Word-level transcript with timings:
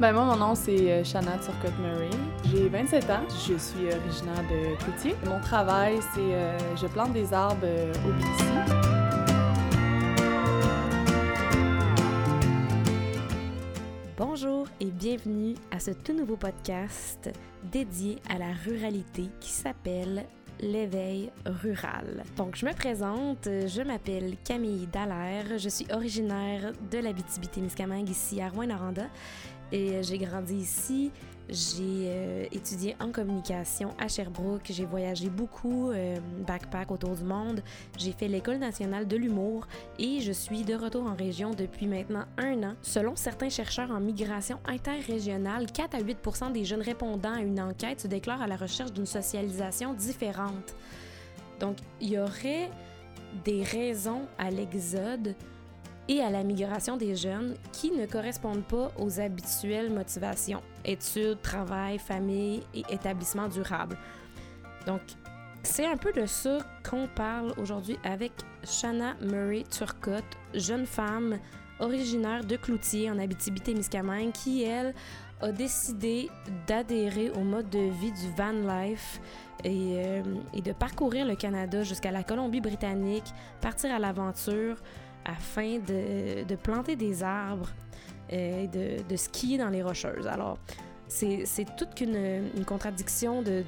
Ben 0.00 0.14
moi, 0.14 0.24
mon 0.24 0.36
nom, 0.36 0.54
c'est 0.54 0.90
euh, 0.90 1.04
Shanna 1.04 1.36
Turcotte-Murray. 1.36 2.08
J'ai 2.50 2.70
27 2.70 3.10
ans. 3.10 3.20
Je 3.28 3.58
suis 3.58 3.84
originaire 3.84 4.42
de 4.50 4.74
Cloutier. 4.82 5.14
Mon 5.26 5.38
travail, 5.40 5.98
c'est 6.14 6.20
euh, 6.20 6.56
je 6.74 6.86
plante 6.86 7.12
des 7.12 7.34
arbres 7.34 7.60
euh, 7.64 7.92
au 8.06 8.12
BC. 8.14 8.44
Bonjour 14.16 14.66
et 14.80 14.86
bienvenue 14.86 15.54
à 15.70 15.78
ce 15.78 15.90
tout 15.90 16.14
nouveau 16.14 16.36
podcast 16.36 17.30
dédié 17.62 18.20
à 18.30 18.38
la 18.38 18.54
ruralité 18.64 19.24
qui 19.38 19.50
s'appelle 19.50 20.24
l'éveil 20.60 21.30
rural. 21.44 22.24
Donc, 22.38 22.56
je 22.56 22.64
me 22.64 22.72
présente, 22.72 23.44
je 23.44 23.82
m'appelle 23.82 24.36
Camille 24.44 24.86
Dallaire, 24.86 25.58
je 25.58 25.68
suis 25.68 25.86
originaire 25.92 26.72
de 26.90 26.98
la 26.98 27.12
témiscamingue 27.12 28.08
ici 28.08 28.40
à 28.40 28.48
Rouen-Noranda 28.48 29.06
et 29.72 30.02
j'ai 30.02 30.18
grandi 30.18 30.56
ici. 30.56 31.10
J'ai 31.52 32.06
euh, 32.06 32.44
étudié 32.52 32.94
en 33.00 33.10
communication 33.10 33.90
à 33.98 34.06
Sherbrooke. 34.06 34.66
J'ai 34.70 34.84
voyagé 34.84 35.28
beaucoup, 35.28 35.90
euh, 35.90 36.16
backpack 36.46 36.92
autour 36.92 37.16
du 37.16 37.24
monde. 37.24 37.60
J'ai 37.98 38.12
fait 38.12 38.28
l'École 38.28 38.58
nationale 38.58 39.08
de 39.08 39.16
l'humour 39.16 39.66
et 39.98 40.20
je 40.20 40.30
suis 40.30 40.62
de 40.62 40.74
retour 40.74 41.06
en 41.06 41.16
région 41.16 41.50
depuis 41.50 41.88
maintenant 41.88 42.24
un 42.38 42.62
an. 42.62 42.74
Selon 42.82 43.16
certains 43.16 43.48
chercheurs 43.48 43.90
en 43.90 43.98
migration 43.98 44.60
interrégionale, 44.64 45.66
4 45.72 45.96
à 45.96 46.00
8% 46.00 46.52
des 46.52 46.64
jeunes 46.64 46.82
répondant 46.82 47.34
à 47.34 47.40
une 47.40 47.60
enquête 47.60 48.00
se 48.00 48.06
déclarent 48.06 48.42
à 48.42 48.46
la 48.46 48.56
recherche 48.56 48.92
d'une 48.92 49.06
socialisation 49.06 49.94
différente. 49.94 50.76
Donc, 51.58 51.78
il 52.00 52.10
y 52.10 52.18
aurait 52.18 52.70
des 53.44 53.64
raisons 53.64 54.22
à 54.38 54.50
l'exode 54.50 55.34
et 56.08 56.20
à 56.20 56.30
la 56.30 56.42
migration 56.42 56.96
des 56.96 57.14
jeunes 57.14 57.54
qui 57.72 57.90
ne 57.90 58.06
correspondent 58.06 58.64
pas 58.64 58.90
aux 58.98 59.20
habituelles 59.20 59.92
motivations 59.92 60.62
études, 60.84 61.40
travail, 61.42 61.98
famille 61.98 62.62
et 62.74 62.84
établissement 62.90 63.48
durable. 63.48 63.96
Donc, 64.86 65.00
c'est 65.62 65.86
un 65.86 65.96
peu 65.96 66.12
de 66.12 66.26
ça 66.26 66.58
qu'on 66.88 67.06
parle 67.06 67.52
aujourd'hui 67.58 67.98
avec 68.02 68.32
Shanna 68.64 69.14
Murray 69.20 69.64
Turcotte, 69.70 70.24
jeune 70.54 70.86
femme 70.86 71.38
originaire 71.80 72.44
de 72.44 72.56
Cloutier 72.56 73.10
en 73.10 73.18
Abitibi-Témiscamingue 73.18 74.32
qui, 74.32 74.62
elle, 74.62 74.94
a 75.40 75.52
décidé 75.52 76.28
d'adhérer 76.66 77.30
au 77.30 77.40
mode 77.40 77.70
de 77.70 77.90
vie 78.00 78.12
du 78.12 78.30
van 78.36 78.52
life 78.52 79.20
et, 79.64 79.96
euh, 79.96 80.22
et 80.52 80.60
de 80.60 80.72
parcourir 80.72 81.26
le 81.26 81.34
Canada 81.34 81.82
jusqu'à 81.82 82.10
la 82.10 82.22
Colombie-Britannique, 82.22 83.32
partir 83.60 83.94
à 83.94 83.98
l'aventure, 83.98 84.76
afin 85.24 85.78
de, 85.78 86.54
planter 86.56 86.96
des 86.96 87.22
arbres 87.22 87.70
et 88.28 88.68
de, 88.68 89.02
de, 89.08 89.16
skier 89.16 89.58
dans 89.58 89.68
les 89.68 89.82
rocheuses. 89.82 90.26
Alors, 90.26 90.58
c'est 91.08 91.66
toute 91.76 91.94
qu'une 91.94 92.16
une 92.56 92.64
contradiction 92.64 93.42
de, 93.42 93.62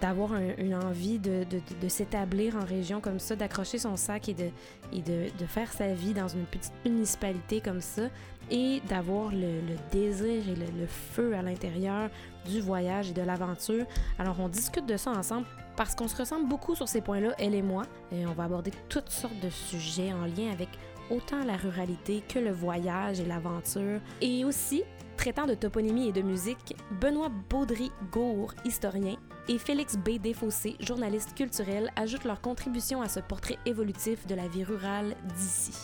d'avoir 0.00 0.32
une 0.58 0.74
envie 0.74 1.18
de, 1.18 1.46
de, 1.80 1.88
s'établir 1.88 2.56
en 2.56 2.64
région 2.64 3.00
comme 3.00 3.18
ça, 3.18 3.36
d'accrocher 3.36 3.78
son 3.78 3.96
sac 3.96 4.28
et, 4.28 4.34
de, 4.34 4.50
et 4.92 5.00
de, 5.00 5.46
faire 5.46 5.72
sa 5.72 5.92
vie 5.92 6.12
dans 6.12 6.28
une 6.28 6.44
petite 6.44 6.74
municipalité 6.84 7.60
comme 7.60 7.80
ça 7.80 8.08
et 8.50 8.80
d'avoir 8.88 9.30
le, 9.32 9.60
désir 9.90 10.48
et 10.48 10.54
le, 10.54 10.86
feu 10.86 11.34
à 11.34 11.42
l'intérieur 11.42 12.10
du 12.48 12.60
voyage 12.60 13.10
et 13.10 13.14
de 13.14 13.22
l'aventure. 13.22 13.86
Alors 14.18 14.38
on 14.40 14.48
discute 14.48 14.86
de 14.86 14.96
ça 14.96 15.10
ensemble 15.10 15.46
parce 15.76 15.94
qu'on 15.94 16.08
se 16.08 16.16
ressemble 16.16 16.48
beaucoup 16.48 16.74
sur 16.74 16.88
ces 16.88 17.00
points-là, 17.00 17.34
elle 17.38 17.54
et 17.54 17.62
moi, 17.62 17.84
et 18.12 18.26
on 18.26 18.32
va 18.32 18.44
aborder 18.44 18.72
toutes 18.88 19.10
sortes 19.10 19.38
de 19.40 19.50
sujets 19.50 20.12
en 20.12 20.24
lien 20.24 20.50
avec 20.52 20.68
autant 21.10 21.44
la 21.44 21.56
ruralité 21.56 22.22
que 22.28 22.38
le 22.38 22.50
voyage 22.50 23.20
et 23.20 23.24
l'aventure, 23.24 24.00
et 24.20 24.44
aussi 24.44 24.82
traitant 25.16 25.46
de 25.46 25.54
toponymie 25.54 26.08
et 26.08 26.12
de 26.12 26.22
musique, 26.22 26.76
Benoît 27.00 27.30
Baudry-Gour, 27.50 28.52
historien, 28.64 29.16
et 29.48 29.58
Félix 29.58 29.96
B. 29.96 30.18
Desfossés, 30.20 30.76
journaliste 30.80 31.34
culturel, 31.34 31.90
ajoutent 31.96 32.24
leur 32.24 32.40
contribution 32.40 33.00
à 33.00 33.08
ce 33.08 33.20
portrait 33.20 33.58
évolutif 33.64 34.26
de 34.26 34.34
la 34.34 34.48
vie 34.48 34.64
rurale 34.64 35.14
d'ici. 35.36 35.74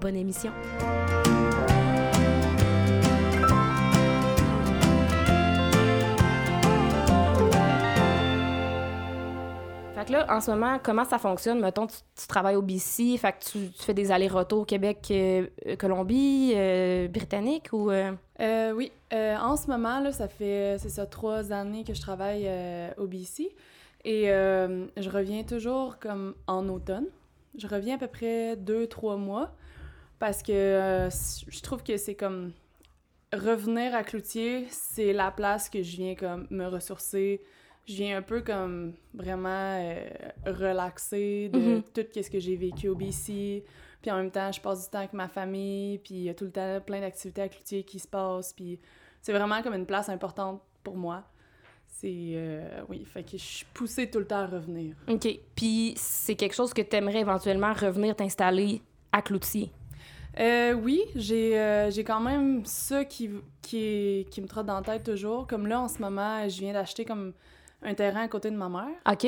Bonne 0.00 0.16
émission! 0.16 0.52
Fait 10.02 10.12
là, 10.12 10.26
en 10.28 10.40
ce 10.40 10.50
moment, 10.50 10.78
comment 10.82 11.04
ça 11.04 11.18
fonctionne? 11.18 11.60
Mettons, 11.60 11.86
tu, 11.86 12.26
travailles 12.26 12.56
au 12.56 12.62
BC, 12.62 13.16
fait 13.18 13.32
que 13.32 13.44
tu, 13.44 13.70
fais 13.76 13.94
des 13.94 14.10
allers-retours 14.10 14.66
Québec, 14.66 15.06
euh, 15.10 15.46
Colombie, 15.78 16.52
euh, 16.56 17.08
Britannique 17.08 17.68
ou... 17.72 17.90
Euh? 17.90 18.12
oui. 18.74 18.90
en 19.12 19.56
ce 19.56 19.68
moment, 19.68 20.00
là, 20.00 20.10
ça 20.10 20.26
fait, 20.26 20.76
c'est 20.78 20.88
ça, 20.88 21.06
trois 21.06 21.52
années 21.52 21.84
que 21.84 21.94
je 21.94 22.00
travaille 22.00 22.50
au 22.96 23.06
BC. 23.06 23.54
Et 24.04 24.24
je 24.26 25.10
reviens 25.10 25.44
toujours 25.44 25.98
comme 25.98 26.34
en 26.46 26.68
automne. 26.68 27.06
Je 27.56 27.66
reviens 27.68 27.96
à 27.96 27.98
peu 27.98 28.08
près 28.08 28.56
deux, 28.56 28.86
trois 28.86 29.16
mois 29.16 29.54
parce 30.18 30.42
que 30.42 31.08
je 31.48 31.60
trouve 31.60 31.82
que 31.82 31.96
c'est 31.96 32.14
comme... 32.14 32.52
Revenir 33.32 33.94
à 33.94 34.02
Cloutier, 34.02 34.66
c'est 34.68 35.14
la 35.14 35.30
place 35.30 35.70
que 35.70 35.82
je 35.82 35.96
viens 35.96 36.14
comme 36.14 36.46
me 36.50 36.66
ressourcer, 36.66 37.40
je 37.86 37.94
viens 37.94 38.18
un 38.18 38.22
peu 38.22 38.42
comme 38.42 38.92
vraiment 39.12 39.48
euh, 39.80 40.04
relaxer 40.46 41.48
de 41.52 41.58
mhm. 41.58 41.82
tout 41.94 42.02
ce 42.14 42.30
que 42.30 42.38
j'ai 42.38 42.56
vécu 42.56 42.88
au 42.88 42.94
BC. 42.94 43.64
Puis 44.00 44.10
en 44.10 44.16
même 44.16 44.30
temps, 44.30 44.50
je 44.50 44.60
passe 44.60 44.84
du 44.84 44.90
temps 44.90 44.98
avec 44.98 45.12
ma 45.12 45.28
famille, 45.28 45.98
puis 45.98 46.14
il 46.14 46.22
y 46.22 46.28
a 46.28 46.34
tout 46.34 46.44
le 46.44 46.50
temps 46.50 46.80
plein 46.80 47.00
d'activités 47.00 47.42
à 47.42 47.48
Cloutier 47.48 47.82
qui 47.84 47.98
se 47.98 48.08
passent. 48.08 48.52
Puis 48.52 48.78
c'est 49.20 49.32
vraiment 49.32 49.62
comme 49.62 49.74
une 49.74 49.86
place 49.86 50.08
importante 50.08 50.60
pour 50.82 50.96
moi. 50.96 51.24
C'est. 51.86 52.32
Euh, 52.34 52.82
oui, 52.88 53.04
fait 53.04 53.22
que 53.22 53.32
je 53.32 53.42
suis 53.42 53.66
poussée 53.74 54.10
tout 54.10 54.18
le 54.18 54.26
temps 54.26 54.40
à 54.40 54.46
revenir. 54.46 54.94
OK. 55.08 55.28
Puis 55.54 55.94
c'est 55.96 56.34
quelque 56.34 56.54
chose 56.54 56.72
que 56.72 56.82
tu 56.82 56.96
aimerais 56.96 57.20
éventuellement 57.20 57.72
revenir 57.72 58.16
t'installer 58.16 58.80
à 59.12 59.22
Cloutier? 59.22 59.70
Euh, 60.40 60.72
oui, 60.72 61.02
j'ai 61.14 61.90
j'ai 61.90 62.04
quand 62.04 62.20
même 62.20 62.64
ça 62.64 63.04
qui, 63.04 63.28
qui, 63.60 64.26
qui 64.30 64.40
me 64.40 64.46
trotte 64.46 64.66
dans 64.66 64.76
la 64.76 64.82
tête 64.82 65.04
toujours. 65.04 65.46
Comme 65.46 65.66
là, 65.66 65.82
en 65.82 65.88
ce 65.88 65.98
moment, 65.98 66.48
je 66.48 66.58
viens 66.58 66.72
d'acheter 66.72 67.04
comme 67.04 67.34
un 67.82 67.94
terrain 67.94 68.22
à 68.22 68.28
côté 68.28 68.50
de 68.50 68.56
ma 68.56 68.68
mère. 68.68 68.94
OK. 69.10 69.26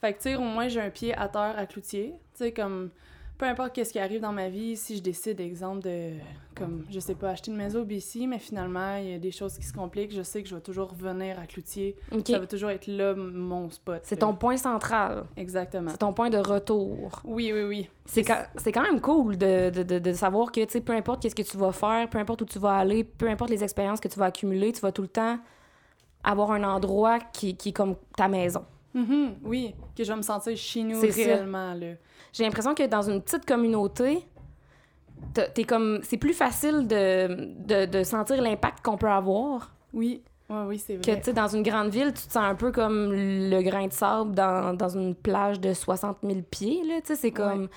Fait 0.00 0.12
que, 0.12 0.18
tu 0.18 0.22
sais, 0.30 0.36
au 0.36 0.42
moins, 0.42 0.68
j'ai 0.68 0.80
un 0.80 0.90
pied 0.90 1.14
à 1.14 1.28
terre 1.28 1.54
à 1.56 1.66
Cloutier. 1.66 2.14
Tu 2.34 2.44
sais, 2.44 2.52
comme, 2.52 2.90
peu 3.38 3.46
importe 3.46 3.72
qu'est-ce 3.72 3.92
qui 3.92 3.98
arrive 4.00 4.20
dans 4.20 4.32
ma 4.32 4.48
vie, 4.48 4.76
si 4.76 4.96
je 4.96 5.02
décide, 5.02 5.40
exemple, 5.40 5.82
de, 5.82 6.10
comme, 6.56 6.84
je 6.90 6.98
sais 6.98 7.14
pas, 7.14 7.30
acheter 7.30 7.52
une 7.52 7.56
maison 7.56 7.82
au 7.82 7.84
BC, 7.84 8.26
mais 8.26 8.38
finalement, 8.38 8.96
il 8.96 9.10
y 9.10 9.14
a 9.14 9.18
des 9.18 9.30
choses 9.30 9.56
qui 9.56 9.64
se 9.64 9.72
compliquent, 9.72 10.12
je 10.12 10.22
sais 10.22 10.42
que 10.42 10.48
je 10.48 10.56
vais 10.56 10.60
toujours 10.60 10.90
revenir 10.90 11.38
à 11.38 11.46
Cloutier. 11.46 11.96
Ça 12.26 12.38
va 12.38 12.46
toujours 12.46 12.70
être 12.70 12.88
là, 12.88 13.14
mon 13.14 13.70
spot. 13.70 14.00
C'est 14.02 14.16
ton 14.18 14.34
point 14.34 14.56
central. 14.56 15.24
Exactement. 15.36 15.92
C'est 15.92 15.98
ton 15.98 16.12
point 16.12 16.30
de 16.30 16.38
retour. 16.38 17.22
Oui, 17.24 17.52
oui, 17.52 17.62
oui. 17.62 17.88
C'est 18.06 18.24
quand, 18.24 18.44
quand, 18.72 18.82
même 18.82 19.00
cool 19.00 19.36
de, 19.36 19.70
de, 19.70 19.98
de, 19.98 20.12
savoir 20.12 20.50
que, 20.50 20.64
tu 20.64 20.72
sais, 20.72 20.80
peu 20.80 20.92
importe 20.92 21.22
qu'est-ce 21.22 21.34
que 21.34 21.42
tu 21.42 21.56
vas 21.56 21.72
faire, 21.72 22.08
peu 22.10 22.18
importe 22.18 22.42
où 22.42 22.46
tu 22.46 22.58
vas 22.58 22.74
aller, 22.74 23.04
peu 23.04 23.28
importe 23.28 23.50
les 23.50 23.62
expériences 23.62 24.00
que 24.00 24.08
tu 24.08 24.18
vas 24.18 24.26
accumuler, 24.26 24.72
tu 24.72 24.80
vas 24.80 24.92
tout 24.92 25.02
le 25.02 25.08
temps 25.08 25.38
avoir 26.22 26.52
un 26.52 26.64
endroit 26.64 27.18
qui, 27.18 27.56
qui 27.56 27.70
est 27.70 27.72
comme 27.72 27.96
ta 28.16 28.28
maison. 28.28 28.64
Mm-hmm. 28.94 29.34
oui, 29.44 29.74
que 29.96 30.02
je 30.02 30.10
vais 30.10 30.16
me 30.16 30.22
sentir 30.22 30.56
chez 30.56 30.82
nous 30.82 31.00
réellement. 31.00 31.78
J'ai 32.32 32.44
l'impression 32.44 32.74
que 32.74 32.86
dans 32.86 33.02
une 33.02 33.20
petite 33.20 33.44
communauté, 33.44 34.26
t'es 35.34 35.64
comme 35.64 36.00
c'est 36.02 36.16
plus 36.16 36.32
facile 36.32 36.86
de, 36.86 37.54
de, 37.64 37.86
de 37.86 38.02
sentir 38.02 38.40
l'impact 38.40 38.84
qu'on 38.84 38.96
peut 38.96 39.10
avoir. 39.10 39.72
Oui, 39.92 40.22
oui, 40.48 40.56
oui, 40.66 40.78
c'est 40.78 40.96
vrai. 40.96 41.02
Que, 41.02 41.18
tu 41.18 41.24
sais, 41.24 41.32
dans 41.32 41.48
une 41.48 41.62
grande 41.62 41.90
ville, 41.90 42.12
tu 42.14 42.26
te 42.26 42.32
sens 42.32 42.44
un 42.44 42.54
peu 42.54 42.72
comme 42.72 43.12
le 43.12 43.60
grain 43.62 43.86
de 43.86 43.92
sable 43.92 44.34
dans, 44.34 44.74
dans 44.74 44.88
une 44.88 45.14
plage 45.14 45.60
de 45.60 45.74
60 45.74 46.18
000 46.22 46.40
pieds, 46.50 46.82
tu 46.82 46.92
sais, 47.04 47.16
c'est 47.16 47.32
comme... 47.32 47.68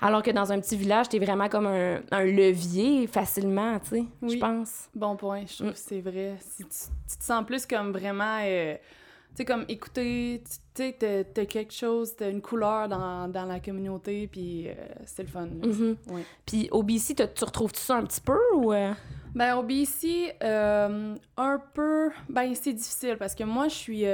Alors 0.00 0.22
que 0.22 0.30
dans 0.30 0.52
un 0.52 0.60
petit 0.60 0.76
village, 0.76 1.08
t'es 1.08 1.18
vraiment 1.18 1.48
comme 1.48 1.66
un, 1.66 2.00
un, 2.10 2.24
levier 2.24 3.06
facilement, 3.06 3.78
tu 3.80 3.88
sais, 3.88 4.04
je 4.22 4.38
pense. 4.38 4.88
Bon 4.94 5.16
point, 5.16 5.44
je 5.46 5.56
trouve 5.56 5.72
que 5.72 5.78
c'est 5.78 6.00
vrai. 6.00 6.36
Si 6.40 6.64
tu, 6.64 7.18
te 7.18 7.24
sens 7.24 7.44
plus 7.44 7.66
comme 7.66 7.92
vraiment... 7.92 8.38
Euh, 8.42 8.74
tu 9.30 9.36
sais, 9.36 9.44
comme 9.44 9.64
écouter, 9.68 10.42
tu 10.74 10.82
sais, 10.82 11.24
t'as 11.34 11.44
quelque 11.44 11.72
chose, 11.72 12.14
t'as 12.16 12.30
une 12.30 12.40
couleur 12.40 12.88
dans, 12.88 13.28
dans 13.28 13.44
la 13.44 13.60
communauté, 13.60 14.28
puis 14.28 14.68
euh, 14.68 14.74
c'est 15.04 15.22
le 15.22 15.28
fun. 15.28 15.46
Mm-hmm. 15.46 15.96
Puis 16.46 16.68
au 16.70 16.82
BC, 16.82 17.14
tu 17.14 17.44
retrouves-tu 17.44 17.80
ça 17.80 17.96
un 17.96 18.04
petit 18.04 18.20
peu, 18.20 18.38
ou... 18.54 18.72
Euh? 18.72 18.92
Ben, 19.34 19.56
au 19.56 19.62
BC, 19.62 20.34
un 20.40 21.58
peu... 21.74 22.10
Ben, 22.28 22.54
c'est 22.54 22.72
difficile, 22.72 23.16
parce 23.18 23.34
que 23.34 23.44
moi, 23.44 23.68
je 23.68 23.74
suis 23.74 24.04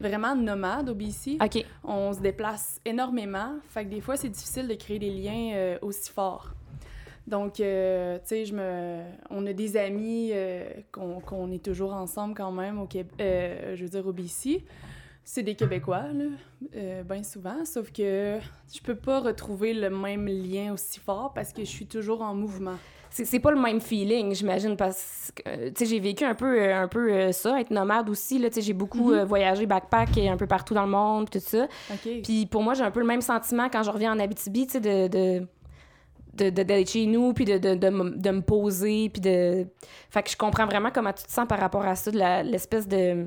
vraiment 0.00 0.34
nomade 0.34 0.88
au 0.88 0.94
BC. 0.94 1.38
On 1.84 2.12
se 2.12 2.20
déplace 2.20 2.80
énormément. 2.84 3.56
Fait 3.68 3.84
que 3.84 3.90
des 3.90 4.00
fois, 4.00 4.16
c'est 4.16 4.28
difficile 4.28 4.66
de 4.66 4.74
créer 4.74 4.98
des 4.98 5.10
liens 5.10 5.52
euh, 5.54 5.78
aussi 5.82 6.10
forts. 6.10 6.54
Donc, 7.26 7.60
euh, 7.60 8.18
tu 8.18 8.28
sais, 8.28 8.44
je 8.46 8.54
me... 8.54 9.02
on 9.28 9.46
a 9.46 9.52
des 9.52 9.76
amis 9.76 10.30
euh, 10.32 10.64
qu'on 10.90 11.52
est 11.52 11.62
toujours 11.62 11.92
ensemble 11.92 12.34
quand 12.34 12.50
même 12.50 12.80
au 12.80 12.86
Québec, 12.86 13.14
je 13.18 13.82
veux 13.82 13.88
dire 13.88 14.06
au 14.06 14.12
BC. 14.12 14.64
C'est 15.22 15.42
des 15.44 15.54
Québécois, 15.54 16.06
là, 16.12 17.02
bien 17.04 17.22
souvent, 17.22 17.64
sauf 17.64 17.92
que 17.92 18.38
je 18.72 18.80
peux 18.80 18.96
pas 18.96 19.20
retrouver 19.20 19.74
le 19.74 19.90
même 19.90 20.26
lien 20.26 20.72
aussi 20.72 20.98
fort 20.98 21.32
parce 21.34 21.52
que 21.52 21.60
je 21.60 21.68
suis 21.68 21.86
toujours 21.86 22.22
en 22.22 22.34
mouvement. 22.34 22.78
C'est 23.10 23.40
pas 23.40 23.50
le 23.50 23.60
même 23.60 23.80
feeling, 23.80 24.34
j'imagine, 24.34 24.76
parce 24.76 25.32
que, 25.34 25.42
euh, 25.48 25.66
tu 25.68 25.84
sais, 25.84 25.86
j'ai 25.86 26.00
vécu 26.00 26.24
un 26.24 26.34
peu, 26.34 26.60
euh, 26.60 26.82
un 26.82 26.88
peu 26.88 27.12
euh, 27.12 27.32
ça, 27.32 27.60
être 27.60 27.70
nomade 27.70 28.08
aussi, 28.08 28.38
là, 28.38 28.48
tu 28.48 28.56
sais, 28.56 28.60
j'ai 28.62 28.72
beaucoup 28.72 29.12
Mhm. 29.12 29.24
voyagé 29.24 29.66
backpack 29.66 30.16
et 30.16 30.28
un 30.28 30.36
peu 30.36 30.46
partout 30.46 30.74
dans 30.74 30.84
le 30.84 30.90
monde, 30.90 31.28
tout 31.28 31.40
ça. 31.40 31.66
Puis 32.22 32.46
pour 32.46 32.62
moi, 32.62 32.74
j'ai 32.74 32.82
un 32.84 32.90
peu 32.90 33.00
le 33.00 33.06
même 33.06 33.20
sentiment 33.20 33.68
quand 33.68 33.82
je 33.82 33.90
reviens 33.90 34.12
en 34.12 34.18
Abitibi, 34.18 34.66
tu 34.66 34.72
sais, 34.74 34.80
de... 34.80 35.08
de 35.08 35.46
de- 36.32 36.48
de- 36.48 36.62
d'être 36.62 36.88
chez 36.88 37.06
nous, 37.06 37.32
puis 37.34 37.44
de, 37.44 37.58
de, 37.58 37.74
de, 37.74 37.88
me- 37.88 38.16
de 38.16 38.30
me 38.30 38.40
poser, 38.40 39.10
puis 39.12 39.20
de... 39.20 39.66
Fait 40.10 40.22
que 40.22 40.30
je 40.30 40.36
comprends 40.36 40.64
vraiment 40.64 40.90
comment 40.94 41.12
tu 41.12 41.24
te 41.24 41.30
sens 41.30 41.44
par 41.48 41.58
rapport 41.58 41.84
à 41.84 41.96
ça, 41.96 42.12
de 42.12 42.18
la- 42.18 42.44
l'espèce 42.44 42.86
de 42.86 43.26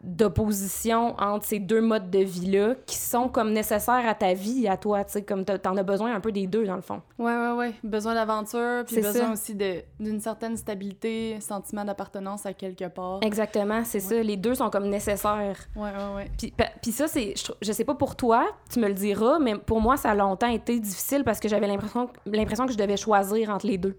d'opposition 0.00 1.16
entre 1.18 1.44
ces 1.44 1.58
deux 1.58 1.80
modes 1.80 2.10
de 2.10 2.20
vie-là 2.20 2.74
qui 2.86 2.96
sont 2.96 3.28
comme 3.28 3.52
nécessaires 3.52 4.06
à 4.06 4.14
ta 4.14 4.32
vie, 4.32 4.68
à 4.68 4.76
toi, 4.76 5.04
tu 5.04 5.12
sais, 5.12 5.22
comme 5.22 5.44
t'en 5.44 5.76
as 5.76 5.82
besoin 5.82 6.14
un 6.14 6.20
peu 6.20 6.30
des 6.30 6.46
deux, 6.46 6.64
dans 6.64 6.76
le 6.76 6.82
fond. 6.82 7.02
Ouais, 7.18 7.36
ouais, 7.36 7.52
ouais. 7.52 7.74
Besoin 7.82 8.14
d'aventure, 8.14 8.84
puis 8.86 8.96
besoin 8.96 9.12
ça. 9.12 9.32
aussi 9.32 9.54
d'une 9.54 10.20
certaine 10.20 10.56
stabilité, 10.56 11.40
sentiment 11.40 11.84
d'appartenance 11.84 12.46
à 12.46 12.52
quelque 12.52 12.88
part. 12.88 13.18
Exactement, 13.22 13.82
c'est 13.84 14.00
ça. 14.00 14.22
Les 14.22 14.36
deux 14.36 14.54
sont 14.54 14.70
comme 14.70 14.88
nécessaires. 14.88 15.58
Ouais, 15.74 15.90
ouais, 15.90 16.14
ouais. 16.16 16.60
Puis, 16.80 16.92
ça, 16.92 17.08
c'est, 17.08 17.34
je, 17.36 17.52
je 17.60 17.72
sais 17.72 17.84
pas 17.84 17.94
pour 17.94 18.14
toi, 18.14 18.46
tu 18.70 18.78
me 18.80 18.88
le 18.88 18.94
diras, 18.94 19.38
mais 19.40 19.56
pour 19.56 19.80
moi, 19.80 19.96
ça 19.96 20.10
a 20.10 20.14
longtemps 20.14 20.48
été 20.48 20.78
difficile 20.78 21.24
parce 21.24 21.40
que 21.40 21.48
j'avais 21.48 21.66
l'impression, 21.66 22.08
l'impression 22.24 22.66
que 22.66 22.72
je 22.72 22.78
devais 22.78 22.96
choisir 22.96 23.50
entre 23.50 23.66
les 23.66 23.78
deux. 23.78 23.98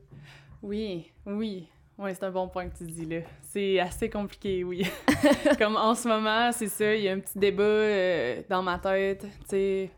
Oui, 0.61 1.11
oui. 1.25 1.67
Ouais, 1.99 2.13
c'est 2.13 2.23
un 2.23 2.31
bon 2.31 2.47
point 2.47 2.69
que 2.69 2.77
tu 2.77 2.85
dis 2.85 3.05
là. 3.05 3.19
C'est 3.41 3.77
assez 3.77 4.09
compliqué, 4.09 4.63
oui. 4.63 4.87
Comme 5.59 5.75
en 5.75 5.93
ce 5.93 6.07
moment, 6.07 6.49
c'est 6.53 6.69
ça, 6.69 6.95
il 6.95 7.03
y 7.03 7.09
a 7.09 7.11
un 7.11 7.19
petit 7.19 7.37
débat 7.37 7.61
euh, 7.63 8.41
dans 8.49 8.63
ma 8.63 8.79
tête. 8.79 9.21
Tu 9.21 9.49
sais, 9.49 9.91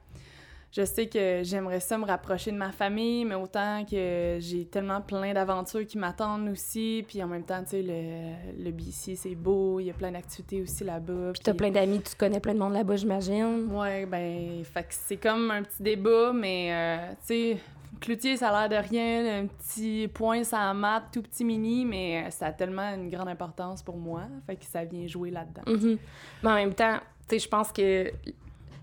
je 0.72 0.84
sais 0.84 1.06
que 1.06 1.42
j'aimerais 1.44 1.80
ça 1.80 2.00
me 2.00 2.06
rapprocher 2.06 2.52
de 2.52 2.58
ma 2.58 2.72
famille, 2.72 3.24
mais 3.24 3.36
autant 3.36 3.86
que 3.86 4.38
j'ai 4.40 4.66
tellement 4.66 5.02
plein 5.02 5.34
d'aventures 5.34 5.86
qui 5.86 6.00
m'attendent 6.00 6.50
aussi. 6.50 7.06
Puis 7.08 7.22
en 7.22 7.28
même 7.28 7.44
temps, 7.44 7.62
tu 7.62 7.70
sais, 7.70 7.84
le, 7.84 8.64
le 8.64 8.72
BC, 8.72 9.16
c'est 9.16 9.36
beau, 9.36 9.80
il 9.80 9.86
y 9.86 9.90
a 9.92 9.94
plein 9.94 10.12
d'activités 10.12 10.60
aussi 10.60 10.84
là-bas. 10.84 11.34
Puis 11.34 11.44
t'as 11.44 11.54
plein 11.54 11.70
d'amis, 11.70 12.02
tu 12.02 12.16
connais 12.16 12.40
plein 12.40 12.56
de 12.56 12.60
monde 12.60 12.74
là-bas, 12.74 12.96
j'imagine. 12.96 13.68
Ouais, 13.72 14.08
ben, 14.08 14.64
fait 14.64 14.84
que 14.84 14.90
c'est 14.90 15.18
comme 15.18 15.52
un 15.52 15.62
petit 15.62 15.84
débat, 15.84 16.34
mais 16.34 16.70
euh, 16.74 17.12
tu 17.28 17.28
sais, 17.28 17.58
Cloutier, 18.02 18.36
ça 18.36 18.50
a 18.50 18.68
l'air 18.68 18.82
de 18.82 18.88
rien, 18.90 19.44
un 19.44 19.46
petit 19.46 20.10
point, 20.12 20.44
ça 20.44 20.70
a 20.70 20.74
mat, 20.74 21.04
tout 21.14 21.22
petit 21.22 21.46
mini, 21.46 21.86
mais 21.86 22.24
euh, 22.26 22.32
ça 22.32 22.48
a 22.48 22.52
tellement 22.52 22.96
une 22.96 23.10
grande 23.10 23.30
importance 23.30 23.84
pour 23.84 23.96
moi, 23.96 24.24
fait 24.48 24.56
que 24.56 24.66
ça 24.66 24.84
vient 24.84 25.06
jouer 25.06 25.30
là-dedans. 25.30 25.62
Mhm. 25.68 25.98
Mais 26.42 26.50
en 26.50 26.56
même 26.56 26.74
temps, 26.74 26.98
tu 27.30 27.36
sais, 27.36 27.40
je 27.40 27.48
pense 27.48 27.72
que 27.72 28.12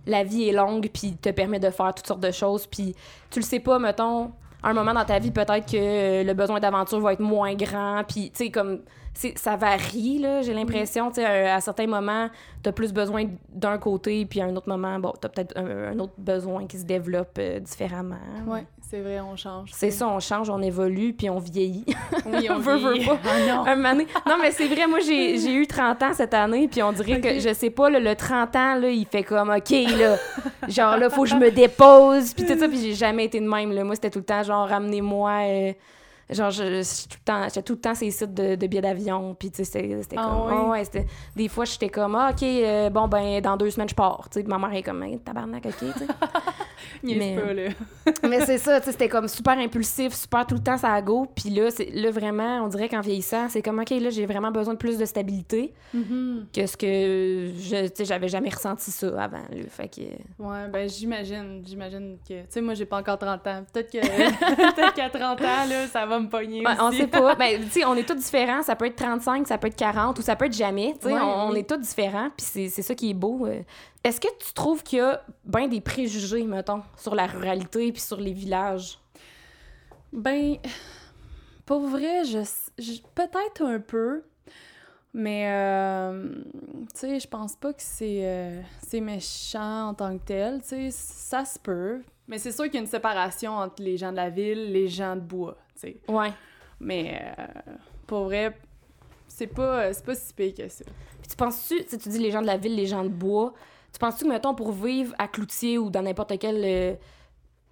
la 0.06 0.22
vie 0.22 0.48
est 0.48 0.52
longue, 0.52 0.88
puis 0.94 1.16
te 1.16 1.30
permet 1.30 1.58
de 1.58 1.70
faire 1.70 1.92
toutes 1.94 2.06
sortes 2.06 2.22
de 2.22 2.30
choses, 2.30 2.66
puis 2.66 2.94
tu 3.28 3.40
le 3.40 3.44
sais 3.44 3.58
pas, 3.58 3.80
mettons, 3.80 4.30
à 4.62 4.70
un 4.70 4.72
moment 4.72 4.94
dans 4.94 5.04
ta 5.04 5.18
vie, 5.18 5.32
peut-être 5.32 5.66
que 5.66 6.24
le 6.24 6.32
besoin 6.34 6.60
d'aventure 6.60 7.00
va 7.00 7.12
être 7.12 7.20
moins 7.20 7.54
grand, 7.54 8.04
puis 8.06 8.30
tu 8.30 8.44
sais, 8.44 8.50
comme, 8.50 8.82
ça 9.34 9.56
varie, 9.56 10.18
là, 10.18 10.42
j'ai 10.42 10.54
l'impression, 10.54 11.08
tu 11.08 11.16
sais, 11.16 11.26
à, 11.26 11.60
certains 11.60 11.88
moments, 11.88 12.28
t'as 12.62 12.70
plus 12.70 12.92
besoin 12.92 13.24
d'un 13.48 13.78
côté, 13.78 14.24
puis 14.26 14.40
à 14.40 14.44
un 14.44 14.54
autre 14.54 14.68
moment, 14.68 14.98
bon, 15.00 15.12
t'as 15.20 15.28
peut-être 15.28 15.58
un, 15.58 15.92
un 15.92 15.98
autre 15.98 16.14
besoin 16.18 16.66
qui 16.66 16.78
se 16.78 16.84
développe 16.84 17.36
euh, 17.38 17.58
différemment. 17.58 18.16
Ouais, 18.46 18.64
c'est 18.90 19.00
vrai, 19.00 19.20
on 19.20 19.36
change. 19.36 19.68
C'est 19.74 19.90
ça, 19.90 20.08
on 20.08 20.18
change, 20.18 20.48
on 20.48 20.62
évolue, 20.62 21.12
puis 21.12 21.28
on 21.28 21.38
vieillit. 21.38 21.84
Oui, 22.24 22.48
on 22.50 22.58
Veut, 22.58 22.76
veut 22.76 23.04
pas. 23.04 23.18
Ah 23.66 23.74
non. 23.74 24.38
Mais 24.40 24.50
c'est 24.50 24.66
vrai, 24.66 24.86
moi, 24.86 25.00
j'ai 25.00 25.52
eu 25.52 25.66
30 25.66 26.02
ans 26.02 26.14
cette 26.14 26.32
année, 26.32 26.68
puis 26.68 26.82
on 26.82 26.92
dirait 26.92 27.20
que, 27.20 27.38
je 27.38 27.52
sais 27.52 27.68
pas, 27.68 27.90
là, 27.90 28.00
le 28.00 28.14
30 28.14 28.56
ans, 28.56 28.74
là, 28.76 28.88
il 28.88 29.04
fait 29.04 29.22
comme, 29.22 29.50
OK, 29.50 29.70
là, 29.70 30.16
genre, 30.68 30.96
là, 30.96 31.10
faut 31.10 31.24
que 31.24 31.28
je 31.28 31.34
me 31.34 31.50
dépose, 31.50 32.32
puis 32.32 32.46
tout 32.46 32.58
ça, 32.58 32.66
puis 32.66 32.80
j'ai 32.80 32.94
jamais 32.94 33.26
été 33.26 33.40
de 33.40 33.48
même, 33.48 33.72
là. 33.72 33.84
Moi, 33.84 33.94
c'était 33.94 34.10
tout 34.10 34.20
le 34.20 34.24
temps, 34.24 34.42
genre, 34.42 34.66
ramenez-moi, 34.66 35.30
euh, 35.44 35.72
genre, 36.30 36.50
je- 36.50 36.82
je- 36.82 37.08
tout 37.08 37.16
le 37.18 37.24
temps, 37.24 37.42
j'étais 37.44 37.62
tout 37.62 37.72
le 37.74 37.80
temps 37.80 37.94
ces 37.94 38.10
sites 38.10 38.34
de, 38.34 38.54
de 38.54 38.66
billets 38.66 38.82
d'avion, 38.82 39.34
puis 39.38 39.50
tu 39.50 39.64
sais, 39.64 39.64
c'était 40.02 40.16
Ah 40.16 40.22
comme, 40.24 40.46
oui? 40.46 40.62
ouais, 40.64 40.70
ouais, 40.70 40.84
c'était- 40.84 41.06
des 41.36 41.48
fois, 41.48 41.64
j'étais 41.64 41.88
comme, 41.88 42.14
ah, 42.14 42.30
OK, 42.32 42.42
euh, 42.42 42.90
bon, 42.90 43.08
ben, 43.08 43.40
dans 43.40 43.56
deux 43.56 43.70
semaines, 43.70 43.88
je 43.88 43.94
pars, 43.94 44.28
tu 44.30 44.40
sais, 44.40 44.46
ma 44.46 44.58
mère 44.58 44.72
est 44.74 44.82
comme, 44.82 45.02
Hey, 45.02 45.18
tabarnak, 45.18 45.64
OK, 45.66 45.74
tu 45.78 45.86
sais. 45.98 46.06
Mais- 47.02 47.36
pas, 47.36 47.52
là. 47.52 47.68
Mais 48.28 48.40
c'est 48.44 48.58
ça, 48.58 48.80
tu 48.80 48.86
sais, 48.86 48.92
c'était 48.92 49.08
comme 49.08 49.28
super 49.28 49.56
impulsif, 49.58 50.14
super 50.14 50.46
tout 50.46 50.54
le 50.54 50.62
temps 50.62 50.76
ça 50.76 50.92
à 50.92 51.00
go. 51.02 51.26
Puis 51.34 51.50
là, 51.50 51.70
c'est, 51.70 51.90
là, 51.92 52.10
vraiment, 52.10 52.62
on 52.64 52.68
dirait 52.68 52.88
qu'en 52.88 53.00
vieillissant, 53.00 53.48
c'est 53.48 53.62
comme, 53.62 53.78
OK, 53.78 53.90
là, 53.90 54.10
j'ai 54.10 54.26
vraiment 54.26 54.50
besoin 54.50 54.74
de 54.74 54.78
plus 54.78 54.98
de 54.98 55.04
stabilité 55.04 55.72
Mhm. 55.94 56.46
que 56.52 56.66
ce 56.66 56.76
que 56.76 57.52
je, 57.58 57.86
tu 57.88 57.92
sais, 57.94 58.04
j'avais 58.04 58.28
jamais 58.28 58.50
ressenti 58.50 58.90
ça 58.90 59.06
avant. 59.22 59.38
Là. 59.38 59.62
Fait 59.68 59.88
que, 59.88 60.00
Ouais, 60.42 60.68
ben 60.72 60.88
j'imagine, 60.88 61.62
j'imagine 61.66 62.18
que... 62.26 62.40
Tu 62.42 62.46
sais, 62.48 62.60
moi, 62.60 62.74
j'ai 62.74 62.86
pas 62.86 62.98
encore 62.98 63.18
30 63.18 63.46
ans. 63.46 63.64
Peut-être 63.72 63.90
que 63.92 63.98
peut-être 64.74 64.94
qu'à 64.94 65.10
30 65.10 65.40
ans, 65.40 65.64
là, 65.68 65.86
ça 65.86 66.04
va 66.06 66.17
me 66.20 66.28
pogner 66.28 66.64
Ouais, 66.66 66.74
on 66.80 66.92
sait 66.92 67.06
pas. 67.06 67.34
Ben, 67.38 67.60
tu 67.64 67.70
sais, 67.70 67.84
on 67.84 67.94
est 67.94 68.06
tous 68.08 68.14
différents. 68.14 68.62
Ça 68.62 68.76
peut 68.76 68.86
être 68.86 68.96
35, 68.96 69.46
ça 69.46 69.58
peut 69.58 69.68
être 69.68 69.76
40 69.76 70.18
ou 70.18 70.22
ça 70.22 70.36
peut 70.36 70.46
être 70.46 70.56
jamais. 70.56 70.94
Tu 71.00 71.08
sais, 71.08 71.14
Ouais, 71.14 71.20
on, 71.20 71.54
est 71.54 71.68
tous 71.68 71.76
différents. 71.78 72.30
Puis 72.36 72.46
c'est, 72.48 72.68
c'est 72.68 72.82
ça 72.82 72.94
qui 72.94 73.10
est 73.10 73.14
beau. 73.14 73.46
euh. 73.46 73.62
Est-ce 74.04 74.20
que 74.20 74.28
tu 74.44 74.52
trouves 74.54 74.82
qu'il 74.82 74.98
y 74.98 75.02
a 75.02 75.22
ben 75.44 75.68
des 75.68 75.80
préjugés, 75.80 76.44
mettons, 76.44 76.82
sur 76.96 77.14
la 77.14 77.26
ruralité 77.26 77.90
puis 77.92 78.00
sur 78.00 78.18
les 78.20 78.32
villages? 78.32 78.98
Ben, 80.12 80.56
pour 81.66 81.86
vrai, 81.88 82.24
je, 82.24 82.38
je- 82.78 83.00
peut-être 83.14 83.62
un 83.62 83.78
peu, 83.78 84.22
mais 85.12 85.44
euh, 85.50 86.30
tu 86.94 87.00
sais, 87.00 87.20
je 87.20 87.28
pense 87.28 87.56
pas 87.56 87.72
que 87.72 87.82
c'est 87.82 88.20
euh, 88.22 88.60
c'est 88.86 89.00
méchant 89.00 89.88
en 89.88 89.94
tant 89.94 90.16
que 90.16 90.24
tel, 90.24 90.60
tu 90.62 90.68
sais, 90.68 90.90
ça 90.90 91.44
se 91.44 91.58
peut. 91.58 92.00
Mais 92.28 92.38
c'est 92.38 92.52
sûr 92.52 92.66
qu'il 92.66 92.74
y 92.74 92.76
a 92.76 92.80
une 92.80 92.86
séparation 92.86 93.52
entre 93.56 93.82
les 93.82 93.96
gens 93.96 94.10
de 94.10 94.16
la 94.16 94.28
ville, 94.28 94.70
les 94.70 94.86
gens 94.86 95.16
de 95.16 95.20
bois, 95.20 95.56
tu 95.74 95.80
sais. 95.80 95.96
Ouais. 96.06 96.32
Mais 96.78 97.22
euh, 97.38 97.46
pour 98.06 98.24
vrai, 98.24 98.56
c'est 99.26 99.46
pas, 99.46 99.92
c'est 99.92 100.04
pas 100.04 100.14
si 100.14 100.32
pire 100.34 100.54
que 100.54 100.68
ça. 100.68 100.84
Puis 101.20 101.30
tu 101.30 101.36
penses-tu, 101.36 101.84
tu 101.86 101.98
tu 101.98 102.08
dis 102.10 102.18
les 102.18 102.30
gens 102.30 102.42
de 102.42 102.46
la 102.46 102.58
ville, 102.58 102.76
les 102.76 102.86
gens 102.86 103.02
de 103.02 103.08
bois, 103.08 103.54
tu 103.92 103.98
penses-tu 103.98 104.24
que, 104.24 104.28
mettons, 104.28 104.54
pour 104.54 104.72
vivre 104.72 105.14
à 105.18 105.26
Cloutier 105.26 105.78
ou 105.78 105.90
dans 105.90 106.02
n'importe 106.02 106.38
quelle 106.38 106.62
euh, 106.64 106.94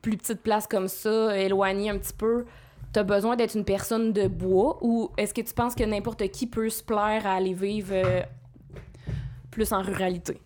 plus 0.01 0.17
petite 0.17 0.41
place 0.41 0.67
comme 0.67 0.89
ça, 0.89 1.39
éloignée 1.39 1.91
un 1.91 1.99
petit 1.99 2.15
peu, 2.15 2.47
t'as 2.93 3.03
besoin 3.03 3.37
d'être 3.37 3.55
une 3.55 3.65
personne 3.65 4.13
de 4.13 4.27
bois 4.27 4.79
ou 4.81 5.11
est-ce 5.19 5.35
que 5.35 5.43
tu 5.43 5.53
penses 5.53 5.75
que 5.75 5.85
n'importe 5.85 6.29
qui 6.29 6.47
peut 6.47 6.71
se 6.71 6.83
plaire 6.83 7.27
à 7.27 7.35
aller 7.35 7.53
vivre 7.53 7.93
euh, 7.93 8.23
plus 9.51 9.73
en 9.73 9.83
ruralité? 9.83 10.41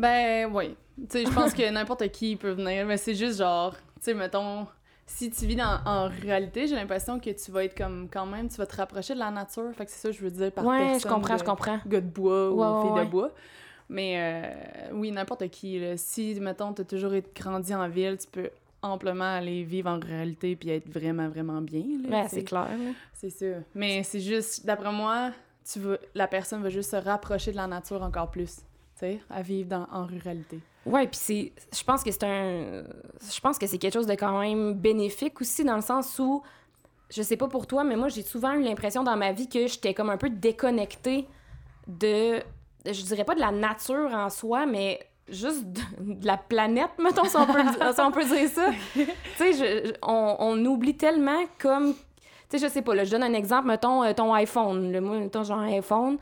Ben 0.00 0.50
oui. 0.52 0.76
Tu 0.98 1.06
sais, 1.10 1.24
je 1.26 1.30
pense 1.30 1.52
que 1.54 1.70
n'importe 1.70 2.08
qui 2.10 2.36
peut 2.36 2.50
venir, 2.52 2.86
mais 2.86 2.96
c'est 2.96 3.14
juste 3.14 3.38
genre, 3.38 3.72
tu 3.74 3.80
sais, 4.00 4.14
mettons, 4.14 4.66
si 5.06 5.30
tu 5.30 5.46
vis 5.46 5.56
dans, 5.56 5.80
en 5.84 6.08
ruralité, 6.08 6.66
j'ai 6.66 6.76
l'impression 6.76 7.18
que 7.18 7.30
tu 7.30 7.50
vas 7.50 7.64
être 7.64 7.76
comme, 7.76 8.08
quand 8.12 8.26
même, 8.26 8.48
tu 8.48 8.56
vas 8.56 8.66
te 8.66 8.76
rapprocher 8.76 9.14
de 9.14 9.18
la 9.18 9.30
nature. 9.30 9.70
Fait 9.74 9.84
que 9.86 9.90
c'est 9.90 9.98
ça 10.00 10.08
que 10.10 10.14
je 10.16 10.22
veux 10.22 10.30
dire 10.30 10.52
par 10.52 10.64
ouais, 10.64 10.78
personne 10.78 11.00
je 11.00 11.14
comprends, 11.14 11.34
de, 11.34 11.38
je 11.40 11.44
comprends. 11.44 11.78
gars 11.86 12.00
de 12.00 12.06
bois 12.06 12.50
ou 12.50 12.60
Ouais, 12.60 12.66
ouais, 12.66 12.82
fille 12.82 12.92
ouais. 12.92 13.04
de 13.06 13.10
bois. 13.10 13.30
Mais 13.88 14.14
euh, 14.18 14.90
oui, 14.92 15.10
n'importe 15.10 15.48
qui. 15.48 15.80
là. 15.80 15.96
Si, 15.96 16.38
mettons, 16.40 16.72
t'as 16.72 16.84
toujours 16.84 17.12
été 17.14 17.28
grandi 17.34 17.74
en 17.74 17.88
ville, 17.88 18.16
tu 18.18 18.28
peux 18.28 18.50
amplement 18.82 19.34
aller 19.36 19.64
vivre 19.64 19.90
en 19.90 19.98
ruralité 19.98 20.54
puis 20.56 20.70
être 20.70 20.88
vraiment, 20.88 21.28
vraiment 21.28 21.60
bien. 21.60 21.82
Là, 22.08 22.22
Ouais, 22.22 22.28
c'est 22.30 22.44
clair. 22.44 22.68
C'est 23.12 23.30
ça. 23.30 23.46
Mais 23.74 24.02
c'est 24.04 24.20
juste, 24.20 24.64
d'après 24.64 24.92
moi, 24.92 25.32
tu 25.70 25.80
veux, 25.80 25.98
la 26.14 26.28
personne 26.28 26.62
va 26.62 26.68
juste 26.70 26.90
se 26.92 26.96
rapprocher 26.96 27.50
de 27.50 27.56
la 27.56 27.66
nature 27.66 28.00
encore 28.02 28.30
plus, 28.30 28.60
à 29.30 29.42
vivre 29.42 29.68
dans, 29.68 29.86
en 29.92 30.04
ruralité. 30.06 30.60
Ouais, 30.86 31.06
puis 31.06 31.18
c'est 31.20 31.52
je 31.76 31.84
pense 31.84 32.02
que 32.02 32.10
c'est 32.10 32.24
un 32.24 32.82
je 33.32 33.40
pense 33.40 33.58
que 33.58 33.66
c'est 33.66 33.78
quelque 33.78 33.92
chose 33.92 34.06
de 34.06 34.14
quand 34.14 34.40
même 34.40 34.72
bénéfique 34.74 35.40
aussi 35.40 35.62
dans 35.62 35.76
le 35.76 35.82
sens 35.82 36.18
où 36.18 36.42
je 37.10 37.22
sais 37.22 37.36
pas 37.36 37.48
pour 37.48 37.66
toi 37.66 37.84
mais 37.84 37.96
moi 37.96 38.08
j'ai 38.08 38.22
souvent 38.22 38.52
eu 38.52 38.62
l'impression 38.62 39.02
dans 39.02 39.16
ma 39.16 39.32
vie 39.32 39.48
que 39.48 39.66
j'étais 39.66 39.92
comme 39.92 40.08
un 40.08 40.16
peu 40.16 40.30
déconnectée 40.30 41.26
de 41.86 42.40
je 42.86 43.02
dirais 43.02 43.24
pas 43.24 43.34
de 43.34 43.40
la 43.40 43.50
nature 43.52 44.10
en 44.14 44.30
soi 44.30 44.64
mais 44.64 45.00
juste 45.28 45.66
de, 45.66 45.80
de 46.14 46.26
la 46.26 46.38
planète 46.38 46.90
mettons 46.98 47.24
si 47.24 47.36
on 47.36 47.46
peut, 47.46 47.60
si 47.94 48.00
on 48.00 48.10
peut 48.10 48.24
dire 48.24 48.48
ça. 48.48 48.70
tu 48.94 49.06
sais 49.36 49.92
on, 50.02 50.36
on 50.38 50.64
oublie 50.64 50.96
tellement 50.96 51.44
comme 51.58 51.92
tu 52.48 52.58
sais 52.58 52.66
je 52.66 52.72
sais 52.72 52.80
pas 52.80 52.94
là 52.94 53.04
je 53.04 53.10
donne 53.10 53.22
un 53.24 53.34
exemple 53.34 53.68
mettons 53.68 54.02
euh, 54.02 54.14
ton 54.14 54.32
iPhone 54.32 54.98
moi 55.00 55.18
mettons 55.18 55.42
genre 55.44 55.60
iPhone 55.60 56.16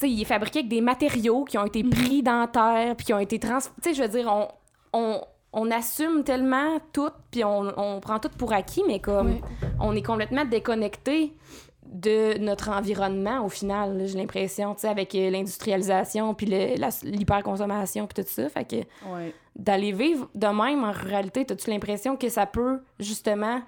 tu 0.00 0.06
sais, 0.06 0.10
il 0.10 0.22
est 0.22 0.24
fabriqué 0.24 0.60
avec 0.60 0.68
des 0.70 0.80
matériaux 0.80 1.44
qui 1.44 1.58
ont 1.58 1.66
été 1.66 1.84
pris 1.84 2.22
dans 2.22 2.40
la 2.40 2.46
terre, 2.46 2.96
puis 2.96 3.06
qui 3.06 3.14
ont 3.14 3.18
été 3.18 3.38
trans... 3.38 3.58
Tu 3.58 3.68
sais, 3.82 3.94
je 3.94 4.02
veux 4.02 4.08
dire, 4.08 4.28
on, 4.32 4.48
on, 4.92 5.20
on 5.52 5.70
assume 5.70 6.24
tellement 6.24 6.78
tout, 6.92 7.10
puis 7.30 7.44
on, 7.44 7.72
on 7.78 8.00
prend 8.00 8.18
tout 8.18 8.30
pour 8.36 8.52
acquis, 8.52 8.82
mais 8.86 8.98
comme 9.00 9.28
Oui. 9.32 9.40
on 9.80 9.94
est 9.94 10.02
complètement 10.02 10.44
déconnecté 10.44 11.34
de 11.86 12.38
notre 12.38 12.68
environnement 12.70 13.44
au 13.44 13.48
final, 13.48 14.04
j'ai 14.06 14.16
l'impression, 14.16 14.74
tu 14.74 14.82
sais, 14.82 14.88
avec 14.88 15.12
euh, 15.16 15.28
l'industrialisation, 15.28 16.34
puis 16.34 16.46
l'hyperconsommation, 17.04 18.06
puis 18.06 18.22
tout 18.22 18.28
ça. 18.30 18.48
Fait 18.48 18.64
que 18.64 18.76
d'aller 19.56 19.92
vivre 19.92 20.28
de 20.34 20.46
même 20.46 20.84
en 20.84 20.92
ruralité, 20.92 21.44
as-tu 21.50 21.68
l'impression 21.70 22.16
que 22.16 22.28
ça 22.28 22.46
peut, 22.46 22.80
justement, 22.98 23.60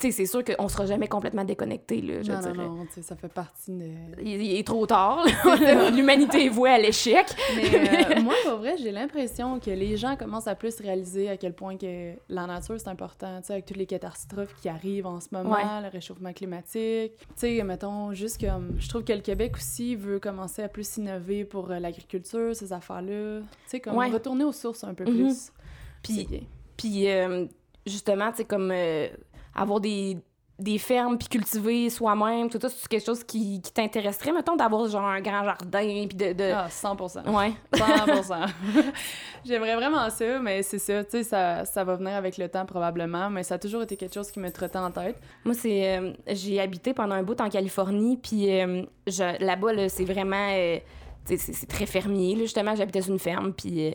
tu 0.00 0.06
sais, 0.06 0.12
c'est 0.12 0.26
sûr 0.26 0.44
qu'on 0.44 0.68
sera 0.68 0.86
jamais 0.86 1.08
complètement 1.08 1.44
déconnecté, 1.44 2.00
là, 2.00 2.22
je 2.22 2.30
non, 2.30 2.38
dirais. 2.40 2.52
non, 2.54 2.68
non, 2.74 2.86
ça 3.02 3.16
fait 3.16 3.28
partie 3.28 3.72
de... 3.72 3.86
Il, 4.22 4.42
il 4.42 4.56
est 4.56 4.66
trop 4.66 4.86
tard, 4.86 5.26
l'humanité 5.92 6.44
est 6.44 6.48
vouée 6.48 6.70
à 6.70 6.78
l'échec. 6.78 7.26
Mais 7.56 8.16
euh, 8.16 8.22
moi, 8.22 8.34
pour 8.44 8.58
vrai, 8.58 8.76
j'ai 8.78 8.92
l'impression 8.92 9.58
que 9.58 9.70
les 9.70 9.96
gens 9.96 10.16
commencent 10.16 10.46
à 10.46 10.54
plus 10.54 10.76
réaliser 10.80 11.28
à 11.28 11.36
quel 11.36 11.52
point 11.52 11.76
que 11.76 12.12
la 12.28 12.46
nature, 12.46 12.76
c'est 12.78 12.88
important, 12.88 13.40
tu 13.40 13.46
sais, 13.48 13.52
avec 13.54 13.66
toutes 13.66 13.76
les 13.76 13.86
catastrophes 13.86 14.54
qui 14.62 14.68
arrivent 14.68 15.06
en 15.06 15.20
ce 15.20 15.28
moment, 15.32 15.50
Ouais. 15.50 15.82
le 15.82 15.88
réchauffement 15.88 16.32
climatique. 16.32 17.12
Tu 17.16 17.26
sais, 17.36 17.62
mettons, 17.64 18.12
juste 18.14 18.40
comme... 18.40 18.76
Je 18.78 18.88
trouve 18.88 19.02
que 19.04 19.12
le 19.12 19.20
Québec 19.20 19.56
aussi 19.56 19.96
veut 19.96 20.20
commencer 20.20 20.62
à 20.62 20.68
plus 20.68 20.96
innover 20.96 21.44
pour 21.44 21.70
euh, 21.70 21.78
l'agriculture, 21.80 22.54
ces 22.54 22.72
affaires-là. 22.72 23.40
Tu 23.40 23.46
sais, 23.66 23.80
comme 23.80 23.96
Ouais. 23.96 24.08
retourner 24.10 24.44
aux 24.44 24.52
sources 24.52 24.84
un 24.84 24.94
peu 24.94 25.04
Mhm. 25.04 25.14
plus. 25.14 25.52
Puis-. 26.02 26.46
Puis 26.76 27.08
euh, 27.10 27.46
justement, 27.86 28.30
tu 28.30 28.38
sais, 28.38 28.44
comme 28.44 28.70
euh, 28.72 29.08
avoir 29.60 29.80
des, 29.80 30.18
des 30.58 30.78
fermes 30.78 31.16
puis 31.18 31.28
cultiver 31.28 31.88
soi-même, 31.88 32.50
tout 32.50 32.58
ça, 32.60 32.68
c'est 32.68 32.88
quelque 32.88 33.04
chose 33.06 33.22
qui, 33.22 33.60
qui 33.62 33.72
t'intéresserait, 33.72 34.32
mettons, 34.32 34.56
d'avoir 34.56 34.88
genre 34.88 35.04
un 35.04 35.20
grand 35.20 35.44
jardin 35.44 36.06
puis 36.08 36.16
de... 36.16 36.32
de... 36.32 36.52
Ah, 36.52 36.68
100 36.68 36.96
Ouais. 37.26 37.52
100%. 37.72 38.48
J'aimerais 39.44 39.76
vraiment 39.76 40.10
ça, 40.10 40.38
mais 40.40 40.62
c'est 40.62 40.78
ça, 40.80 41.04
tu 41.04 41.10
sais, 41.10 41.22
ça, 41.22 41.64
ça 41.64 41.84
va 41.84 41.94
venir 41.94 42.14
avec 42.14 42.38
le 42.38 42.48
temps 42.48 42.66
probablement, 42.66 43.30
mais 43.30 43.44
ça 43.44 43.54
a 43.54 43.58
toujours 43.58 43.82
été 43.82 43.96
quelque 43.96 44.14
chose 44.14 44.30
qui 44.30 44.40
me 44.40 44.50
trottait 44.50 44.78
en 44.78 44.90
tête. 44.90 45.20
Moi, 45.44 45.54
c'est... 45.54 45.96
euh, 45.98 46.12
j'ai 46.26 46.60
habité 46.60 46.92
pendant 46.92 47.14
un 47.14 47.22
bout 47.22 47.40
en 47.40 47.48
Californie, 47.48 48.16
puis 48.16 48.50
euh, 48.60 48.82
là-bas, 49.40 49.72
là, 49.72 49.88
c'est 49.88 50.04
vraiment... 50.04 50.50
euh, 50.52 50.78
c'est 51.36 51.66
très 51.66 51.86
fermier, 51.86 52.34
là, 52.34 52.42
justement. 52.42 52.74
J'habitais 52.74 53.02
sur 53.02 53.12
une 53.12 53.18
ferme, 53.18 53.52
puis 53.52 53.88
euh, 53.88 53.90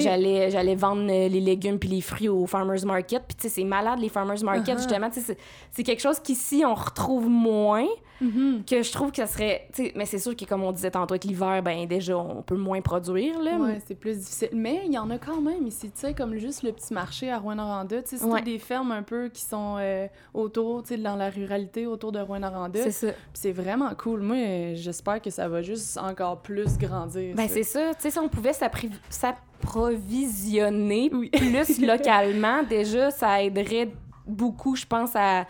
j'allais 0.00 0.50
j'allais 0.50 0.74
vendre 0.76 1.02
euh, 1.10 1.28
les 1.28 1.40
légumes 1.40 1.78
puis 1.78 1.88
les 1.88 2.00
fruits 2.00 2.28
au 2.28 2.46
farmers 2.46 2.84
market. 2.86 3.22
Puis, 3.26 3.36
tu 3.36 3.42
sais, 3.42 3.48
c'est 3.48 3.64
malade, 3.64 3.98
les 3.98 4.08
farmers 4.08 4.42
market, 4.44 4.76
justement. 4.78 5.10
Tu 5.10 5.20
sais, 5.20 5.26
c'est- 5.26 5.38
c'est 5.72 5.82
quelque 5.82 6.00
chose 6.00 6.20
qu'ici, 6.20 6.62
on 6.64 6.74
retrouve 6.74 7.28
moins. 7.28 7.86
Mhm. 8.20 8.64
que 8.64 8.82
je 8.82 8.92
trouve 8.92 9.10
que 9.10 9.18
ça 9.18 9.26
serait 9.26 9.68
mais 9.94 10.06
c'est 10.06 10.18
sûr 10.18 10.34
que 10.34 10.44
comme 10.44 10.62
on 10.62 10.72
disait 10.72 10.90
tantôt 10.90 11.14
avec 11.14 11.24
l'hiver 11.24 11.62
ben 11.62 11.86
déjà 11.86 12.16
on 12.16 12.42
peut 12.42 12.56
moins 12.56 12.80
produire 12.80 13.38
là 13.40 13.58
Ouais, 13.58 13.80
c'est 13.86 13.94
plus 13.94 14.18
difficile. 14.18 14.48
Mais 14.52 14.82
il 14.86 14.92
y 14.92 14.98
en 14.98 15.10
a 15.10 15.18
quand 15.18 15.40
même 15.40 15.66
ici, 15.66 15.90
tu 15.90 16.00
sais, 16.00 16.14
comme 16.14 16.36
juste 16.38 16.62
le 16.62 16.72
petit 16.72 16.92
marché 16.94 17.30
à 17.30 17.38
Rouen-Noranda. 17.38 18.02
Tu 18.02 18.10
sais, 18.10 18.16
c'est 18.18 18.24
Ouais. 18.24 18.42
des 18.42 18.58
fermes 18.58 18.92
un 18.92 19.02
peu 19.02 19.28
qui 19.28 19.42
sont 19.42 19.76
euh, 19.78 20.06
autour, 20.34 20.82
tu 20.82 20.94
sais, 20.94 21.00
dans 21.00 21.16
la 21.16 21.30
ruralité, 21.30 21.86
autour 21.86 22.12
de 22.12 22.20
Rouen-Noranda. 22.20 22.80
c'est 22.82 22.90
ça 22.90 23.08
c'est 23.32 23.52
vraiment 23.52 23.94
cool. 23.94 24.20
Moi, 24.20 24.74
j'espère 24.74 25.20
que 25.20 25.30
ça 25.30 25.48
va 25.48 25.62
juste 25.62 25.98
encore 25.98 26.40
plus 26.42 26.78
grandir. 26.78 27.34
ben 27.34 27.48
c'est 27.48 27.62
ça 27.62 27.94
tu 27.94 28.02
sais 28.02 28.10
si 28.10 28.18
on 28.18 28.28
pouvait 28.28 28.52
s'approvisionner 29.10 31.10
Oui. 31.12 31.30
plus 31.30 31.80
localement 31.86 32.62
déjà 32.62 33.10
ça 33.10 33.42
aiderait 33.42 33.90
beaucoup 34.26 34.76
je 34.76 34.86
pense 34.86 35.10
à 35.14 35.46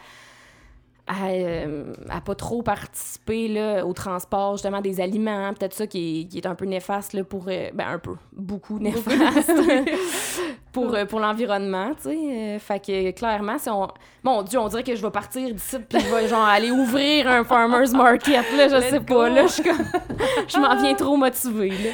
à, 1.07 1.29
euh, 1.29 1.93
à 2.09 2.21
pas 2.21 2.35
trop 2.35 2.63
participer 2.63 3.49
là, 3.49 3.87
au 3.87 3.93
transport 3.93 4.55
justement 4.55 4.81
des 4.81 5.01
aliments 5.01 5.53
peut-être 5.55 5.75
ça 5.75 5.87
qui 5.87 6.23
est, 6.23 6.25
qui 6.25 6.39
est 6.39 6.47
un 6.47 6.55
peu 6.55 6.65
néfaste 6.65 7.13
là, 7.13 7.23
pour 7.23 7.45
euh, 7.49 7.71
ben 7.73 7.87
un 7.89 7.99
peu 7.99 8.15
beaucoup 8.33 8.79
néfaste 8.79 9.53
pour, 10.73 10.95
euh, 10.95 11.05
pour 11.05 11.21
l'environnement 11.21 11.91
tu 12.03 12.11
sais 12.11 12.17
Euh, 12.17 12.59
fait 12.59 12.81
que 12.81 13.11
clairement 13.13 13.59
si 13.59 13.69
on 13.71 13.89
mon 14.25 14.43
dieu 14.43 14.59
on 14.59 14.69
dirait 14.69 14.83
que 14.83 14.97
je 14.97 15.03
vais 15.03 15.11
partir 15.11 15.53
d'ici 15.55 15.77
puis 15.89 16.01
je 16.01 16.15
vais 16.15 16.29
genre 16.29 16.45
aller 16.45 16.71
ouvrir 16.71 17.29
un 17.29 17.45
farmers 17.45 17.93
market 17.93 18.45
là 18.57 18.69
je 18.69 18.75
Let's 18.77 18.91
sais 18.91 18.99
go. 18.99 19.05
pas 19.15 19.29
là 19.29 19.47
je 19.47 19.63
je 20.49 20.59
m'en 20.59 20.75
viens 20.77 20.95
trop 20.95 21.17
motivée 21.17 21.71
là 21.71 21.91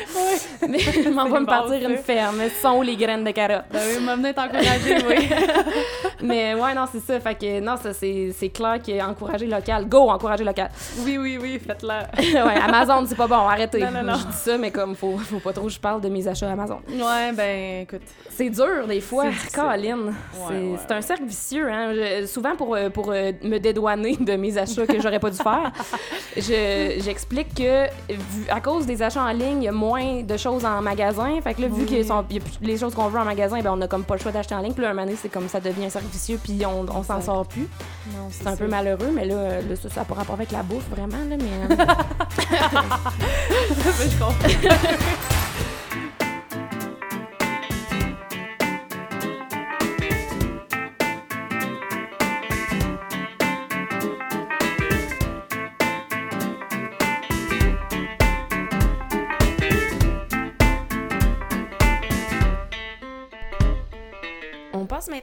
mais 0.69 0.79
je 1.05 1.09
m'en 1.11 1.29
vais 1.29 1.41
me 1.41 1.47
partir 1.47 1.89
une 1.89 1.99
ferme 1.99 2.41
sont 2.63 2.79
où 2.79 2.83
les 2.83 2.97
graines 2.97 3.25
de 3.25 3.31
carottes 3.31 3.65
Ben 3.71 3.81
oui, 3.99 4.05
m'a 4.05 4.33
t'encourager, 4.33 4.97
oui. 5.09 5.29
mais 6.23 6.55
ouais, 6.55 6.75
non, 6.75 6.85
c'est 6.91 7.01
ça. 7.01 7.21
Fait 7.21 7.35
que 7.35 7.61
non, 7.61 7.77
ça, 7.77 7.93
c'est, 7.93 8.51
clair 8.55 8.81
qu'encourager 9.07 9.47
local. 9.47 9.89
Go, 9.89 10.11
encourager 10.11 10.45
local. 10.45 10.71
oui, 11.05 11.19
oui, 11.19 11.39
oui, 11.41 11.61
faites-le. 11.65 11.89
ouais, 12.45 12.61
Amazon, 12.61 13.05
c'est 13.07 13.17
pas 13.17 13.27
bon, 13.27 13.37
arrêtez. 13.47 13.81
Non, 13.81 13.91
non, 13.91 14.03
non. 14.03 14.15
Je 14.19 14.27
dis 14.27 14.37
ça, 14.37 14.59
mais 14.59 14.71
comme 14.71 14.95
faut, 14.95 15.17
faut 15.19 15.39
pas 15.41 15.53
trop 15.53 15.65
que 15.67 15.73
je 15.73 15.81
parle 15.81 16.01
de 16.01 16.09
mes 16.09 16.27
achats 16.29 16.51
Amazon. 16.51 16.81
Ouais, 16.89 17.33
ben 17.33 17.83
écoute. 17.83 18.03
C'est 18.31 18.51
dur, 18.51 18.87
des 18.89 19.01
fois. 19.01 19.27
Caroline, 19.53 20.15
c'est, 20.49 20.55
ouais, 20.55 20.77
un 20.97 21.03
cercle 21.03 21.25
vicieux. 21.25 21.69
Hein? 21.71 21.93
Je- 21.95 22.27
souvent, 22.27 22.57
pour, 22.57 22.75
euh, 22.75 22.89
pour 22.91 23.11
euh, 23.11 23.33
me 23.43 23.59
dédouaner 23.59 24.17
de 24.17 24.37
mes 24.37 24.57
achats 24.59 24.87
que 24.87 25.01
j'aurais 25.01 25.21
pas 25.21 25.31
dû 25.31 25.37
faire, 25.39 25.73
je, 26.37 27.01
j'explique 27.03 27.55
que 27.55 27.87
vu, 28.11 28.47
à 28.51 28.61
cause 28.61 28.87
des 28.87 29.03
achats 29.03 29.23
en 29.23 29.33
ligne, 29.33 29.63
il 29.63 29.65
y 29.65 29.69
a 29.69 29.73
moins 29.73 30.23
de 30.23 30.37
choses 30.37 30.65
en 30.65 30.81
magasin. 30.83 31.41
Fait 31.43 31.55
que 31.55 31.63
là, 31.63 31.69
vu 31.69 31.83
Oui. 31.83 31.87
que 31.87 32.03
sont- 32.03 32.25
il 32.31 32.37
y 32.37 32.39
a 32.39 32.43
plus 32.43 32.53
les 32.63 32.77
choses 32.79 32.95
qu'on 32.95 33.09
veut 33.09 33.21
en 33.21 33.25
magasin, 33.25 33.61
ben, 33.61 33.73
on 33.77 33.81
a 33.81 33.89
comme 33.89 34.05
pas 34.05 34.15
le 34.15 34.21
choix 34.21 34.33
d'acheter 34.33 34.55
en 34.55 34.61
ligne. 34.61 34.73
Puis 34.73 34.83
là, 34.83 34.91
un 34.91 34.95
moment 34.95 35.07
donné, 35.07 35.17
c'est 35.21 35.29
comme 35.29 35.49
ça 35.49 35.61
devient 35.61 35.87
un 35.87 35.91
cercle 35.91 36.09
vicieux, 36.09 36.39
puis 36.43 36.61
on, 36.67 36.87
on 36.95 37.03
s'en 37.03 37.21
sort 37.21 37.47
plus. 37.47 37.69
Non, 38.15 38.29
C'est 38.31 38.47
un 38.47 38.57
peu 38.57 38.67
malheureux, 38.67 38.92
mais 39.13 39.25
là, 39.25 39.35
euh, 39.35 39.63
là 39.69 39.77
ça 39.77 39.89
n'a 40.01 40.05
pas 40.05 40.15
rapport 40.15 40.35
avec 40.35 40.51
la 40.53 40.63
bouffe, 40.63 40.89
vraiment. 40.91 41.25
Là, 41.29 41.37
mais, 41.39 41.67
euh, 41.71 41.77
je 44.11 44.19
comprends. 44.19 44.49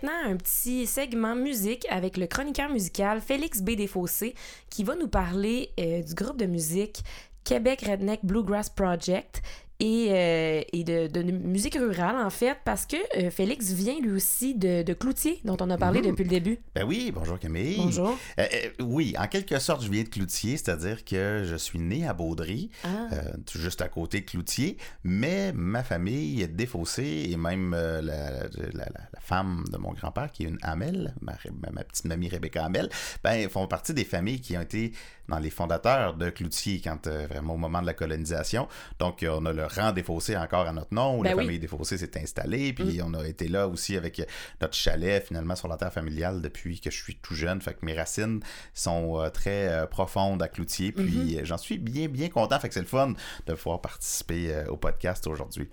Maintenant 0.04 0.32
un 0.32 0.38
petit 0.38 0.86
segment 0.86 1.36
musique 1.36 1.86
avec 1.90 2.18
le 2.18 2.28
chroniqueur 2.28 2.70
musical 2.70 3.22
Félix 3.22 3.62
B. 3.62 3.72
Desfossés 3.72 4.36
qui 4.70 4.84
va 4.84 4.96
nous 4.96 5.08
parler 5.08 5.72
euh, 5.80 6.02
du 6.02 6.14
groupe 6.14 6.38
de 6.38 6.46
musique 6.46 7.04
Québec 7.44 7.84
Redneck 7.88 8.24
Bluegrass 8.24 8.70
Project 8.70 9.42
et, 9.80 10.08
euh, 10.10 10.62
et 10.74 10.84
de, 10.84 11.08
de 11.08 11.22
musique 11.24 11.76
rurale 11.76 12.18
en 12.18 12.30
fait 12.30 12.58
parce 12.66 12.86
que 12.86 12.98
euh, 13.18 13.32
Félix 13.32 13.72
vient 13.72 14.00
lui 14.00 14.12
aussi 14.12 14.56
de, 14.56 14.84
de 14.84 14.94
Cloutier 14.94 15.40
dont 15.46 15.58
on 15.62 15.70
a 15.70 15.78
parlé 15.78 16.02
Mhm. 16.02 16.08
depuis 16.08 16.24
le 16.24 16.30
début. 16.30 16.60
Ben 16.76 16.84
oui, 16.86 17.12
bonjour 17.14 17.40
Camille. 17.40 17.78
Bonjour. 17.78 18.18
Euh, 18.40 18.46
oui, 18.82 19.16
en 19.18 19.28
quelque 19.28 19.58
sorte, 19.60 19.84
je 19.84 19.90
viens 19.90 20.04
de 20.04 20.10
Cloutier, 20.10 20.58
c'est-à-dire 20.58 21.04
que 21.06 21.44
je 21.46 21.56
suis 21.56 21.80
né 21.80 22.08
à 22.08 22.14
Baudry, 22.14 22.70
Ah. 22.84 23.08
juste 23.56 23.82
à 23.82 23.88
côté 23.88 24.22
de 24.22 24.26
Cloutier, 24.26 24.78
mais 25.04 25.52
ma 25.54 25.84
famille 25.84 26.42
est 26.42 26.48
défaussée 26.48 27.28
et 27.32 27.38
même 27.38 27.72
la, 27.72 28.02
la- 28.02 28.44
la- 28.74 28.90
la 29.14 29.20
femme 29.22 29.64
de 29.72 29.78
mon 29.78 29.94
grand-père, 29.94 30.32
qui 30.32 30.44
est 30.44 30.48
une 30.48 30.58
Hamel, 30.62 31.14
ma, 31.22 31.34
ma- 31.72 31.84
petite 31.84 32.06
mamie 32.06 32.30
Rebecca 32.30 32.66
Hamel, 32.66 32.90
ben, 33.24 33.48
font 33.50 33.68
partie 33.68 33.94
des 33.94 34.04
familles 34.06 34.42
qui 34.42 34.58
ont 34.58 34.62
été 34.62 34.92
dans 35.28 35.40
les 35.40 35.52
fondateurs 35.52 36.16
de 36.16 36.30
Cloutier 36.32 36.82
quand 36.84 37.08
vraiment 37.08 37.54
au 37.54 37.58
moment 37.58 37.82
de 37.82 37.86
la 37.86 37.94
colonisation. 37.94 38.68
Donc, 39.00 39.24
on 39.28 39.46
a 39.46 39.54
le 39.54 39.64
rang 39.70 39.92
défaussé 39.92 40.36
encore 40.36 40.68
à 40.68 40.74
notre 40.74 40.94
nom, 40.94 41.20
où 41.20 41.24
Ben 41.24 41.32
la 41.32 41.36
oui. 41.38 41.44
famille 41.46 41.60
défaussée 41.60 41.98
s'est 41.98 42.20
installée, 42.22 42.74
puis 42.74 43.00
on 43.04 43.14
a 43.14 43.28
été 43.28 43.48
là 43.48 43.68
aussi 43.68 43.96
avec 43.96 44.22
notre 44.62 44.74
chalet 44.76 45.26
finalement 45.26 45.56
sur 45.56 45.68
la 45.68 45.78
terre 45.78 45.94
familiale 45.94 46.42
depuis 46.42 46.80
que 46.80 46.92
je 46.92 47.02
suis 47.02 47.16
tout 47.16 47.36
jeune. 47.36 47.62
Fait 47.62 47.74
que 47.74 47.86
mes 47.86 47.94
racines 47.94 48.42
sont 48.74 49.20
euh, 49.20 49.30
très 49.30 49.68
euh, 49.70 49.86
profondes 49.86 50.42
à 50.42 50.48
Cloutier. 50.48 50.92
Puis 50.92 51.38
euh, 51.38 51.42
j'en 51.46 51.58
suis 51.58 51.78
bien, 51.78 52.08
bien 52.08 52.30
content. 52.30 52.60
Fait 52.60 52.68
que 52.68 52.74
c'est 52.74 52.80
le 52.82 52.86
fun 52.86 53.14
de 53.48 53.54
pouvoir 53.54 53.82
participer 53.82 54.54
euh, 54.54 54.66
au 54.68 54.78
podcast 54.78 55.28
aujourd'hui. 55.28 55.70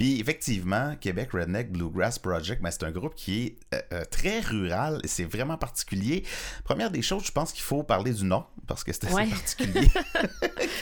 Puis 0.00 0.18
effectivement, 0.18 0.96
Québec 0.98 1.28
Redneck 1.34 1.70
Bluegrass 1.70 2.18
Project, 2.18 2.62
ben, 2.62 2.70
c'est 2.70 2.84
un 2.84 2.90
groupe 2.90 3.14
qui 3.14 3.44
est 3.44 3.56
euh, 3.74 3.80
euh, 3.92 4.04
très 4.10 4.40
rural 4.40 4.98
et 5.04 5.08
c'est 5.08 5.26
vraiment 5.26 5.58
particulier. 5.58 6.24
Première 6.64 6.90
des 6.90 7.02
choses, 7.02 7.22
je 7.26 7.32
pense 7.32 7.52
qu'il 7.52 7.64
faut 7.64 7.82
parler 7.82 8.14
du 8.14 8.24
nom 8.24 8.42
parce 8.66 8.82
que 8.82 8.94
c'est 8.94 9.04
assez 9.04 9.14
Ouais. 9.14 9.26
particulier. 9.26 9.88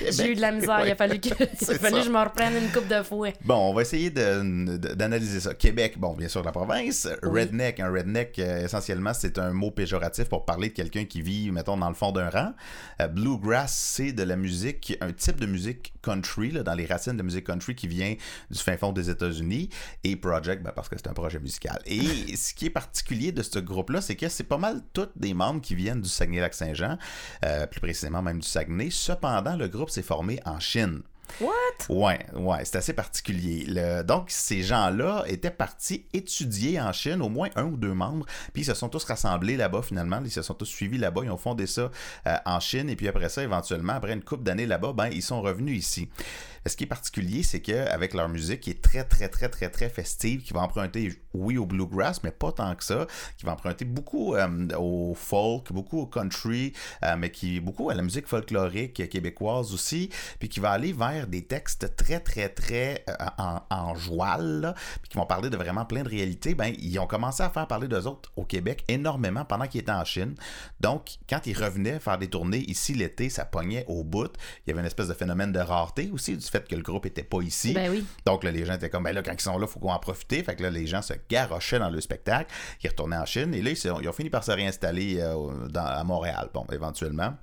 J'ai 0.11 0.31
eu 0.31 0.35
de 0.37 0.41
la 0.41 0.53
misère, 0.53 0.87
il 0.87 0.93
a 0.93 0.95
fallu 0.95 1.19
que, 1.19 1.31
il 1.31 1.71
a 1.71 1.79
fallu 1.79 1.97
que 1.97 2.03
je 2.05 2.11
me 2.11 2.19
reprenne 2.23 2.55
une 2.63 2.71
coupe 2.71 2.87
de 2.87 3.03
fouet. 3.03 3.35
Bon, 3.45 3.57
on 3.57 3.75
va 3.75 3.83
essayer 3.83 4.11
d'analyser 4.11 5.41
ça. 5.41 5.53
Québec, 5.53 5.99
bon, 5.99 6.15
bien 6.15 6.29
sûr, 6.29 6.45
la 6.45 6.53
province. 6.53 7.09
Oui. 7.25 7.41
Redneck, 7.41 7.81
un 7.81 7.91
redneck, 7.91 8.39
euh, 8.39 8.67
essentiellement, 8.67 9.15
c'est 9.15 9.39
un 9.39 9.53
mot 9.53 9.73
péjoratif 9.73 10.27
pour 10.29 10.45
parler 10.45 10.69
de 10.69 10.75
quelqu'un 10.75 11.07
qui 11.07 11.23
vit, 11.23 11.51
mettons, 11.51 11.77
dans 11.77 11.89
le 11.89 11.95
fond 11.95 12.13
d'un 12.13 12.31
rang. 12.31 12.53
Euh, 13.03 13.09
bluegrass, 13.09 13.75
c'est 13.75 14.13
de 14.13 14.23
la 14.23 14.37
musique, 14.37 14.97
un 15.01 15.11
type 15.11 15.41
de 15.41 15.47
musique 15.47 15.93
country, 16.03 16.53
là, 16.53 16.63
dans 16.63 16.75
les 16.75 16.87
racines 16.87 17.17
de 17.17 17.23
musique 17.25 17.47
country 17.47 17.75
qui 17.75 17.89
vient 17.89 18.15
du 18.51 18.59
fin 18.61 18.77
fond 18.77 18.93
des 18.93 19.08
États-Unis. 19.11 19.69
Et 20.05 20.17
Project, 20.17 20.63
ben, 20.63 20.73
parce 20.75 20.89
que 20.89 20.97
c'est 20.97 21.09
un 21.09 21.13
projet 21.15 21.39
musical. 21.39 21.81
Et 21.87 22.01
ce 22.37 22.55
qui 22.55 22.67
est 22.67 22.71
particulier 22.71 23.33
de 23.33 23.43
ce 23.43 23.59
groupe-là, 23.59 24.01
c'est 24.01 24.17
que 24.17 24.29
c'est 24.29 24.45
pas 24.45 24.59
mal 24.59 24.83
tous 24.93 25.09
des 25.17 25.35
membres 25.35 25.61
qui 25.61 25.75
viennent 25.75 26.01
du 26.01 26.09
Saguenay-Lac-Saint-Jean, 26.09 26.99
euh, 27.45 27.67
plus 27.67 27.81
précisément 27.81 28.23
même 28.23 28.39
du 28.41 28.49
Saguenay. 28.49 28.91
Cependant, 28.91 29.57
le 29.57 29.69
groupe 29.69 29.91
s'est 29.91 30.03
formé 30.03 30.41
en 30.45 30.61
Chine. 30.61 31.03
What? 31.43 31.51
Ouais, 31.91 32.25
ouais, 32.35 32.65
c'est 32.65 32.77
assez 32.77 32.95
particulier. 32.95 33.65
Le- 33.69 34.03
donc, 34.03 34.31
ces 34.31 34.63
gens-là 34.63 35.25
étaient 35.27 35.51
partis 35.51 36.07
étudier 36.15 36.81
en 36.81 36.91
Chine, 36.93 37.21
au 37.21 37.29
moins 37.29 37.51
un 37.55 37.65
ou 37.65 37.77
deux 37.77 37.93
membres, 37.93 38.25
puis 38.55 38.63
ils 38.63 38.65
se 38.65 38.73
sont 38.73 38.89
tous 38.89 39.05
rassemblés 39.05 39.59
là-bas 39.59 39.83
finalement, 39.83 40.21
ils 40.25 40.31
se 40.31 40.41
sont 40.41 40.55
tous 40.55 40.65
suivis 40.65 40.97
là-bas, 40.97 41.21
ils 41.25 41.31
ont 41.31 41.37
fondé 41.37 41.67
ça 41.67 41.91
euh, 42.27 42.37
en 42.47 42.61
Chine, 42.61 42.89
et 42.89 42.97
puis 42.97 43.09
après 43.09 43.29
ça, 43.29 43.43
éventuellement, 43.43 43.93
après 43.93 44.15
une 44.15 44.25
couple 44.25 44.43
d'années 44.45 44.65
là-bas, 44.67 44.95
ben, 44.95 45.11
ils 45.13 45.23
sont 45.23 45.43
revenus 45.43 45.79
ici. 45.79 46.09
Ce 46.69 46.77
qui 46.77 46.85
est 46.85 46.89
particulier, 46.89 47.43
c'est 47.43 47.61
qu'avec 47.61 48.15
leur 48.15 48.29
musique 48.29 48.61
qui 48.61 48.71
est 48.71 48.83
très, 48.83 49.05
très, 49.05 49.29
très, 49.29 49.49
très, 49.49 49.71
très 49.71 49.89
festive, 49.89 50.43
qui 50.43 50.53
va 50.53 50.61
emprunter, 50.61 51.23
oui, 51.35 51.59
au 51.59 51.67
bluegrass, 51.67 52.23
mais 52.23 52.31
pas 52.31 52.53
tant 52.53 52.75
que 52.75 52.85
ça, 52.85 53.07
qui 53.37 53.45
va 53.45 53.53
emprunter 53.53 53.85
beaucoup 53.85 54.35
euh, 54.35 54.69
au 54.77 55.15
folk, 55.15 55.73
beaucoup 55.73 56.01
au 56.01 56.07
country, 56.07 56.73
euh, 57.05 57.17
mais 57.17 57.31
qui 57.31 57.61
beaucoup 57.61 57.91
à 57.91 57.95
la 57.95 58.03
musique 58.03 58.27
folklorique 58.27 59.09
québécoise 59.09 59.73
aussi, 59.73 60.11
puis 60.39 60.49
qui 60.49 60.61
va 60.61 60.71
aller 60.71 60.93
vers 60.93 61.27
des 61.27 61.43
textes 61.43 61.97
très, 61.97 62.21
très, 62.21 62.49
très 62.49 63.05
en, 63.39 63.61
en 63.71 63.95
joual, 63.95 64.75
puis 65.03 65.11
qui 65.11 65.17
vont 65.17 65.27
parler 65.27 65.51
de 65.51 65.57
vraiment 65.57 65.85
plein 65.85 66.03
de 66.03 66.09
réalités, 66.09 66.55
ben, 66.55 66.75
ils 66.79 66.99
ont 66.99 67.07
commencé 67.07 67.43
à 67.43 67.51
faire 67.51 67.67
parler 67.67 67.89
d'eux 67.89 68.07
autres 68.07 68.33
au 68.37 68.45
Québec 68.45 68.85
énormément 68.89 69.45
pendant 69.45 69.67
qu'ils 69.67 69.81
étaient 69.81 69.93
en 69.93 70.05
Chine. 70.05 70.35
Donc, 70.81 71.19
quand 71.29 71.47
ils 71.47 71.57
revenaient 71.57 72.01
faire 72.01 72.19
des 72.19 72.29
tournées 72.29 72.65
ici 72.69 72.95
l'été, 72.95 73.29
ça 73.29 73.45
pognait 73.45 73.85
au 73.89 74.05
bout. 74.05 74.33
Il 74.67 74.71
y 74.71 74.73
avait 74.73 74.81
une 74.81 74.87
espèce 74.87 75.09
de 75.09 75.15
phénomène 75.15 75.53
de 75.53 75.59
rareté 75.59 76.11
aussi, 76.13 76.37
du 76.37 76.47
fait 76.47 76.58
que 76.67 76.75
le 76.75 76.83
groupe 76.83 77.07
était 77.07 77.23
pas 77.23 77.41
ici. 77.43 77.73
Ben 77.73 77.91
oui. 77.91 78.05
Donc 78.25 78.45
là, 78.45 78.51
les 78.51 78.65
gens 78.65 78.75
étaient 78.75 78.91
comme, 78.91 79.05
ben 79.05 79.13
là, 79.13 79.23
quand 79.23 79.33
ils 79.33 79.41
sont 79.41 79.59
là, 79.59 79.67
il 79.69 79.73
faut 79.73 79.79
qu'on 79.79 79.93
en 79.93 79.99
profite. 79.99 80.45
Fait 80.45 80.57
que 80.57 80.63
là, 80.63 80.71
les 80.71 80.87
gens 80.87 81.03
se 81.03 81.15
garochaient 81.29 81.79
dans 81.79 81.91
le 81.91 82.01
spectacle. 82.01 82.53
Ils 82.83 82.89
retournaient 82.89 83.17
en 83.17 83.27
Chine 83.27 83.55
et 83.55 83.63
là, 83.63 83.71
ils, 83.71 84.09
ont 84.09 84.13
fini 84.13 84.31
par 84.31 84.45
se 84.45 84.51
réinstaller 84.51 85.19
euh, 85.21 85.69
à 85.75 86.03
Montréal, 86.05 86.49
bon, 86.53 86.67
éventuellement 86.73 87.35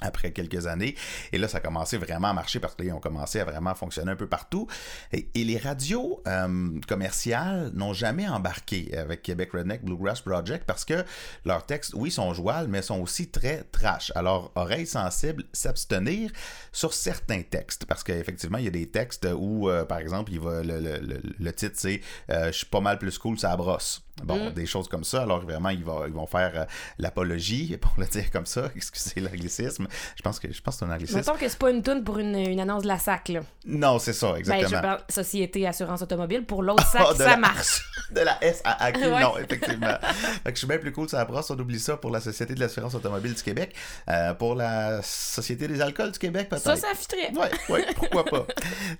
après 0.00 0.32
quelques 0.32 0.66
années. 0.66 0.94
Et 1.32 1.38
là, 1.38 1.48
ça 1.48 1.58
a 1.58 1.60
commencé 1.60 1.96
vraiment 1.96 2.28
à 2.28 2.32
marcher 2.32 2.60
parce 2.60 2.74
qu'ils 2.74 2.92
ont 2.92 3.00
commencé 3.00 3.40
à 3.40 3.44
vraiment 3.44 3.74
fonctionner 3.74 4.12
un 4.12 4.16
peu 4.16 4.26
partout. 4.26 4.66
Et, 5.12 5.28
les 5.46 5.58
radios 5.58 6.22
euh, 6.26 6.80
commerciales 6.88 7.70
n'ont 7.72 7.92
jamais 7.92 8.28
embarqué 8.28 8.96
avec 8.96 9.22
Québec 9.22 9.50
Redneck 9.52 9.84
Bluegrass 9.84 10.20
Project 10.20 10.64
parce 10.66 10.84
que 10.84 11.04
leurs 11.44 11.64
textes, 11.64 11.94
oui, 11.94 12.10
sont 12.10 12.34
jouables, 12.34 12.68
mais 12.68 12.82
sont 12.82 13.00
aussi 13.00 13.28
très 13.28 13.62
trash. 13.70 14.10
Alors, 14.16 14.50
oreilles 14.56 14.88
sensibles, 14.88 15.44
s'abstenir 15.52 16.32
sur 16.72 16.92
certains 16.92 17.42
textes 17.42 17.84
parce 17.84 18.02
qu'effectivement, 18.02 18.58
il 18.58 18.64
y 18.64 18.68
a 18.68 18.72
des 18.72 18.90
textes 18.90 19.28
où, 19.36 19.68
euh, 19.68 19.84
par 19.84 19.98
exemple, 19.98 20.32
le, 20.32 21.50
titre, 21.52 21.76
c'est 21.76 22.00
euh, 22.30 22.46
Je 22.46 22.58
suis 22.58 22.66
pas 22.66 22.80
mal 22.80 22.98
plus 22.98 23.16
cool, 23.18 23.38
ça 23.38 23.56
brosse. 23.56 24.05
Bon, 24.24 24.50
mm. 24.50 24.52
des 24.54 24.66
choses 24.66 24.88
comme 24.88 25.04
ça. 25.04 25.22
Alors, 25.22 25.40
vraiment, 25.40 25.68
ils 25.70 25.84
vont, 25.84 26.06
ils 26.06 26.12
vont 26.12 26.26
faire 26.26 26.66
l'apologie, 26.98 27.76
pour 27.80 27.92
le 27.98 28.06
dire 28.06 28.30
comme 28.30 28.46
ça. 28.46 28.70
Excusez 28.76 29.20
l'anglicisme? 29.20 29.86
Je 30.16 30.22
pense 30.22 30.40
que 30.40 30.52
je 30.52 30.60
pense 30.60 30.76
que 30.76 30.78
c'est 30.80 30.90
un 30.90 30.94
anglicisme. 30.94 31.18
Mettons 31.18 31.36
que 31.36 31.48
c'est 31.48 31.58
pas 31.58 31.70
une 31.70 31.82
tune 31.82 32.02
pour 32.02 32.18
une, 32.18 32.36
une, 32.36 32.60
annonce 32.60 32.82
de 32.82 32.88
la 32.88 32.98
SAC, 32.98 33.28
là. 33.28 33.40
Non, 33.66 33.98
c'est 33.98 34.12
ça, 34.12 34.34
exactement. 34.38 34.70
Ben, 34.70 34.76
je 34.76 34.82
parle 34.82 35.00
Société 35.08 35.66
Assurance 35.66 36.02
Automobile. 36.02 36.44
Pour 36.44 36.62
l'autre 36.62 36.86
SAC, 36.86 37.16
ça 37.16 37.24
la, 37.24 37.36
marche. 37.36 37.82
De 38.10 38.20
la 38.20 38.38
SAAQ, 38.40 39.00
non, 39.20 39.38
effectivement. 39.38 39.98
fait 40.44 40.44
que 40.44 40.50
je 40.50 40.58
suis 40.58 40.66
bien 40.66 40.78
plus 40.78 40.92
cool, 40.92 41.08
ça 41.08 41.24
brosse. 41.24 41.50
On 41.50 41.58
oublie 41.58 41.80
ça 41.80 41.96
pour 41.96 42.10
la 42.10 42.20
Société 42.20 42.54
de 42.54 42.60
l'Assurance 42.60 42.94
Automobile 42.94 43.34
du 43.34 43.42
Québec. 43.42 43.74
Euh, 44.08 44.34
pour 44.34 44.54
la 44.54 45.02
Société 45.02 45.68
des 45.68 45.80
alcools 45.80 46.12
du 46.12 46.18
Québec, 46.18 46.48
peut-être. 46.48 46.62
Ça, 46.62 46.76
ça 46.76 46.88
fitterait. 46.94 47.32
Oui, 47.34 47.46
ouais, 47.68 47.86
pourquoi 47.94 48.24
pas. 48.24 48.46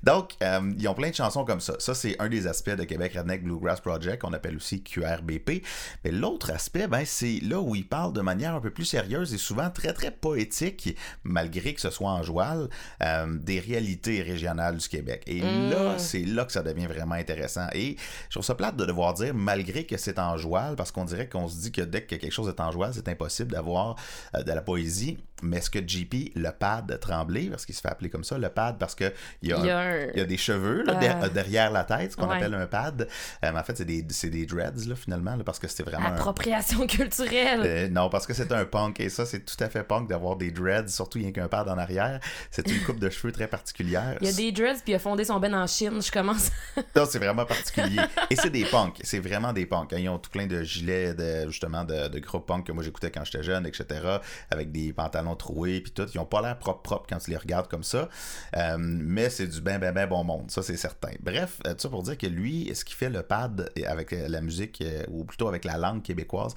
Donc, 0.02 0.32
euh, 0.42 0.73
ils 0.78 0.88
ont 0.88 0.94
plein 0.94 1.11
de 1.11 1.14
chansons 1.14 1.44
comme 1.44 1.61
ça. 1.61 1.75
Ça, 1.78 1.94
c'est 1.94 2.16
un 2.20 2.28
des 2.28 2.46
aspects 2.46 2.70
de 2.70 2.85
Québec 2.85 3.14
Redneck 3.16 3.42
Bluegrass 3.42 3.80
Project, 3.80 4.23
qu'on 4.23 4.32
appelle 4.32 4.56
aussi 4.56 4.82
QRBP. 5.06 5.62
Mais 6.04 6.10
l'autre 6.10 6.50
aspect, 6.50 6.86
ben, 6.86 7.04
c'est 7.04 7.40
là 7.42 7.60
où 7.60 7.75
ils 7.75 7.86
parlent 7.86 8.12
de 8.12 8.20
manière 8.20 8.54
un 8.54 8.60
peu 8.60 8.70
plus 8.70 8.84
sérieuse 8.84 9.32
et 9.34 9.38
souvent 9.38 9.70
très, 9.70 9.92
très 9.92 10.10
poétique, 10.10 10.96
malgré 11.25 11.75
que 11.75 11.80
ce 11.80 11.90
soit 11.90 12.10
en 12.10 12.22
joual, 12.22 12.68
euh, 13.02 13.26
des 13.38 13.60
réalités 13.60 14.22
régionales 14.22 14.76
du 14.76 14.88
Québec. 14.88 15.22
Et 15.26 15.42
mm. 15.42 15.70
là, 15.70 15.98
c'est 15.98 16.25
là 16.25 16.44
que 16.44 16.52
ça 16.52 16.62
devient 16.62 16.86
vraiment 16.86 17.14
intéressant. 17.14 17.66
Et 17.72 17.96
je 18.26 18.30
trouve 18.30 18.44
ça 18.44 18.54
plate 18.54 18.76
de 18.76 18.84
devoir 18.84 19.14
dire 19.14 19.34
malgré 19.34 19.84
que 19.84 19.96
c'est 19.96 20.18
en 20.18 20.36
joual, 20.36 20.76
parce 20.76 20.92
qu'on 20.92 21.04
dirait 21.04 21.28
qu'on 21.28 21.48
se 21.48 21.60
dit 21.60 21.72
que 21.72 21.82
dès 21.82 22.02
que 22.02 22.14
quelque 22.14 22.30
chose 22.30 22.48
est 22.48 22.60
en 22.60 22.70
joual, 22.70 22.92
c'est 22.94 23.08
impossible 23.08 23.52
d'avoir 23.52 23.96
euh, 24.34 24.42
de 24.42 24.52
la 24.52 24.62
poésie. 24.62 25.18
Mais 25.42 25.58
est-ce 25.58 25.68
que 25.68 25.86
JP, 25.86 26.32
le 26.34 26.50
pad 26.50 26.98
Tremblay, 26.98 27.48
parce 27.50 27.66
qu'il 27.66 27.75
se 27.75 27.82
fait 27.82 27.88
appeler 27.88 28.08
comme 28.08 28.25
ça, 28.25 28.38
le 28.38 28.48
pad, 28.48 28.78
parce 28.78 28.94
qu'il 28.94 29.12
y, 29.42 29.52
a 29.52 30.10
y 30.14 30.20
a 30.20 30.25
des 30.25 30.36
cheveux 30.38 30.84
euh. 30.88 31.28
derrière 31.28 31.70
la 31.70 31.84
tête, 31.84 32.12
ce 32.12 32.16
qu'on 32.16 32.30
appelle 32.30 32.54
un 32.54 32.66
pad. 32.66 33.06
mais 33.42 33.50
en 33.50 33.62
fait, 33.62 33.76
c'est 33.76 33.84
des, 33.84 34.02
des, 34.02 34.46
dreads, 34.46 34.88
là, 34.88 34.95
finalement, 34.96 35.36
parce 35.44 35.58
que 35.58 35.68
c'était 35.68 35.84
vraiment. 35.84 36.06
Appropriation 36.06 36.86
culturelle. 36.86 37.92
non, 37.92 38.08
parce 38.08 38.26
que 38.26 38.34
c'est 38.34 38.52
un 38.52 38.64
punk. 38.64 39.00
Et 39.00 39.08
ça, 39.08 39.26
c'est 39.26 39.44
tout 39.44 39.62
à 39.62 39.68
fait 39.68 39.82
punk 39.82 40.08
d'avoir 40.08 40.36
des 40.36 40.50
dreads, 40.50 40.88
surtout 40.88 41.18
il 41.18 41.24
y 41.24 41.28
a 41.28 41.32
qu'un 41.32 41.48
pad 41.48 41.68
en 41.68 41.78
arrière. 41.78 42.20
C'est 42.50 42.68
une 42.70 42.82
coupe 42.82 42.98
de 42.98 43.10
cheveux 43.10 43.32
très 43.32 43.48
particulière. 43.48 44.16
Il 44.20 44.26
y 44.26 44.30
a 44.30 44.32
des 44.32 44.52
dreads, 44.52 44.82
puis 44.82 44.92
il 44.92 44.94
a 44.94 44.98
fondé 44.98 45.24
son 45.24 45.38
ben 45.38 45.54
en 45.54 45.66
Chine. 45.66 46.02
Je 46.02 46.10
commence. 46.10 46.50
non, 46.96 47.04
c'est 47.08 47.18
vraiment 47.18 47.44
particulier. 47.44 48.00
Et 48.30 48.36
c'est 48.36 48.50
des 48.50 48.64
punks. 48.64 49.00
C'est 49.02 49.20
vraiment 49.20 49.52
des 49.52 49.66
punks. 49.66 49.92
Ils 49.96 50.08
ont 50.08 50.18
tout 50.18 50.30
plein 50.30 50.46
de 50.46 50.62
gilets, 50.62 51.14
de, 51.14 51.48
justement, 51.48 51.84
de, 51.84 52.08
de 52.08 52.18
gros 52.18 52.40
punks 52.40 52.66
que 52.66 52.73
moi 52.73 52.82
j'écoutais 52.82 53.10
quand 53.10 53.25
j'étais 53.25 53.42
jeune, 53.42 53.66
etc. 53.66 54.18
Avec 54.50 54.73
des 54.73 54.92
pantalons 54.92 55.36
troués, 55.36 55.80
puis 55.80 55.92
tout. 55.92 56.06
Ils 56.14 56.18
ont 56.18 56.25
pas 56.25 56.40
l'air 56.42 56.58
propre 56.58 56.82
propre 56.82 57.06
quand 57.08 57.18
tu 57.18 57.30
les 57.30 57.36
regardes 57.36 57.68
comme 57.68 57.82
ça. 57.82 58.08
Euh, 58.56 58.76
mais 58.78 59.30
c'est 59.30 59.47
du 59.47 59.60
ben, 59.60 59.78
ben, 59.78 59.92
ben 59.92 60.06
bon 60.06 60.25
monde. 60.25 60.50
Ça, 60.50 60.62
c'est 60.62 60.76
certain. 60.76 61.10
Bref, 61.21 61.60
euh, 61.66 61.75
tout 61.75 61.80
ça 61.80 61.88
pour 61.88 62.02
dire 62.02 62.16
que 62.16 62.26
lui, 62.26 62.71
ce 62.75 62.84
qui 62.84 62.94
fait 62.94 63.10
le 63.10 63.23
pad 63.23 63.71
avec 63.86 64.12
euh, 64.12 64.28
la 64.28 64.40
musique, 64.40 64.82
ou 65.08 65.25
plutôt 65.25 65.49
avec 65.49 65.64
la 65.64 65.78
langue 65.78 66.02
québécoise, 66.02 66.54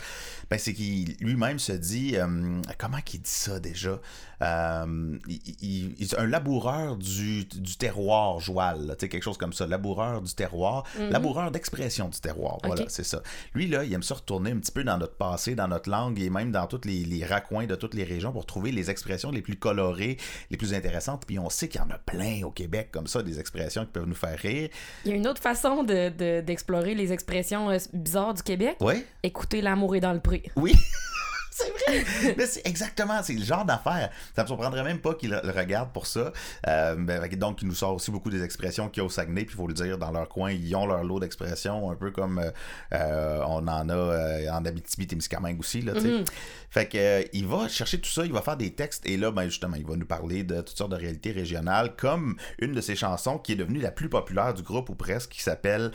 ben, 0.49 0.57
c'est 0.59 0.73
qu'il 0.73 1.15
lui-même 1.19 1.59
se 1.59 1.73
dit. 1.73 2.15
comment 2.77 3.01
qu'il 3.01 3.21
dit 3.21 3.29
ça 3.29 3.59
déjà? 3.59 3.99
Euh, 4.41 5.17
il, 5.27 5.95
un 6.17 6.27
laboureur 6.27 6.95
du, 6.95 7.45
du 7.45 7.75
terroir 7.75 8.39
joual, 8.39 8.95
quelque 8.97 9.21
chose 9.21 9.37
comme 9.37 9.53
ça, 9.53 9.67
laboureur 9.67 10.21
du 10.21 10.33
terroir, 10.33 10.85
mhm. 10.97 11.09
laboureur 11.09 11.51
d'expression 11.51 12.09
du 12.09 12.19
terroir, 12.19 12.57
voilà, 12.63 12.85
c'est 12.87 13.03
ça. 13.03 13.21
Lui, 13.53 13.67
là, 13.67 13.83
il 13.83 13.93
aime 13.93 14.03
se 14.03 14.13
retourner 14.13 14.51
un 14.51 14.57
petit 14.57 14.71
peu 14.71 14.83
dans 14.83 14.97
notre 14.97 15.15
passé, 15.15 15.55
dans 15.55 15.67
notre 15.67 15.89
langue 15.89 16.19
et 16.19 16.29
même 16.29 16.51
dans 16.51 16.67
tous 16.67 16.81
les, 16.85 17.03
les 17.05 17.25
raccoins 17.25 17.65
de 17.65 17.75
toutes 17.75 17.93
les 17.93 18.03
régions 18.03 18.31
pour 18.31 18.45
trouver 18.45 18.71
les 18.71 18.89
expressions 18.89 19.31
les 19.31 19.41
plus 19.41 19.55
colorées, 19.55 20.17
les 20.51 20.57
plus 20.57 20.73
intéressantes. 20.73 21.25
Puis 21.25 21.39
on 21.39 21.49
sait 21.49 21.67
qu'il 21.67 21.81
y 21.81 21.83
en 21.83 21.89
a 21.89 21.97
plein 21.97 22.43
au 22.43 22.51
Québec 22.51 22.89
comme 22.91 23.07
ça, 23.07 23.23
des 23.23 23.39
expressions 23.39 23.85
qui 23.85 23.91
peuvent 23.91 24.07
nous 24.07 24.15
faire 24.15 24.37
rire. 24.37 24.69
Il 25.05 25.11
y 25.11 25.13
a 25.13 25.17
une 25.17 25.27
autre 25.27 25.41
façon 25.41 25.83
d'explorer 25.83 26.93
de, 26.93 26.99
les 26.99 27.13
expressions 27.13 27.69
euh, 27.69 27.77
bizarres 27.93 28.33
du 28.33 28.43
Québec. 28.43 28.77
Oui. 28.81 29.05
Écouter 29.23 29.61
L'amour 29.61 29.95
est 29.95 30.01
dans 30.01 30.13
le 30.13 30.19
prix. 30.19 30.43
Oui. 30.55 30.73
c'est 31.59 31.91
vrai. 31.91 32.35
Mais 32.37 32.45
c'est 32.45 32.65
exactement, 32.67 33.21
c'est 33.23 33.33
le 33.33 33.43
genre 33.43 33.65
d'affaire. 33.65 34.09
Ça 34.35 34.43
me 34.43 34.47
surprendrait 34.47 34.83
même 34.83 34.99
pas 34.99 35.13
qu'il 35.13 35.31
le 35.31 35.51
regarde 35.51 35.91
pour 35.91 36.07
ça. 36.07 36.31
Euh, 36.67 36.95
ben, 36.95 37.27
donc, 37.35 37.61
il 37.61 37.67
nous 37.67 37.75
sort 37.75 37.95
aussi 37.95 38.11
beaucoup 38.11 38.29
des 38.29 38.43
expressions 38.43 38.89
qu'il 38.89 39.01
y 39.01 39.03
a 39.03 39.05
au 39.05 39.09
Saguenay, 39.09 39.45
puis 39.45 39.53
il 39.53 39.57
faut 39.57 39.67
le 39.67 39.73
dire, 39.73 39.97
dans 39.97 40.11
leur 40.11 40.27
coin, 40.29 40.51
ils 40.51 40.75
ont 40.75 40.85
leur 40.85 41.03
lot 41.03 41.19
d'expressions, 41.19 41.91
un 41.91 41.95
peu 41.95 42.11
comme 42.11 42.39
euh, 42.39 42.51
euh, 42.93 43.43
on 43.47 43.67
en 43.67 43.89
a 43.89 44.51
en 44.51 44.65
Abitibi-Témiscamingue 44.65 45.59
aussi, 45.59 45.81
là, 45.81 45.93
mm-hmm. 45.93 46.25
Fait 46.69 46.87
que 46.87 47.25
il 47.33 47.47
va 47.47 47.67
chercher 47.67 47.99
tout 47.99 48.09
ça, 48.09 48.25
il 48.25 48.31
va 48.31 48.41
faire 48.41 48.57
des 48.57 48.71
textes, 48.73 49.05
et 49.07 49.17
là, 49.17 49.31
ben, 49.31 49.45
justement, 49.45 49.75
il 49.75 49.85
va 49.85 49.95
nous 49.95 50.05
parler 50.05 50.43
de 50.43 50.61
toutes 50.61 50.77
sortes 50.77 50.91
de 50.91 50.97
réalités 50.97 51.31
régionales, 51.31 51.95
comme 51.95 52.37
une 52.59 52.73
de 52.73 52.81
ses 52.81 52.95
chansons 52.95 53.39
qui 53.39 53.53
est 53.53 53.55
devenue 53.55 53.79
la 53.79 53.91
plus 53.91 54.09
populaire 54.09 54.53
du 54.53 54.61
groupe, 54.61 54.89
ou 54.89 54.95
presque, 54.95 55.31
qui 55.31 55.41
s'appelle 55.41 55.91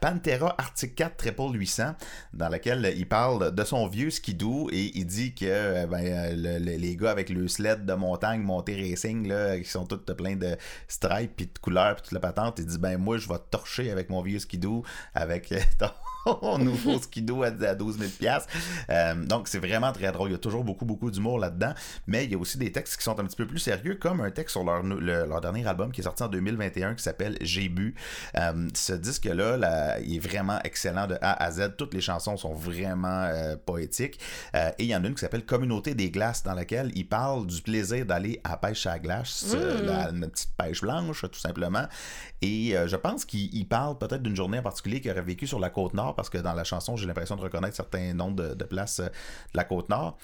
Pantera 0.00 0.54
Arctic 0.58 0.94
4 0.94 1.16
Triple 1.16 1.54
800, 1.54 1.94
dans 2.34 2.48
laquelle 2.48 2.92
il 2.96 3.08
parle 3.08 3.52
de 3.54 3.64
son 3.64 3.86
vieux 3.88 4.10
skidoo, 4.10 4.68
et 4.72 4.92
il 4.94 5.01
dit 5.04 5.34
que 5.34 5.44
euh, 5.46 5.86
ben, 5.86 6.04
euh, 6.04 6.58
les 6.58 6.96
gars 6.96 7.10
avec 7.10 7.28
le 7.28 7.48
sled 7.48 7.84
de 7.86 7.94
montagne, 7.94 8.40
monté 8.40 8.74
racing, 8.76 9.26
là, 9.26 9.58
qui 9.58 9.68
sont 9.68 9.86
tous 9.86 9.98
plein 10.14 10.36
de 10.36 10.56
stripes 10.88 11.36
puis 11.36 11.46
de 11.46 11.58
couleurs 11.60 11.96
puis 11.96 12.02
toute 12.04 12.12
la 12.12 12.20
patente, 12.20 12.58
il 12.58 12.66
dit 12.66 12.78
ben 12.78 12.98
moi 12.98 13.18
je 13.18 13.28
vais 13.28 13.38
torcher 13.50 13.90
avec 13.90 14.10
mon 14.10 14.22
vieux 14.22 14.38
skidoo 14.38 14.84
avec 15.14 15.52
ton 15.78 15.88
nouveau 16.58 16.98
skidoo 16.98 17.42
à, 17.42 17.50
12 17.50 17.98
000 17.98 18.34
euh, 18.90 19.14
donc 19.24 19.48
c'est 19.48 19.58
vraiment 19.58 19.92
très 19.92 20.12
drôle. 20.12 20.30
Il 20.30 20.32
y 20.32 20.36
a 20.36 20.38
toujours 20.38 20.64
beaucoup 20.64 20.84
beaucoup 20.84 21.10
d'humour 21.10 21.38
là-dedans, 21.38 21.74
mais 22.06 22.24
il 22.24 22.32
y 22.32 22.34
a 22.34 22.38
aussi 22.38 22.58
des 22.58 22.72
textes 22.72 22.96
qui 22.96 23.04
sont 23.04 23.18
un 23.18 23.24
petit 23.24 23.36
peu 23.36 23.46
plus 23.46 23.58
sérieux, 23.58 23.96
comme 23.96 24.20
un 24.20 24.30
texte 24.30 24.52
sur 24.52 24.64
leur, 24.64 24.82
leur 24.82 25.40
dernier 25.40 25.66
album 25.66 25.92
qui 25.92 26.00
est 26.00 26.04
sorti 26.04 26.22
en 26.22 26.28
2021 26.28 26.94
qui 26.94 27.02
s'appelle 27.02 27.36
J'ai 27.40 27.68
bu. 27.68 27.94
ce 28.74 28.92
disque-là, 28.92 29.56
là, 29.56 30.00
il 30.00 30.16
est 30.16 30.18
vraiment 30.18 30.58
excellent 30.64 31.06
de 31.06 31.16
A 31.20 31.42
à 31.42 31.50
Z. 31.50 31.76
Toutes 31.76 31.94
les 31.94 32.00
chansons 32.00 32.36
sont 32.36 32.54
vraiment 32.54 33.28
poétiques. 33.64 34.18
et 34.54 34.72
il 34.78 34.86
y 34.86 34.96
en 34.96 35.04
a 35.04 35.08
une 35.08 35.14
qui 35.14 35.20
s'appelle 35.20 35.44
Communauté 35.44 35.94
des 35.94 36.10
glaces, 36.10 36.42
dans 36.42 36.54
laquelle 36.54 36.90
il 36.94 37.06
parle 37.06 37.46
du 37.46 37.60
plaisir 37.60 38.06
d'aller 38.06 38.40
à 38.44 38.56
pêche 38.56 38.86
à 38.86 38.98
glace, 38.98 39.52
euh, 39.54 39.82
mm. 40.10 40.20
la, 40.20 40.28
petite 40.28 40.50
pêche 40.56 40.80
blanche, 40.80 41.22
tout 41.22 41.38
simplement. 41.38 41.86
Et 42.40 42.76
euh, 42.76 42.86
je 42.86 42.96
pense 42.96 43.24
qu'il 43.24 43.66
parle 43.68 43.98
peut-être 43.98 44.22
d'une 44.22 44.36
journée 44.36 44.58
en 44.58 44.62
particulier 44.62 45.00
qu'il 45.00 45.10
aurait 45.10 45.22
vécu 45.22 45.46
sur 45.46 45.60
la 45.60 45.70
côte 45.70 45.94
nord, 45.94 46.11
parce 46.14 46.30
que 46.30 46.38
dans 46.38 46.52
la 46.52 46.64
chanson, 46.64 46.96
j'ai 46.96 47.06
l'impression 47.06 47.36
de 47.36 47.40
reconnaître 47.40 47.76
certains 47.76 48.12
noms 48.14 48.30
de, 48.30 48.54
places 48.64 49.00
euh, 49.00 49.06
de 49.06 49.56
la 49.56 49.64
côte 49.64 49.88
nord. 49.88 50.18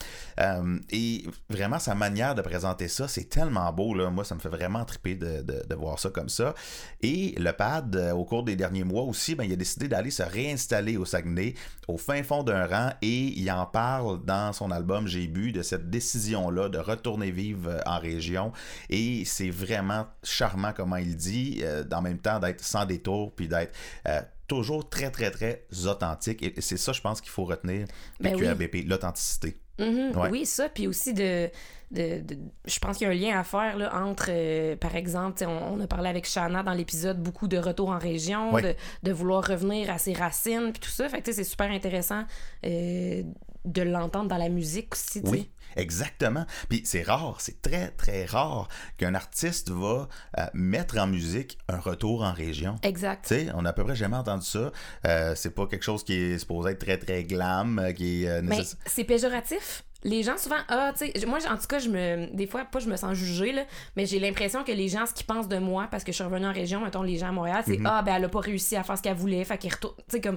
et 0.90 1.24
vraiment, 1.51 1.79
sa 1.79 1.94
manière 1.94 2.35
de 2.35 2.42
présenter 2.42 2.88
ça, 2.88 3.09
c'est 3.09 3.29
tellement 3.29 3.72
beau. 3.72 3.94
Là. 3.94 4.11
Moi, 4.11 4.24
ça 4.24 4.35
me 4.35 4.40
fait 4.40 4.48
vraiment 4.48 4.85
triper 4.85 5.14
de, 5.14 5.74
voir 5.74 5.98
ça 5.98 6.11
comme 6.11 6.29
ça. 6.29 6.55
Et 7.03 7.35
le 7.38 7.53
pad, 7.53 7.94
au 8.14 8.24
cours 8.24 8.42
des 8.42 8.57
derniers 8.57 8.85
mois 8.85 9.03
aussi, 9.03 9.35
ben, 9.35 9.44
il 9.44 9.53
a 9.53 9.57
décidé 9.57 9.88
d'aller 9.88 10.11
se 10.11 10.22
réinstaller 10.22 10.96
au 10.96 11.05
Saguenay, 11.05 11.55
au 11.87 11.96
fin 11.96 12.22
fond 12.22 12.42
d'un 12.42 12.66
rang, 12.66 12.90
et 13.03 13.38
il 13.38 13.51
en 13.51 13.66
parle 13.66 14.24
dans 14.24 14.53
son 14.53 14.70
album 14.70 15.07
J'ai 15.07 15.27
bu 15.27 15.53
de 15.53 15.62
cette 15.62 15.90
décision-là 15.90 16.68
de 16.68 16.79
retourner 16.79 17.31
vivre 17.31 17.70
euh, 17.70 17.81
en 17.87 17.98
région. 17.98 18.53
Et 18.90 19.24
c'est 19.24 19.51
vraiment 19.51 20.07
charmant 20.22 20.72
comment 20.74 20.96
il 20.96 21.16
dit, 21.16 21.61
euh, 21.62 21.85
en 21.92 22.03
même 22.03 22.18
temps 22.18 22.38
d'être 22.38 22.62
sans 22.62 22.85
détour, 22.87 23.35
puis 23.35 23.48
d'être 23.48 23.74
euh, 24.07 24.20
toujours 24.49 24.89
très, 24.89 25.11
très, 25.11 25.31
très 25.31 25.65
authentique. 25.87 26.43
Et 26.43 26.61
c'est 26.61 26.77
ça, 26.79 26.93
je 26.93 27.01
pense 27.01 27.21
qu'il 27.21 27.31
faut 27.31 27.45
retenir 27.45 27.87
ben 28.21 28.37
QRBP, 28.37 28.87
l'authenticité. 28.87 29.59
Mhm, 29.79 30.17
Ouais. 30.17 30.29
Oui, 30.31 30.45
ça, 30.47 30.69
puis 30.69 30.89
aussi 30.89 31.15
de, 31.15 31.49
de, 31.93 32.21
de- 32.21 32.37
je 32.67 32.79
pense 32.81 32.99
qu'il 32.99 33.07
y 33.07 33.11
a 33.11 33.13
un 33.13 33.17
lien 33.17 33.39
à 33.39 33.45
faire 33.45 33.77
là, 33.77 33.95
entre, 34.03 34.27
euh, 34.31 34.75
par 34.75 34.97
exemple, 34.97 35.45
on, 35.47 35.75
on 35.75 35.81
a 35.81 35.87
parlé 35.87 36.09
avec 36.09 36.27
Shana 36.27 36.65
dans 36.65 36.73
l'épisode 36.73 37.23
beaucoup 37.23 37.47
de 37.47 37.59
retour 37.59 37.91
en 37.91 37.99
région, 37.99 38.53
Ouais. 38.53 38.63
de, 38.63 38.75
de 39.05 39.13
vouloir 39.13 39.47
revenir 39.47 39.89
à 39.91 39.99
ses 39.99 40.15
racines, 40.15 40.73
puis 40.73 40.81
tout 40.81 40.91
ça. 40.91 41.09
Fait 41.09 41.23
que 41.23 41.31
c'est 41.31 41.45
super 41.45 41.71
intéressant 41.71 42.25
euh, 42.67 43.23
de 43.65 43.83
l'entendre 43.83 44.29
dans 44.29 44.37
la 44.39 44.49
musique 44.49 44.93
aussi. 44.95 45.21
Oui, 45.25 45.49
exactement. 45.77 46.47
Puis 46.69 46.83
c'est 46.85 47.03
rare, 47.03 47.37
c'est 47.41 47.61
très, 47.63 47.89
très 47.91 48.25
rare 48.25 48.69
qu'un 48.97 49.15
artiste 49.15 49.71
va 49.71 50.09
euh, 50.39 50.47
mettre 50.55 50.99
en 50.99 51.07
musique 51.07 51.59
un 51.69 51.79
retour 51.79 52.23
en 52.23 52.33
région. 52.33 52.77
Exact. 52.83 53.27
Tu 53.29 53.35
sais, 53.35 53.49
on 53.55 53.63
n'a 53.63 53.71
à 53.71 53.73
peu 53.73 53.85
près 53.85 53.97
jamais 53.97 54.17
entendu 54.17 54.47
ça. 54.47 54.73
Euh, 55.07 55.35
c'est 55.35 55.55
pas 55.55 55.67
quelque 55.67 55.85
chose 55.85 56.05
qui 56.05 56.15
est 56.15 56.39
supposé 56.39 56.71
être 56.71 56.79
très, 56.81 56.99
très 56.99 57.25
glam, 57.25 57.79
euh, 57.79 57.93
qui 57.93 58.25
est 58.25 58.29
euh, 58.29 58.41
Mais 58.43 58.63
c'est 58.87 59.05
péjoratif. 59.05 59.85
Les 60.05 60.23
gens 60.23 60.39
souvent, 60.39 60.59
ah, 60.69 60.93
tu 60.97 61.11
sais, 61.11 61.27
moi, 61.27 61.39
en 61.51 61.57
tout 61.57 61.67
cas, 61.67 61.81
je 61.81 61.89
me, 61.89 62.33
des 62.33 62.47
fois, 62.47 62.65
pas 62.65 62.79
je 62.79 62.89
me 62.89 62.97
sens 62.97 63.15
jugée, 63.15 63.51
là, 63.51 63.65
mais 63.97 64.07
j'ai 64.07 64.21
l'impression 64.21 64.63
que 64.63 64.71
les 64.71 64.87
gens, 64.87 65.07
ce 65.07 65.13
qu'ils 65.13 65.27
pensent 65.27 65.49
de 65.49 65.59
moi, 65.59 65.89
parce 65.91 66.05
que 66.05 66.13
je 66.13 66.15
suis 66.15 66.25
revenue 66.25 66.47
en 66.47 66.53
région, 66.53 66.81
mettons, 66.81 67.03
les 67.03 67.17
gens 67.19 67.31
à 67.31 67.33
Montréal, 67.33 67.65
c'est, 67.67 67.79
Mhm. 67.79 67.87
ah, 67.87 68.03
ben, 68.03 68.15
elle 68.15 68.25
a 68.25 68.29
pas 68.29 68.39
réussi 68.39 68.77
à 68.77 68.85
faire 68.85 68.97
ce 68.97 69.03
qu'elle 69.03 69.17
voulait, 69.17 69.45
fait 69.45 69.59
qu'elle 69.59 69.73
retourne, 69.73 69.97
tu 69.97 70.05
sais, 70.11 70.21
comme, 70.21 70.37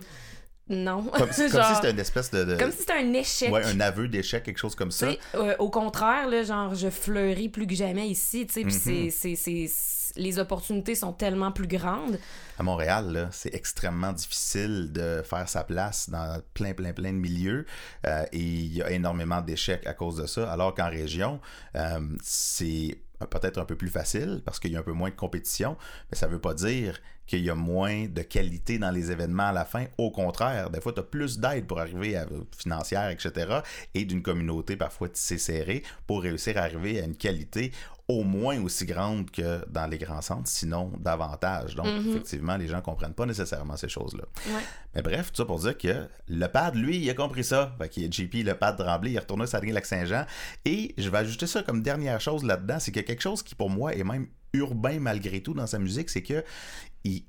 non. 0.72 1.04
Comme, 1.04 1.32
si- 1.32 1.42
comme 1.50 1.62
Genre, 1.62 1.66
si 1.70 1.76
c'était 1.76 1.92
une 1.92 2.00
espèce 2.00 2.32
de. 2.32 2.44
de- 2.44 2.56
comme 2.58 2.72
si 2.72 2.80
c'était 2.80 2.94
un 2.94 3.14
échec. 3.14 3.52
ouais, 3.52 3.64
un 3.66 3.80
aveu 3.80 4.08
d'échec, 4.08 4.44
quelque 4.44 4.58
chose 4.58 4.76
comme 4.76 4.92
ça. 4.92 5.10
euh, 5.36 5.56
au 5.60 5.70
contraire, 5.70 6.28
là, 6.28 6.44
genre, 6.44 6.74
je 6.76 6.90
fleuris 6.90 7.50
plus 7.50 7.68
que 7.68 7.76
jamais 7.76 8.08
ici, 8.08 8.48
tu 8.48 8.54
sais, 8.54 8.62
puis 8.62 8.74
Mhm. 8.74 8.80
c'est- 9.12 9.36
c'est- 9.36 9.36
c'est- 9.36 10.14
les 10.18 10.40
opportunités 10.40 10.94
sont 10.96 11.14
tellement 11.14 11.54
plus 11.54 11.68
grandes. 11.68 12.20
À 12.60 12.64
Montréal, 12.64 13.30
c'est 13.32 13.56
extrêmement 13.56 14.12
difficile 14.12 14.92
de 14.92 15.22
faire 15.24 15.48
sa 15.48 15.64
place 15.64 16.10
dans 16.10 16.42
plein, 16.54 16.74
plein, 16.74 16.92
plein 16.92 17.14
de 17.14 17.18
milieux. 17.18 17.66
euh, 18.08 18.24
et 18.34 18.40
il 18.40 18.74
y 18.76 18.82
a 18.82 18.92
énormément 18.92 19.40
d'échecs 19.42 19.88
à 19.88 19.94
cause 19.94 20.18
de 20.18 20.26
ça. 20.28 20.52
Alors 20.52 20.74
qu'en 20.76 20.90
région, 20.90 21.40
euh, 21.76 22.00
c'est 22.22 22.98
peut-être 23.30 23.60
un 23.60 23.66
peu 23.66 23.76
plus 23.76 23.90
facile 23.90 24.42
parce 24.44 24.60
qu'il 24.60 24.72
y 24.72 24.76
a 24.76 24.80
un 24.80 24.84
peu 24.84 24.92
moins 24.94 25.10
de 25.12 25.16
compétition, 25.16 25.78
mais 26.12 26.18
ça 26.18 26.28
ne 26.28 26.32
veut 26.34 26.42
pas 26.42 26.54
dire 26.56 27.00
qu'il 27.32 27.44
y 27.46 27.50
a 27.50 27.56
moins 27.56 28.08
de 28.08 28.22
qualité 28.24 28.78
dans 28.78 28.92
les 28.92 29.10
événements 29.10 29.48
à 29.48 29.52
la 29.54 29.64
fin. 29.66 29.86
Au 29.98 30.12
contraire, 30.12 30.70
des 30.70 30.82
fois, 30.82 30.92
tu 30.92 31.00
as 31.00 31.04
plus 31.04 31.40
d'aide 31.40 31.66
pour 31.66 31.80
arriver 31.80 32.18
à 32.18 32.26
financière, 32.58 33.10
etc. 33.10 33.60
et 33.94 34.04
d'une 34.04 34.22
communauté 34.22 34.76
parfois 34.76 35.08
tissée 35.10 35.38
serrée 35.38 35.82
pour 36.08 36.22
réussir 36.24 36.58
à 36.58 36.62
arriver 36.62 37.00
à 37.02 37.06
une 37.06 37.16
qualité 37.16 37.72
au 38.10 38.24
moins 38.26 38.62
aussi 38.62 38.86
grande 38.86 39.32
que 39.32 39.64
dans 39.70 39.88
les 39.88 39.98
grands 39.98 40.22
centres, 40.22 40.50
sinon 40.50 40.92
davantage. 41.00 41.76
Donc, 41.76 41.86
Mhm. 41.88 42.10
effectivement, 42.10 42.58
les 42.58 42.68
gens 42.68 42.82
comprennent 42.82 43.14
pas 43.14 43.26
nécessairement 43.26 43.78
ces 43.78 43.88
choses-là. 43.88 44.26
Ouais. 44.54 44.62
Mais 44.94 45.02
bref, 45.02 45.32
tout 45.32 45.38
ça 45.38 45.46
pour 45.46 45.60
dire 45.60 45.78
que 45.78 46.08
le 46.28 46.48
pad, 46.48 46.76
lui, 46.76 46.98
il 46.98 47.10
a 47.10 47.14
compris 47.14 47.46
ça. 47.46 47.74
Fait 47.80 47.88
qu'il 47.88 48.04
est 48.04 48.12
JP, 48.14 48.44
le 48.44 48.56
pad 48.56 48.76
Tremblay, 48.78 49.12
il 49.12 49.16
est 49.16 49.20
retourné 49.20 49.44
à 49.44 49.48
Saguenay-Lac-Saint-Jean. 49.48 50.26
Et 50.66 50.94
je 50.98 51.10
vais 51.10 51.20
ajouter 51.20 51.48
ça 51.48 51.64
comme 51.64 51.82
dernière 51.82 52.20
chose 52.20 52.44
là-dedans, 52.44 52.80
c'est 52.80 52.92
qu'il 52.92 53.02
y 53.02 53.06
a 53.06 53.08
quelque 53.08 53.22
chose 53.22 53.42
qui, 53.44 53.56
pour 53.56 53.70
moi, 53.70 53.96
est 53.96 54.04
même 54.04 54.28
urbain 54.54 55.00
malgré 55.00 55.42
tout 55.42 55.54
dans 55.54 55.68
sa 55.68 55.80
musique, 55.80 56.10
c'est 56.10 56.24
que 56.24 56.44
il, 57.04 57.24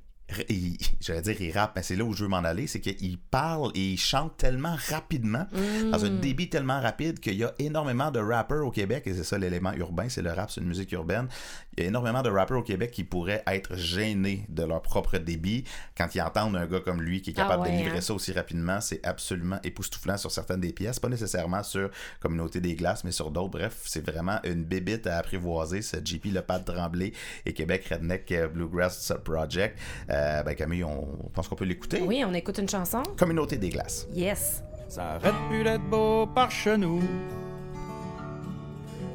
j'allais 1.00 1.22
dire 1.22 1.40
il 1.40 1.52
rappe, 1.56 1.72
mais 1.76 1.82
c'est 1.82 1.96
là 1.96 2.04
où 2.04 2.12
je 2.12 2.24
veux 2.24 2.28
m'en 2.28 2.38
aller, 2.38 2.66
c'est 2.66 2.80
qu'il 2.80 3.18
parle 3.18 3.70
et 3.74 3.92
il 3.92 3.98
chante 3.98 4.36
tellement 4.36 4.76
rapidement, 4.90 5.46
dans 5.90 6.04
un 6.04 6.10
Mm. 6.10 6.20
débit 6.20 6.48
tellement 6.48 6.80
rapide 6.80 7.20
qu'il 7.20 7.34
y 7.34 7.44
a 7.44 7.52
énormément 7.58 8.10
de 8.10 8.18
rappeurs 8.20 8.66
au 8.66 8.70
Québec, 8.70 9.04
et 9.06 9.14
c'est 9.14 9.24
ça 9.24 9.38
l'élément 9.38 9.72
urbain, 9.74 10.08
c'est 10.08 10.22
le 10.22 10.30
rap, 10.32 10.50
c'est 10.50 10.60
une 10.60 10.66
musique 10.66 10.92
urbaine. 10.92 11.28
Il 11.76 11.82
y 11.82 11.86
a 11.86 11.88
énormément 11.88 12.22
de 12.22 12.28
rappeurs 12.30 12.58
au 12.58 12.62
Québec 12.62 12.90
qui 12.90 13.04
pourraient 13.04 13.42
être 13.46 13.76
gênés 13.76 14.44
de 14.48 14.62
leur 14.62 14.82
propre 14.82 15.18
débit 15.18 15.64
quand 15.96 16.14
ils 16.14 16.20
entendent 16.20 16.56
un 16.56 16.66
gars 16.66 16.80
comme 16.80 17.00
lui 17.00 17.22
qui 17.22 17.30
est 17.30 17.34
Ah 17.38 17.42
capable 17.42 17.62
ouais, 17.62 17.72
de 17.72 17.76
livrer 17.76 17.98
hein? 17.98 18.00
ça 18.02 18.12
aussi 18.14 18.32
rapidement. 18.32 18.80
C'est 18.80 19.04
absolument 19.06 19.58
époustouflant 19.64 20.16
sur 20.18 20.30
certaines 20.30 20.60
des 20.60 20.72
pièces, 20.72 21.00
pas 21.00 21.08
nécessairement 21.08 21.62
sur 21.62 21.90
Communauté 22.20 22.60
des 22.60 22.74
Glaces, 22.74 23.04
mais 23.04 23.12
sur 23.12 23.30
d'autres. 23.30 23.50
Bref, 23.52 23.80
c'est 23.86 24.04
vraiment 24.08 24.38
une 24.44 24.64
bébite 24.64 25.06
à 25.06 25.18
apprivoiser, 25.18 25.80
ce 25.82 25.96
JP 26.04 26.26
Le 26.26 26.42
Pad 26.42 26.64
Tremblay 26.64 27.12
et 27.46 27.52
Québec 27.54 27.86
Redneck 27.90 28.30
euh, 28.32 28.48
Bluegrass 28.48 29.12
Project. 29.24 29.78
Euh, 30.10 30.21
ben 30.44 30.54
Camille, 30.54 30.84
on 30.84 31.06
pense 31.32 31.48
qu'on 31.48 31.56
peut 31.56 31.64
l'écouter. 31.64 32.02
Oui, 32.06 32.24
on 32.26 32.34
écoute 32.34 32.58
une 32.58 32.68
chanson. 32.68 33.02
Communauté 33.16 33.56
des 33.56 33.70
Glaces. 33.70 34.06
Yes. 34.12 34.62
Ça 34.88 35.12
arrête 35.12 35.34
plus 35.48 35.64
d'être 35.64 35.88
beau 35.88 36.26
par 36.26 36.50
chez 36.50 36.76
nous. 36.76 37.00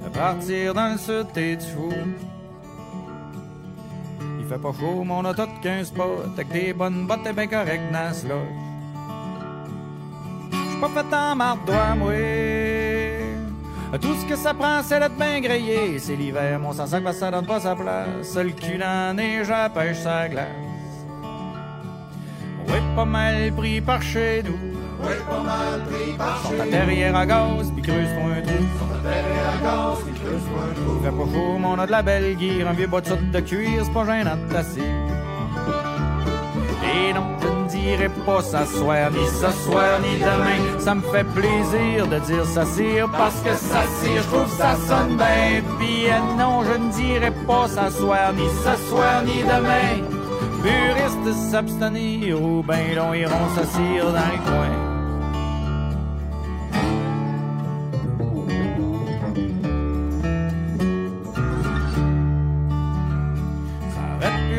À 0.05 0.09
partir 0.09 0.73
dans 0.73 0.93
le 0.93 0.97
sud, 0.97 1.27
t'es 1.33 1.55
du 1.55 1.65
fou. 1.65 1.89
Il 4.39 4.45
fait 4.47 4.57
pas 4.57 4.71
chaud, 4.71 5.03
mais 5.03 5.13
on 5.13 5.25
a 5.25 5.33
tout 5.33 5.49
qu'un 5.61 5.83
spot. 5.83 6.25
Avec 6.33 6.49
des 6.49 6.73
bonnes 6.73 7.05
bottes, 7.05 7.23
t'es 7.23 7.33
bien 7.33 7.47
correct 7.47 7.81
dans 7.91 8.13
ce. 8.13 8.27
J'suis 10.51 10.81
pas 10.81 10.89
fait 10.89 11.15
en 11.15 11.35
mardois, 11.35 11.95
moi. 11.95 12.13
Tout 14.01 14.15
ce 14.15 14.25
que 14.25 14.35
ça 14.35 14.53
prend, 14.53 14.81
c'est 14.83 14.99
d'être 14.99 15.15
bien 15.15 15.39
grillé. 15.41 15.97
C'est 15.99 16.15
l'hiver, 16.15 16.59
mon 16.59 16.73
sang 16.73 16.87
sac 16.87 17.03
parce 17.03 17.15
que 17.15 17.19
ça 17.21 17.31
donne 17.31 17.45
pas 17.45 17.59
sa 17.59 17.75
place. 17.75 18.35
Le 18.35 18.51
cul 18.51 18.77
la 18.77 19.13
neige, 19.13 19.51
pêche 19.73 19.97
sa 19.99 20.27
glace. 20.27 20.66
Pas 22.97 23.05
mal 23.05 23.51
pris 23.55 23.79
par 23.79 24.01
chez 24.01 24.41
nous. 24.43 24.57
Sur 26.41 26.57
ta 26.57 26.63
terrière 26.65 27.15
à 27.15 27.27
gaz, 27.27 27.71
puis 27.71 27.83
creuse-toi 27.83 28.23
un 28.35 28.41
trou. 28.41 28.63
Il 30.95 31.05
fait 31.05 31.11
pas 31.11 31.31
chaud, 31.31 31.57
mais 31.59 31.67
on 31.67 31.77
a 31.77 31.85
de 31.85 31.91
la 31.91 32.01
belle 32.01 32.35
gear, 32.39 32.67
un 32.67 32.73
vieux 32.73 32.87
bas 32.87 33.01
de 33.01 33.31
de 33.31 33.39
cuir, 33.41 33.83
c'est 33.83 33.93
pas 33.93 34.03
gênant 34.03 34.35
de 34.35 34.51
tasser. 34.51 34.81
Et 36.91 37.13
non, 37.13 37.27
je 37.39 37.47
ne 37.47 37.69
dirai 37.69 38.09
pas 38.25 38.41
s'asseoir, 38.41 39.11
ni 39.11 39.27
ce 39.27 39.51
soir, 39.63 39.99
ni 40.01 40.17
demain. 40.17 40.79
Ça 40.79 40.95
me 40.95 41.01
fait 41.01 41.27
plaisir 41.35 42.07
de 42.07 42.17
dire 42.25 42.45
ça 42.45 42.65
cire, 42.65 43.07
parce 43.11 43.39
que 43.41 43.53
ça 43.53 43.83
cire, 44.01 44.23
je 44.23 44.27
trouve 44.35 44.51
ça 44.57 44.75
sonne 44.87 45.17
bien. 45.17 45.61
Puis 45.77 46.07
euh, 46.07 46.35
non, 46.35 46.63
je 46.63 46.79
ne 46.79 46.91
dirai 46.91 47.29
pas 47.45 47.67
s'asseoir, 47.67 48.33
ni 48.33 48.47
ce 48.65 48.89
soir, 48.89 49.21
ni 49.23 49.43
demain. 49.43 50.16
Puristes 50.63 51.33
s'abstenir, 51.51 52.41
ou 52.41 52.63
ben 52.63 52.95
long 52.95 53.13
iront 53.13 53.49
s'assire 53.55 54.05
dans 54.05 54.31
le 54.31 54.39
coin. 54.45 54.87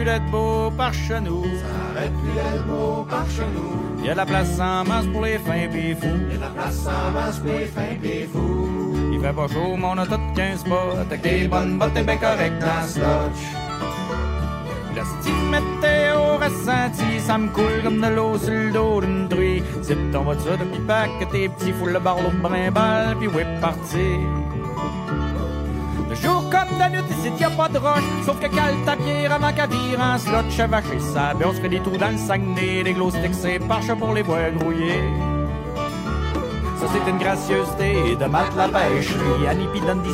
D'être 0.04 0.30
beau 0.30 0.70
par 0.70 0.94
chez 0.94 1.20
nous. 1.20 1.44
Ça 1.44 1.50
arrête 1.90 2.12
plus 2.22 2.32
d'être 2.32 2.66
beau 2.66 3.04
par 3.10 3.28
chez 3.28 3.42
nous. 3.54 4.02
Y 4.02 4.08
a 4.08 4.12
de 4.12 4.16
la 4.16 4.24
place 4.24 4.58
en 4.58 4.82
masse 4.84 5.04
pour 5.12 5.22
les 5.22 5.38
fins 5.38 5.68
pis 5.70 5.94
fous. 5.94 6.06
Y 6.06 6.32
a 6.32 6.36
de 6.36 6.40
la 6.40 6.48
place 6.48 6.86
en 6.86 7.10
masse 7.12 7.38
pour 7.40 7.52
les 7.52 7.66
fins 7.66 7.96
pis 8.00 8.24
fous. 8.32 8.94
Il 9.12 9.20
fait 9.20 9.34
pas 9.34 9.48
chaud, 9.48 9.76
mais 9.76 9.84
on 9.84 9.98
a 9.98 10.06
tout 10.06 10.18
15 10.34 10.60
spots. 10.60 10.96
Avec 10.98 11.20
des 11.20 11.46
bonnes 11.46 11.78
bottes 11.78 11.94
et 11.94 12.02
ben 12.02 12.18
correct 12.18 12.58
dans 12.58 12.86
ce 12.86 13.00
lodge. 13.00 13.67
Style 15.04 15.32
météo 15.50 16.36
ressenti, 16.38 17.20
ça 17.20 17.38
me 17.38 17.48
coule 17.48 17.82
comme 17.82 18.00
de 18.00 18.08
l'eau 18.08 18.38
sur 18.38 18.52
le 18.52 18.70
dos 18.70 19.00
d'une 19.00 19.28
truie. 19.28 19.62
Zip 19.82 19.98
ton 20.12 20.22
voiture 20.22 20.58
de 20.58 20.64
pipac, 20.64 21.10
que 21.20 21.24
tes 21.26 21.48
petits 21.48 21.72
fous 21.72 21.86
le 21.86 21.98
barreau 21.98 22.22
de 22.22 23.14
puis 23.18 23.28
ouais, 23.28 23.46
parti. 23.60 24.18
Le 26.08 26.14
jour 26.14 26.44
comme 26.50 26.78
la 26.78 26.88
nuit, 26.88 27.00
ici 27.10 27.30
y 27.38 27.44
a 27.44 27.50
pas 27.50 27.68
de 27.68 27.78
roche, 27.78 28.02
sauf 28.24 28.40
que 28.40 28.46
cale 28.46 28.74
ta 28.86 28.96
pierre 28.96 29.32
avant 29.32 29.52
qu'à 29.52 29.66
vire 29.66 30.00
slot 30.18 30.50
chevaché 30.50 30.98
ça. 31.00 31.34
On 31.44 31.52
se 31.52 31.60
fait 31.60 31.68
des 31.68 31.80
trous 31.80 31.98
dans 31.98 32.10
le 32.10 32.16
Saguenay, 32.16 32.82
des 32.82 32.92
glow 32.94 33.10
sticks 33.10 33.34
c'est 33.34 33.60
pour 33.96 34.14
les 34.14 34.22
bois 34.22 34.50
grouillés. 34.58 35.37
Ça 36.78 36.86
c'est 36.92 37.10
une 37.10 37.18
gracieuseté 37.18 38.16
de 38.16 38.26
Matt 38.26 38.54
la 38.56 38.68
pêche. 38.68 39.14
Lui, 39.14 39.46
Annie 39.46 39.68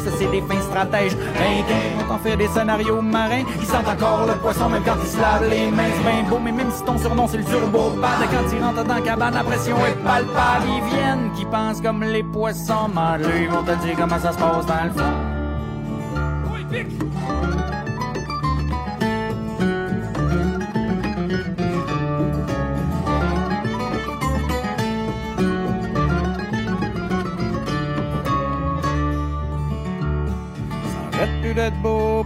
ça 0.05 0.11
c'est 0.18 0.31
des 0.31 0.40
fins 0.40 0.62
stratèges. 0.62 1.14
Ringuin, 1.14 2.05
on 2.11 2.18
fait 2.18 2.37
des 2.37 2.48
scénarios 2.48 3.03
marins. 3.03 3.44
Ils 3.61 3.66
sentent 3.66 3.88
encore 3.88 4.27
le 4.27 4.35
poisson 4.35 4.68
même 4.70 4.83
quand 4.85 4.96
ils 5.03 5.09
se 5.09 5.20
lavent 5.20 5.48
les 5.48 5.70
mains. 5.70 5.83
C'est 5.96 6.03
bien 6.03 6.29
beau, 6.29 6.38
mais 6.42 6.53
même 6.53 6.70
si 6.70 6.83
ton 6.85 6.96
surnom 6.98 7.27
c'est 7.29 7.38
le 7.38 7.44
turbo 7.44 7.90
pad, 8.00 8.29
quand 8.31 8.57
ils 8.57 8.62
rentrent 8.62 8.85
dans 8.85 8.94
la 8.94 9.00
cabane, 9.00 9.35
la 9.35 9.44
pression 9.44 9.77
est 9.87 10.03
palpable. 10.03 10.66
Ils 10.66 10.85
viennent 10.94 11.31
qui 11.37 11.44
pensent 11.44 11.81
comme 11.81 12.03
les 12.03 12.22
poissons. 12.22 12.90
Eux, 13.20 13.42
ils 13.42 13.48
vont 13.48 13.62
te 13.62 13.74
dire 13.85 13.96
comment 13.96 14.18
ça 14.18 14.33
se 14.33 14.38
passe 14.38 14.66
dans 14.66 14.85
le 14.85 14.90
fond. 14.90 15.35
Ça 16.74 17.63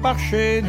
par 0.08 0.18
chez 0.18 0.62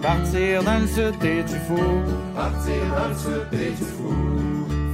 partir 0.00 0.62
dans 0.62 0.80
le 0.80 0.86
sud, 0.86 1.18
t'es 1.20 1.42
du 1.42 1.58
fou. 1.66 1.86
Partir 2.34 2.82
dans 2.96 3.08
le 3.08 3.14
sud, 3.14 3.46
t'es 3.50 3.70
du 3.70 3.88
fou. 3.94 4.14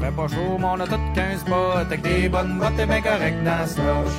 Fait 0.00 0.14
pas 0.18 0.28
chaud, 0.28 0.56
mais 0.58 0.64
on 0.64 0.80
a 0.80 0.86
tout 0.86 1.00
15 1.14 1.40
spots. 1.40 1.76
Avec 1.76 2.02
des 2.02 2.28
bonnes 2.28 2.58
bottes, 2.58 2.76
t'es 2.76 2.86
bien 2.86 3.00
correct 3.00 3.36
dans 3.44 3.66
ce 3.66 3.78
loge. 3.78 4.18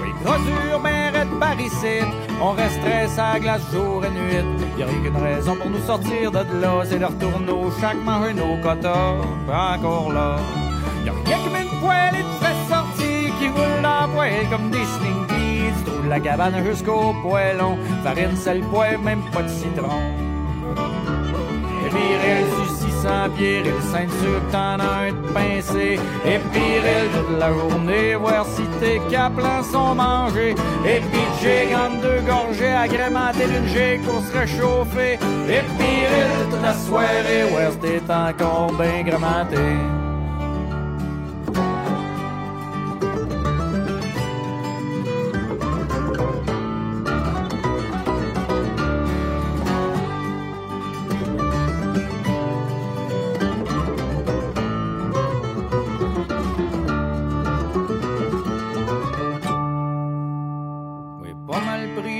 Oui, 0.00 0.10
gros 0.22 0.78
ben 0.82 1.12
raide 1.14 1.32
par 1.40 1.58
ici. 1.60 1.96
On 2.40 2.52
resterait 2.52 3.08
sa 3.08 3.38
glace 3.40 3.62
jour 3.72 4.04
et 4.04 4.10
nuit. 4.10 4.44
Y 4.78 4.82
a 4.82 4.86
rien 4.86 5.00
qu'une 5.02 5.22
raison 5.22 5.56
pour 5.56 5.70
nous 5.70 5.84
sortir 5.86 6.30
de 6.30 6.60
là. 6.62 6.82
C'est 6.84 6.98
de 6.98 7.04
retourner 7.04 7.52
au 7.52 7.70
chaque 7.80 8.02
manger 8.04 8.34
nos 8.34 8.56
quotas. 8.62 9.16
Encore 9.74 10.12
là. 10.12 10.36
Y 11.04 11.08
a 11.08 11.12
rien 11.24 11.38
qui 11.42 11.50
met 11.54 11.62
une 11.62 11.80
poêle 11.80 12.14
est 12.20 12.30
très 12.40 12.56
sorti, 12.72 13.32
qui 13.38 13.48
roule 13.48 13.82
la 13.82 14.08
poêle 14.14 14.46
comme 14.50 14.70
des 14.70 14.84
slinkies. 14.94 15.37
La 16.08 16.20
cabane 16.20 16.64
jusqu'au 16.64 17.14
poêlon, 17.22 17.76
farine, 18.02 18.36
sel, 18.36 18.60
poêle, 18.62 18.98
même 18.98 19.22
pas 19.32 19.42
de 19.42 19.48
citron. 19.48 20.00
Et 21.84 21.90
Pirel 21.90 22.44
du 22.44 22.68
600 22.68 23.08
pieds, 23.36 23.62
il 23.64 23.82
ceinture, 23.90 24.42
t'en 24.50 24.78
as 24.78 25.06
un 25.06 25.12
de 25.12 25.28
pincé. 25.32 25.98
Et 26.24 26.38
Pirel 26.52 27.06
toute 27.14 27.38
la 27.38 27.52
journée, 27.52 28.14
voir 28.14 28.44
si 28.46 28.62
tes 28.80 29.00
caplans 29.10 29.62
sont 29.62 29.94
mangés. 29.94 30.54
Et 30.86 31.00
puis 31.10 31.26
j'ai 31.40 31.74
entre 31.74 32.02
deux 32.02 32.20
gorgées, 32.26 32.72
agrémenté 32.72 33.46
d'une 33.46 33.66
gigue 33.68 34.02
pour 34.02 34.20
se 34.22 34.36
réchauffer. 34.36 35.14
Et 35.48 35.62
Pirel 35.78 36.30
toute 36.50 36.62
la 36.62 36.74
soirée, 36.74 37.44
si 37.72 37.78
t'es 37.78 38.12
encore 38.12 38.72
bien 38.72 39.02
grammenté. 39.04 39.97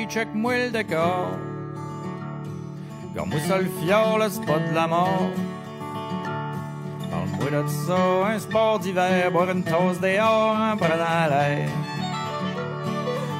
Check-moi 0.08 0.56
le 0.56 0.70
décor. 0.70 1.30
Comme 3.14 3.30
moi 3.30 3.40
ça 3.46 3.58
le 3.58 3.68
fjord, 3.80 4.18
le 4.18 4.28
spot 4.28 4.62
de 4.70 4.74
la 4.74 4.86
mort. 4.86 5.30
Parle-moi 7.10 7.62
de 7.62 7.68
ça, 7.68 8.32
un 8.32 8.38
sport 8.38 8.78
d'hiver, 8.78 9.30
boire 9.32 9.50
une 9.50 9.62
tasse 9.62 10.00
dehors 10.00 10.56
en 10.56 10.76
prenant 10.76 11.28
l'air. 11.30 11.68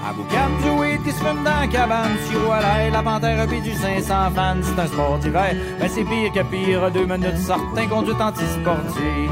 À 0.06 0.12
Boucan 0.12 0.50
du 0.62 0.80
weed 0.80 1.02
qui 1.04 1.12
se 1.12 1.22
fume 1.22 1.44
dans 1.44 1.60
la 1.60 1.66
cabane, 1.66 2.16
sur 2.30 2.52
à 2.52 2.60
l'air, 2.60 2.92
la 2.92 3.02
panthère 3.02 3.46
pis 3.46 3.60
du 3.60 3.74
500 3.74 4.30
fans, 4.34 4.56
c'est 4.62 4.80
un 4.80 4.86
sport 4.86 5.18
d'hiver. 5.18 5.54
Mais 5.80 5.88
c'est 5.88 6.04
pire 6.04 6.32
que 6.32 6.42
pire, 6.50 6.90
deux 6.90 7.06
minutes 7.06 7.36
certains 7.36 7.86
conduite 7.86 8.20
antisportive. 8.20 9.30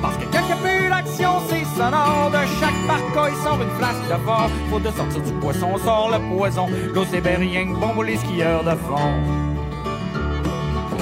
Parce 0.00 0.16
que 0.16 0.24
a 0.24 0.56
plus 0.56 0.88
l'action, 0.88 1.30
c'est 1.48 1.64
sonore. 1.76 2.30
De 2.30 2.38
chaque 2.60 2.71
ils 3.28 3.42
sort 3.42 3.60
une 3.60 3.70
flasque 3.78 4.08
de 4.08 4.18
fort. 4.24 4.50
Faut 4.70 4.80
de 4.80 4.90
sortir 4.90 5.22
du 5.22 5.32
poisson, 5.34 5.70
on 5.74 5.78
sort 5.78 6.10
le 6.10 6.36
poison. 6.36 6.66
L'eau, 6.94 7.04
c'est 7.10 7.20
ben 7.20 7.38
rien 7.38 7.66
que 7.66 7.78
bon 7.78 7.90
pour 7.90 8.04
les 8.04 8.16
skieurs 8.16 8.64
de 8.64 8.70
fond. 8.70 9.42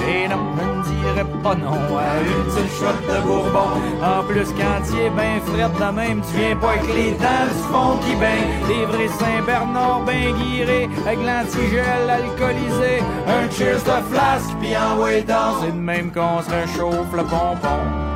Et 0.09 0.27
non, 0.29 0.39
je 0.57 0.91
ne 0.91 1.03
dirais 1.03 1.27
pas 1.43 1.55
non 1.55 1.97
à 1.97 2.21
une 2.21 2.45
petite 2.45 2.73
shot 2.79 2.99
de 3.07 3.21
bourbon. 3.23 3.71
En 4.03 4.25
plus, 4.25 4.49
quand 4.59 4.83
tu 4.87 4.99
es 4.99 5.11
frette 5.45 5.79
de 5.79 5.95
même, 5.95 6.21
tu 6.23 6.39
viens 6.39 6.57
pas 6.57 6.71
avec 6.71 6.95
les 6.95 7.13
dents 7.13 7.47
du 7.49 7.63
fond 7.71 7.99
qui 8.05 8.17
baigne. 8.17 8.51
Des 8.67 8.87
vrais 8.87 9.09
Saint-Bernard 9.09 10.03
ben 10.07 10.35
guirés, 10.35 10.89
avec 11.07 11.19
l'antigel 11.21 12.11
alcoolisé. 12.11 13.03
Un 13.27 13.51
cheers 13.51 13.85
de 13.85 14.15
flasque, 14.15 14.51
puis 14.61 14.77
envoyé 14.77 15.23
dans. 15.23 15.61
C'est 15.61 15.73
de 15.73 15.81
même 15.81 16.11
qu'on 16.11 16.43
se 16.43 16.51
réchauffe 16.51 17.13
le 17.13 17.23
pompon. 17.23 18.10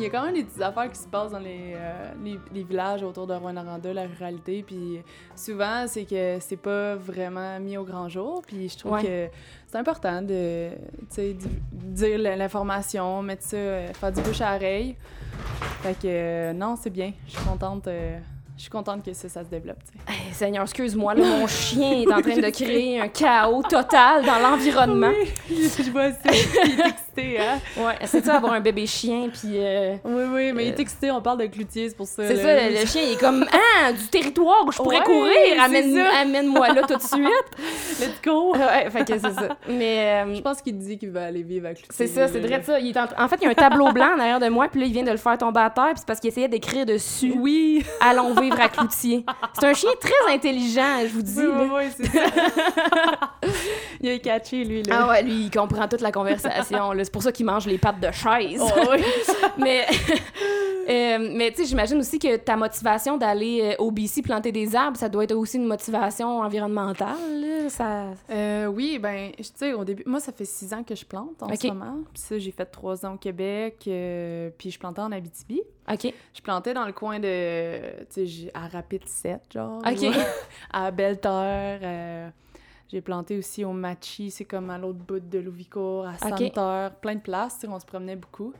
Il 0.00 0.04
y 0.04 0.06
a 0.06 0.10
quand 0.10 0.24
même 0.24 0.34
des 0.34 0.44
petites 0.44 0.62
affaires 0.62 0.90
qui 0.90 0.98
se 0.98 1.06
passent 1.06 1.32
dans 1.32 1.38
les, 1.38 1.74
euh, 1.74 2.12
les, 2.24 2.38
les 2.54 2.62
villages 2.62 3.02
autour 3.02 3.26
de 3.26 3.34
Rwanda, 3.34 3.92
la 3.92 4.06
ruralité. 4.06 4.62
Puis 4.66 5.02
souvent, 5.36 5.84
c'est 5.86 6.06
que 6.06 6.38
c'est 6.40 6.56
pas 6.56 6.94
vraiment 6.96 7.60
mis 7.60 7.76
au 7.76 7.84
grand 7.84 8.08
jour. 8.08 8.40
Puis 8.46 8.70
je 8.70 8.78
trouve 8.78 8.92
Ouais. 8.92 9.02
que 9.02 9.28
c'est 9.66 9.76
important 9.76 10.22
de 10.22 10.70
dire 11.72 12.18
l'information, 12.18 13.22
mettre 13.22 13.42
ça, 13.44 13.56
euh, 13.58 13.92
faire 13.92 14.10
du 14.12 14.22
bouche 14.22 14.40
à 14.40 14.54
oreille. 14.56 14.96
Fait 15.82 15.92
que 15.94 16.06
euh, 16.06 16.52
non, 16.54 16.76
c'est 16.80 16.88
bien. 16.90 17.12
Je 17.26 17.32
suis 17.32 17.44
contente. 17.44 17.86
euh, 17.88 18.18
je 18.60 18.64
suis 18.64 18.70
contente 18.70 19.02
que 19.02 19.14
ça, 19.14 19.26
ça 19.30 19.42
se 19.42 19.48
développe. 19.48 19.78
Hey, 20.06 20.34
Seigneur, 20.34 20.64
excuse-moi, 20.64 21.14
là, 21.14 21.24
mon 21.24 21.46
chien 21.46 21.92
est 22.02 22.12
en 22.12 22.20
train 22.20 22.36
de 22.36 22.50
créer 22.50 23.00
un 23.00 23.08
chaos 23.08 23.62
total 23.62 24.22
dans 24.26 24.38
l'environnement. 24.38 25.10
je 25.48 25.90
vois 25.90 26.10
ça. 26.10 26.18
Il 26.30 26.78
est 26.78 26.86
excité, 26.86 27.38
hein? 27.40 27.58
Ouais, 27.78 27.94
c'est 28.04 28.22
ça, 28.22 28.36
avoir 28.36 28.52
un 28.52 28.60
bébé 28.60 28.84
chien, 28.86 29.30
puis... 29.32 29.52
euh, 29.54 29.94
Oui, 30.04 30.24
oui, 30.30 30.52
mais 30.52 30.64
il 30.66 30.72
Euh, 30.72 30.74
est 30.74 30.78
excité. 30.80 31.10
On 31.10 31.22
parle 31.22 31.38
de 31.38 31.46
cloutier, 31.46 31.88
c'est 31.88 31.96
pour 31.96 32.06
ça. 32.06 32.26
c'est 32.26 32.36
ça, 32.36 32.54
le, 32.68 32.78
le 32.80 32.86
chien, 32.86 33.00
il 33.02 33.12
est 33.14 33.18
comme 33.20 33.46
«Ah, 33.80 33.92
du 33.94 34.06
territoire 34.08 34.62
où 34.66 34.72
je 34.72 34.76
pourrais 34.76 34.98
Ouais, 34.98 35.04
courir, 35.04 35.62
amène, 35.64 35.96
amène-moi 35.98 36.68
là 36.74 36.82
tout 36.82 36.96
de 36.96 37.02
suite. 37.02 37.50
Let's 37.98 38.20
go!» 38.22 38.52
Ouais, 38.54 38.90
fait 38.90 39.06
que 39.06 39.18
c'est 39.18 39.32
ça. 39.32 39.56
Mais... 39.70 40.22
euh, 40.26 40.34
Je 40.34 40.40
pense 40.42 40.60
qu'il 40.60 40.76
dit 40.76 40.98
qu'il 40.98 41.10
va 41.12 41.24
aller 41.24 41.42
vivre 41.42 41.64
avec 41.64 41.78
Cloutier. 41.78 42.06
C'est 42.06 42.12
ça, 42.12 42.28
c'est 42.28 42.40
vrai 42.40 42.62
ça. 42.62 42.78
Il 42.78 42.90
est 42.90 42.98
en... 42.98 43.06
en 43.16 43.26
fait, 43.26 43.36
il 43.40 43.44
y 43.44 43.46
a 43.46 43.50
un 43.52 43.54
tableau 43.54 43.90
blanc 43.90 44.16
derrière 44.18 44.38
de 44.38 44.48
moi, 44.50 44.68
puis 44.68 44.80
là, 44.82 44.86
il 44.86 44.92
vient 44.92 45.02
de 45.04 45.10
le 45.12 45.16
faire 45.16 45.38
tomber 45.38 45.60
à 45.60 45.70
terre, 45.70 45.84
puis 45.92 46.00
c'est 46.00 46.06
parce 46.06 46.20
qu'il 46.20 46.28
essayait 46.28 46.48
d'écrire 46.48 46.84
dessus 46.84 47.32
Oui! 47.38 47.82
«Allons 48.02 48.34
vivre 48.34 48.49
à 48.58 48.68
Cloutier». 48.68 49.24
C'est 49.58 49.66
un 49.66 49.74
chien 49.74 49.90
très 50.00 50.34
intelligent, 50.34 51.00
je 51.02 51.08
vous 51.08 51.22
dis. 51.22 51.38
Oui, 51.38 51.46
oui, 51.46 51.68
oui, 51.74 51.84
c'est 51.96 52.06
ça. 52.06 52.24
il 54.00 54.10
a 54.10 54.18
catché, 54.18 54.64
lui, 54.64 54.82
là. 54.82 55.00
Ah 55.02 55.08
ouais, 55.08 55.22
lui, 55.22 55.44
il 55.44 55.50
comprend 55.50 55.86
toute 55.88 56.00
la 56.00 56.12
conversation. 56.12 56.92
là. 56.92 57.04
C'est 57.04 57.12
pour 57.12 57.22
ça 57.22 57.32
qu'il 57.32 57.46
mange 57.46 57.66
les 57.66 57.78
pattes 57.78 58.00
de 58.00 58.10
chaise. 58.10 58.60
Oh, 58.62 58.80
oui. 58.92 59.04
mais 59.58 59.86
euh, 60.88 61.18
mais 61.36 61.50
tu 61.50 61.58
sais, 61.58 61.64
j'imagine 61.66 61.98
aussi 61.98 62.18
que 62.18 62.36
ta 62.36 62.56
motivation 62.56 63.16
d'aller 63.16 63.60
euh, 63.78 63.82
au 63.82 63.90
BC 63.90 64.22
planter 64.22 64.50
des 64.50 64.74
arbres, 64.74 64.96
ça 64.96 65.08
doit 65.08 65.24
être 65.24 65.34
aussi 65.36 65.56
une 65.56 65.66
motivation 65.66 66.40
environnementale. 66.40 67.16
là. 67.40 67.68
Ça... 67.68 68.06
Euh, 68.30 68.66
oui, 68.66 68.98
ben, 68.98 69.30
tu 69.36 69.44
sais, 69.54 69.72
au 69.72 69.84
début, 69.84 70.02
moi, 70.06 70.18
ça 70.18 70.32
fait 70.32 70.44
six 70.44 70.72
ans 70.72 70.82
que 70.82 70.94
je 70.94 71.04
plante 71.04 71.42
en 71.42 71.54
ce 71.54 71.66
moment. 71.68 71.98
Puis 72.12 72.22
ça, 72.22 72.38
j'ai 72.38 72.50
fait 72.50 72.64
trois 72.66 73.04
ans 73.06 73.14
au 73.14 73.18
Québec, 73.18 73.76
euh, 73.86 74.50
puis 74.58 74.70
je 74.70 74.78
plantais 74.78 75.02
en 75.02 75.12
Abitibi. 75.12 75.60
OK. 75.92 76.12
Je 76.34 76.40
plantais 76.42 76.74
dans 76.74 76.86
le 76.86 76.92
coin 76.92 77.18
de, 77.20 77.78
tu 77.80 78.06
sais, 78.10 78.26
j'ai- 78.26 78.29
à 78.54 78.68
Rapide 78.68 79.06
7, 79.06 79.40
genre. 79.52 79.78
Ok. 79.86 80.04
à 80.72 80.90
Belle-Terre. 80.90 81.80
euh, 81.82 82.30
j'ai 82.88 83.00
planté 83.00 83.38
aussi 83.38 83.64
au 83.64 83.72
Machi, 83.72 84.30
c'est 84.32 84.44
comme 84.44 84.68
à 84.70 84.76
l'autre 84.78 84.98
bout 84.98 85.20
de 85.20 85.38
Louvicourt, 85.38 86.06
à 86.06 86.14
Ok. 86.14 86.38
Santerre, 86.40 86.92
plein 87.00 87.14
de 87.14 87.20
places, 87.20 87.54
tu 87.54 87.60
sais, 87.60 87.68
on 87.68 87.78
se 87.78 87.86
promenait 87.86 88.16
beaucoup. 88.16 88.52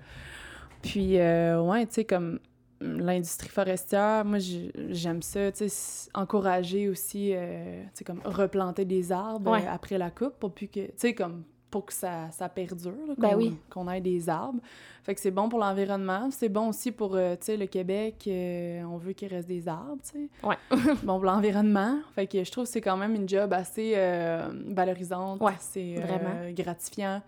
Puis, 0.83 1.19
euh, 1.19 1.61
ouais, 1.63 1.85
tu 1.87 1.95
sais, 1.95 2.05
comme 2.05 2.39
l'industrie 2.81 3.49
forestière, 3.49 4.25
moi, 4.25 4.39
j'ai- 4.39 4.73
j'aime 4.91 5.21
ça, 5.21 5.51
tu 5.53 5.69
sais, 5.69 6.09
encourager 6.15 6.89
aussi, 6.89 7.33
euh, 7.35 7.83
tu 7.87 7.89
sais, 7.95 8.05
comme 8.05 8.21
replanter 8.25 8.85
des 8.85 9.13
arbres 9.13 9.51
Ouais. 9.51 9.65
euh, 9.67 9.71
après 9.71 9.99
la 9.99 10.11
coupe 10.11 10.39
pour 10.39 10.53
plus 10.55 10.69
que, 10.69 10.87
tu 10.87 10.93
sais, 10.97 11.15
comme 11.15 11.43
pour 11.71 11.87
que 11.87 11.93
ça, 11.93 12.31
ça 12.33 12.49
perdure, 12.49 12.93
Ben 13.17 13.31
qu'on 13.31 13.37
oui. 13.37 13.57
qu'on 13.71 13.89
ait 13.91 14.01
des 14.01 14.29
arbres. 14.29 14.61
Fait 15.05 15.15
que 15.15 15.21
c'est 15.21 15.31
bon 15.31 15.49
pour 15.49 15.59
l'environnement, 15.61 16.29
c'est 16.31 16.49
bon 16.49 16.69
aussi 16.69 16.91
pour, 16.93 17.15
euh, 17.15 17.35
tu 17.37 17.47
sais, 17.47 17.57
le 17.57 17.67
Québec, 17.67 18.25
euh, 18.27 18.83
on 18.85 18.97
veut 18.99 19.13
qu'il 19.13 19.29
reste 19.29 19.49
des 19.49 19.67
arbres, 19.69 19.99
tu 20.03 20.29
sais. 20.43 20.47
Ouais. 20.47 20.57
bon 21.03 21.15
pour 21.17 21.25
l'environnement. 21.25 21.99
Fait 22.15 22.27
que 22.27 22.43
je 22.45 22.51
trouve 22.51 22.65
que 22.65 22.71
c'est 22.71 22.81
quand 22.81 22.97
même 22.97 23.15
une 23.15 23.29
job 23.29 23.53
assez 23.53 23.93
euh, 23.97 24.49
valorisante, 24.67 25.41
Ouais, 25.41 25.55
c'est 25.61 25.95
vraiment. 25.95 26.51
gratifiant. 26.53 27.23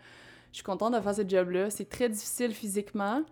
Je 0.50 0.56
suis 0.56 0.64
contente 0.64 0.94
de 0.94 1.00
faire 1.00 1.14
ce 1.14 1.26
job-là. 1.26 1.70
C'est 1.70 1.88
très 1.88 2.08
difficile 2.10 2.52
physiquement, 2.52 3.22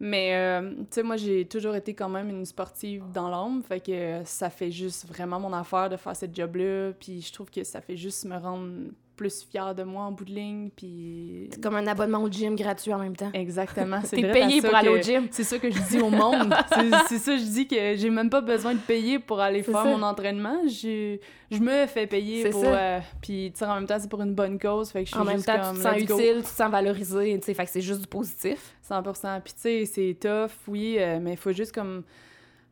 mais 0.00 0.60
tu 0.60 0.86
sais, 0.90 1.02
moi, 1.02 1.16
j'ai 1.16 1.46
toujours 1.46 1.74
été 1.74 1.94
quand 1.94 2.08
même 2.10 2.28
une 2.30 2.44
sportive 2.44 3.04
dans 3.14 3.30
l'ombre, 3.30 3.64
fait 3.64 3.80
que 3.80 4.20
ça 4.24 4.50
fait 4.50 4.70
juste 4.70 5.06
vraiment 5.08 5.40
mon 5.40 5.52
affaire 5.52 5.88
de 5.88 5.96
faire 5.96 6.14
ce 6.16 6.26
job-là, 6.30 6.92
puis 6.98 7.20
je 7.22 7.32
trouve 7.32 7.50
que 7.50 7.64
ça 7.64 7.80
fait 7.80 7.96
juste 7.96 8.24
me 8.26 8.36
rendre 8.36 8.90
plus 9.18 9.42
fière 9.50 9.74
de 9.74 9.82
moi 9.82 10.04
en 10.04 10.12
bout 10.12 10.24
de 10.24 10.30
ligne, 10.32 10.70
puis... 10.74 11.48
C'est 11.52 11.62
comme 11.62 11.74
un 11.76 11.86
abonnement 11.86 12.22
au 12.22 12.30
gym 12.30 12.54
gratuit 12.56 12.94
en 12.94 12.98
même 12.98 13.14
temps. 13.16 13.30
Exactement, 13.34 14.00
c'est 14.04 14.16
T'es 14.16 14.30
payé 14.32 14.62
pour 14.62 14.74
aller 14.74 14.88
que- 14.88 14.98
au 14.98 15.02
gym. 15.02 15.28
C'est 15.30 15.44
ça 15.44 15.58
que 15.58 15.70
je 15.70 15.78
dis 15.90 15.98
au 16.00 16.08
monde. 16.08 16.54
C'est- 17.08 17.18
ça, 17.18 17.36
je 17.36 17.42
dis 17.42 17.66
que 17.68 17.96
j'ai 17.96 18.08
même 18.08 18.30
pas 18.30 18.40
besoin 18.40 18.72
de 18.74 18.78
payer 18.80 19.18
pour 19.18 19.40
aller 19.40 19.62
faire 19.62 19.74
ça. 19.82 19.84
mon 19.84 20.02
entraînement. 20.02 20.62
Je, 20.68 21.18
je 21.50 21.58
me 21.58 21.86
fais 21.86 22.06
payer 22.06 22.44
C'est 22.44 22.50
pour... 22.50 22.62
ça. 22.62 22.74
euh, 22.78 22.98
puis, 23.20 23.50
tu 23.52 23.58
sais, 23.58 23.64
en 23.66 23.74
même 23.74 23.86
temps, 23.86 23.98
c'est 23.98 24.08
pour 24.08 24.22
une 24.22 24.34
bonne 24.34 24.58
cause, 24.58 24.90
fait 24.90 25.00
que 25.02 25.06
je 25.10 25.12
suis 25.14 25.20
En 25.20 25.24
même 25.24 25.42
temps, 25.42 25.72
tu 25.72 25.78
te 25.78 25.82
sens 25.82 25.96
utile, 25.98 26.36
tu 26.36 26.42
te 26.42 26.48
sens 26.48 26.70
valorisé, 26.70 27.38
fait 27.42 27.54
que 27.64 27.70
c'est 27.70 27.80
juste 27.80 28.00
du 28.02 28.06
positif. 28.06 28.74
100%. 28.88 29.40
Puis 29.42 29.52
tu 29.52 29.60
sais, 29.60 29.84
c'est 29.84 30.16
tough, 30.20 30.52
oui, 30.68 30.96
euh, 30.98 31.18
mais 31.20 31.32
il 31.32 31.36
faut 31.36 31.52
juste 31.52 31.72
comme 31.74 32.04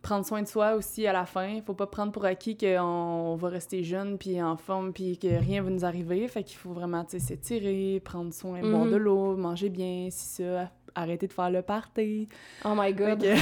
prendre 0.06 0.24
soin 0.24 0.40
de 0.42 0.46
soi 0.46 0.74
aussi 0.76 1.04
à 1.06 1.12
la 1.12 1.26
fin. 1.26 1.60
Faut 1.66 1.74
pas 1.74 1.86
prendre 1.88 2.12
pour 2.12 2.24
acquis 2.24 2.56
qu'on 2.56 3.36
va 3.36 3.48
rester 3.48 3.82
jeune 3.82 4.18
puis 4.18 4.40
en 4.40 4.56
forme 4.56 4.92
puis 4.92 5.18
que 5.18 5.26
rien 5.26 5.62
va 5.62 5.70
nous 5.70 5.84
arriver. 5.84 6.28
Fait 6.28 6.44
qu'il 6.44 6.56
faut 6.58 6.72
vraiment, 6.72 7.04
tu 7.04 7.12
sais, 7.12 7.18
s'étirer, 7.18 8.00
prendre 8.04 8.32
soin, 8.32 8.60
boire 8.60 8.84
Mhm. 8.84 8.92
de 8.92 8.96
l'eau, 8.96 9.36
manger 9.36 9.68
bien, 9.68 10.08
si 10.10 10.42
ça, 10.42 10.70
arrêter 10.96 11.26
de 11.26 11.32
faire 11.32 11.50
le 11.50 11.62
party. 11.62 12.28
Oh 12.64 12.72
my 12.76 12.92
god. 12.92 13.24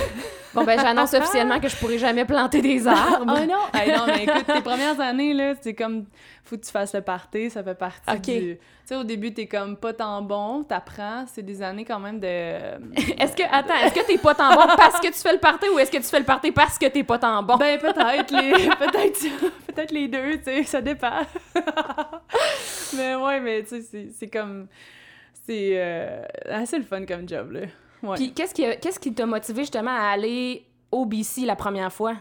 Bon, 0.55 0.63
ben, 0.63 0.79
j'annonce 0.79 1.13
officiellement 1.15 1.59
que 1.59 1.67
je 1.69 1.75
pourrai 1.75 1.99
jamais 1.99 2.25
planter 2.25 2.63
des 2.63 2.87
arbres. 2.87 3.25
oh 3.27 3.45
non! 3.45 3.59
Hey, 3.75 3.91
non, 3.91 4.07
mais 4.07 4.23
écoute, 4.23 4.47
tes 4.47 4.61
premières 4.61 5.01
années, 5.01 5.35
là, 5.35 5.55
c'est 5.61 5.75
comme, 5.75 6.05
faut 6.45 6.57
que 6.57 6.65
tu 6.65 6.71
fasses 6.71 6.95
le 6.95 7.01
party, 7.01 7.51
ça 7.51 7.65
fait 7.65 7.75
partie 7.75 8.09
Ok. 8.09 8.21
du... 8.21 8.57
Tu 8.57 8.59
sais, 8.85 8.95
au 8.95 9.03
début, 9.03 9.35
t'es 9.35 9.47
comme 9.49 9.77
pas 9.77 9.93
tant 9.95 10.23
bon, 10.23 10.63
t'apprends, 10.63 11.25
c'est 11.27 11.43
des 11.43 11.61
années 11.61 11.85
quand 11.85 11.99
même 11.99 12.21
de... 12.21 12.27
Est-ce 13.19 13.35
que, 13.35 13.43
attends, 13.51 13.75
est-ce 13.85 13.95
que 13.95 14.07
t'es 14.07 14.19
pas 14.19 14.35
tant 14.35 14.55
bon 14.55 14.67
parce 14.77 15.01
que 15.01 15.09
tu 15.09 15.15
fais 15.15 15.33
le 15.33 15.41
party 15.41 15.67
ou 15.71 15.79
est-ce 15.81 15.91
que 15.91 15.97
tu 15.97 16.05
fais 16.05 16.21
le 16.21 16.25
party 16.25 16.53
parce 16.53 16.79
que 16.79 16.87
t'es 16.87 17.03
pas 17.03 17.19
tant 17.19 17.43
bon? 17.43 17.57
Ben 17.57 17.77
peut-être 17.81 18.31
les 18.31 18.53
peut-être 18.53 19.21
peut-être 19.67 19.91
les 19.91 20.07
deux, 20.07 20.37
tu 20.37 20.45
sais, 20.45 20.63
ça 20.65 20.81
dépend. 20.83 21.23
mais 22.97 23.15
ouais, 23.17 23.41
mais 23.41 23.63
tu 23.65 23.83
sais 23.83 24.09
c'est 24.13 24.29
comme 24.29 24.69
c'est 25.47 25.73
euh, 25.75 26.23
assez 26.49 26.79
le 26.79 26.85
fun 26.85 27.05
comme 27.07 27.29
job 27.29 27.53
là. 27.53 27.61
Ouais. 28.03 28.17
Puis 28.17 28.33
qu'est-ce 28.35 28.53
qui, 28.55 28.65
a- 28.65 28.77
qu'est-ce 28.77 28.99
qui 29.01 29.15
t'a 29.15 29.25
motivé 29.27 29.63
justement 29.63 29.91
à 29.95 30.11
aller 30.13 30.67
au 30.91 31.07
BC 31.07 31.47
la 31.47 31.57
première 31.57 31.93
fois? 31.93 32.15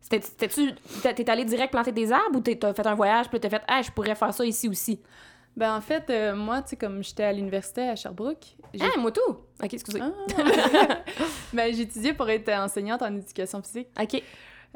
C'était- 0.00 0.20
C'était-tu, 0.22 0.72
t'es 1.02 1.14
t'es 1.14 1.30
allé 1.30 1.44
direct 1.44 1.72
planter 1.72 1.92
des 1.92 2.10
arbres 2.12 2.36
ou 2.38 2.40
t'es- 2.40 2.56
t'as 2.56 2.74
fait 2.74 2.86
un 2.86 2.94
voyage 2.94 3.28
puis 3.28 3.38
t'as 3.40 3.48
fait, 3.50 3.62
ah, 3.68 3.80
je 3.82 3.90
pourrais 3.90 4.14
faire 4.14 4.32
ça 4.34 4.44
ici 4.44 4.68
aussi? 4.68 5.00
Ben 5.56 5.74
en 5.76 5.80
fait 5.80 6.08
euh, 6.10 6.34
moi 6.34 6.62
tu 6.62 6.70
sais 6.70 6.76
comme 6.76 7.02
j'étais 7.02 7.24
à 7.24 7.32
l'université 7.32 7.82
à 7.88 7.96
Sherbrooke, 7.96 8.54
j'ai 8.72 8.84
Ah, 8.84 8.98
moi 9.00 9.10
tout! 9.10 9.36
Ok, 9.62 9.74
excusez. 9.74 10.00
Ah! 10.00 10.12
ben 11.52 11.74
j'ai 11.74 11.82
étudié 11.82 12.12
pour 12.12 12.28
être 12.30 12.48
enseignante 12.50 13.02
en 13.02 13.14
éducation 13.16 13.60
physique. 13.62 13.88
Ok. 14.00 14.22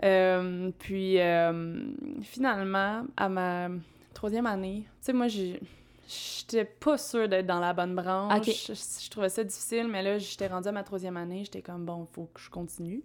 Euh, 0.02 0.70
puis 0.78 1.20
euh, 1.20 1.84
finalement, 2.22 3.04
à 3.16 3.28
ma 3.28 3.68
troisième 4.12 4.46
année, 4.46 4.82
tu 4.84 4.90
sais, 5.06 5.12
moi, 5.12 5.28
j'ai- 5.28 5.60
j'étais 6.08 6.64
pas 6.64 6.98
sûre 6.98 7.28
d'être 7.28 7.46
dans 7.46 7.60
la 7.60 7.72
bonne 7.72 7.94
branche. 7.94 8.46
Je, 8.46 8.74
je 8.74 9.10
trouvais 9.10 9.28
ça 9.28 9.44
difficile, 9.44 9.88
mais 9.88 10.02
là, 10.02 10.18
j'étais 10.18 10.46
rendue 10.46 10.68
à 10.68 10.72
ma 10.72 10.82
troisième 10.82 11.16
année, 11.16 11.42
j'étais 11.44 11.62
comme, 11.62 11.84
bon, 11.84 12.06
faut 12.12 12.30
que 12.32 12.40
je 12.40 12.50
continue. 12.50 13.02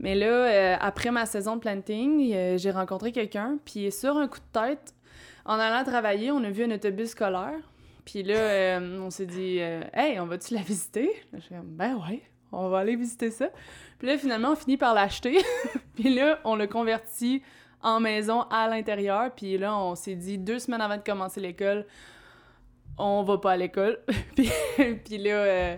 Mais 0.00 0.14
là, 0.14 0.26
euh, 0.26 0.76
après 0.80 1.10
ma 1.10 1.26
saison 1.26 1.56
de 1.56 1.60
planting, 1.60 2.32
euh, 2.32 2.56
j'ai 2.56 2.70
rencontré 2.70 3.12
quelqu'un, 3.12 3.58
puis 3.64 3.90
sur 3.90 4.16
un 4.16 4.28
coup 4.28 4.38
de 4.38 4.60
tête, 4.60 4.94
en 5.44 5.58
allant 5.58 5.84
travailler, 5.84 6.30
on 6.30 6.42
a 6.44 6.50
vu 6.50 6.64
un 6.64 6.70
autobus 6.70 7.10
scolaire. 7.10 7.58
Puis 8.04 8.22
là, 8.22 8.36
euh, 8.36 9.00
on 9.00 9.10
s'est 9.10 9.26
dit, 9.26 9.58
hey, 9.58 10.18
on 10.20 10.26
va-tu 10.26 10.54
la 10.54 10.62
visiter? 10.62 11.10
Je 11.34 11.40
suis 11.40 11.54
comme, 11.54 11.66
ben 11.66 11.96
ouais, 11.96 12.22
on 12.52 12.68
va 12.68 12.78
aller 12.78 12.96
visiter 12.96 13.30
ça. 13.30 13.48
Puis 13.98 14.08
là, 14.08 14.16
finalement, 14.16 14.52
on 14.52 14.56
finit 14.56 14.76
par 14.76 14.94
l'acheter. 14.94 15.38
puis 15.94 16.14
là, 16.14 16.38
on 16.44 16.54
l'a 16.54 16.66
converti 16.66 17.42
en 17.82 18.00
maison 18.00 18.42
à 18.50 18.68
l'intérieur. 18.68 19.30
Puis 19.34 19.58
là, 19.58 19.76
on 19.76 19.94
s'est 19.94 20.14
dit, 20.14 20.38
deux 20.38 20.58
semaines 20.58 20.80
avant 20.80 20.96
de 20.96 21.02
commencer 21.02 21.40
l'école, 21.40 21.86
on 22.98 23.22
va 23.22 23.38
pas 23.38 23.52
à 23.52 23.56
l'école. 23.56 23.98
puis, 24.36 24.50
puis 25.04 25.18
là, 25.18 25.30
euh, 25.30 25.76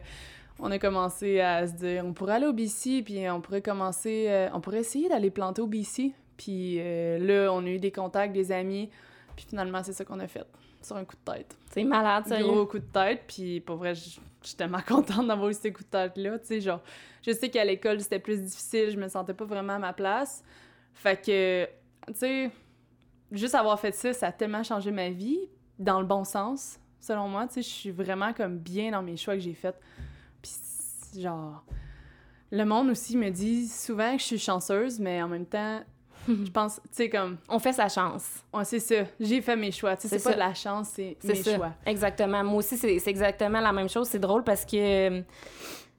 on 0.58 0.70
a 0.70 0.78
commencé 0.78 1.40
à 1.40 1.66
se 1.66 1.72
dire, 1.74 2.04
on 2.04 2.12
pourrait 2.12 2.34
aller 2.34 2.46
au 2.46 2.52
BC, 2.52 3.02
puis 3.02 3.28
on 3.30 3.40
pourrait 3.40 3.62
commencer, 3.62 4.26
euh, 4.28 4.48
on 4.52 4.60
pourrait 4.60 4.80
essayer 4.80 5.08
d'aller 5.08 5.30
planter 5.30 5.62
au 5.62 5.66
BC. 5.66 6.12
Puis 6.36 6.76
euh, 6.78 7.18
là, 7.18 7.52
on 7.52 7.64
a 7.64 7.68
eu 7.68 7.78
des 7.78 7.92
contacts, 7.92 8.32
des 8.32 8.50
amis. 8.52 8.88
Puis 9.36 9.46
finalement, 9.48 9.82
c'est 9.82 9.92
ça 9.92 10.04
qu'on 10.04 10.20
a 10.20 10.26
fait, 10.26 10.44
sur 10.82 10.96
un 10.96 11.04
coup 11.04 11.16
de 11.24 11.32
tête. 11.32 11.56
C'est 11.70 11.84
malade, 11.84 12.26
sérieux. 12.26 12.46
Gros 12.46 12.66
coup 12.66 12.78
de 12.78 12.84
tête, 12.92 13.22
puis 13.26 13.60
pour 13.60 13.76
vrai, 13.76 13.94
j- 13.94 14.20
j'étais 14.42 14.56
tellement 14.64 14.80
contente 14.86 15.26
d'avoir 15.28 15.48
eu 15.48 15.54
ces 15.54 15.72
coups 15.72 15.86
de 15.86 15.90
tête-là, 15.90 16.38
tu 16.38 16.46
sais, 16.46 16.60
genre, 16.60 16.80
je 17.22 17.30
sais 17.32 17.48
qu'à 17.48 17.64
l'école, 17.64 18.00
c'était 18.00 18.18
plus 18.18 18.40
difficile, 18.42 18.90
je 18.90 18.96
me 18.96 19.06
sentais 19.08 19.34
pas 19.34 19.44
vraiment 19.44 19.74
à 19.74 19.78
ma 19.78 19.92
place, 19.92 20.42
fait 20.94 21.16
que, 21.24 21.64
tu 22.08 22.14
sais, 22.14 22.50
juste 23.30 23.54
avoir 23.54 23.78
fait 23.78 23.92
ça, 23.94 24.12
ça 24.12 24.26
a 24.28 24.32
tellement 24.32 24.62
changé 24.64 24.90
ma 24.90 25.10
vie, 25.10 25.38
dans 25.78 26.00
le 26.00 26.06
bon 26.06 26.24
sens, 26.24 26.79
selon 27.00 27.28
moi, 27.28 27.46
tu 27.46 27.54
sais, 27.54 27.62
je 27.62 27.68
suis 27.68 27.90
vraiment 27.90 28.32
comme 28.32 28.58
bien 28.58 28.90
dans 28.92 29.02
mes 29.02 29.16
choix 29.16 29.34
que 29.34 29.40
j'ai 29.40 29.54
faits, 29.54 29.78
puis 30.42 31.20
genre, 31.20 31.64
le 32.50 32.64
monde 32.64 32.90
aussi 32.90 33.16
me 33.16 33.30
dit 33.30 33.66
souvent 33.68 34.12
que 34.16 34.20
je 34.20 34.26
suis 34.26 34.38
chanceuse, 34.38 34.98
mais 35.00 35.22
en 35.22 35.28
même 35.28 35.46
temps, 35.46 35.80
je 36.28 36.50
pense, 36.50 36.76
tu 36.84 36.88
sais, 36.92 37.08
comme, 37.08 37.38
On 37.48 37.58
fait 37.58 37.72
sa 37.72 37.88
chance. 37.88 38.42
ouais, 38.52 38.64
c'est 38.64 38.78
ça, 38.80 38.96
j'ai 39.18 39.40
fait 39.40 39.56
mes 39.56 39.72
choix, 39.72 39.96
tu 39.96 40.02
sais, 40.02 40.18
C'est 40.18 40.22
pas 40.24 40.30
ça. 40.30 40.34
de 40.34 40.38
la 40.40 40.54
chance, 40.54 40.88
c'est 40.94 41.16
mes 41.24 41.34
ça. 41.36 41.56
choix. 41.56 41.70
Exactement. 41.86 42.44
Moi 42.44 42.56
aussi, 42.56 42.76
c'est 42.76 43.00
exactement 43.06 43.60
la 43.60 43.72
même 43.72 43.88
chose. 43.88 44.08
C'est 44.08 44.18
drôle 44.18 44.44
parce 44.44 44.64
que 44.66 44.76
euh, 45.18 45.22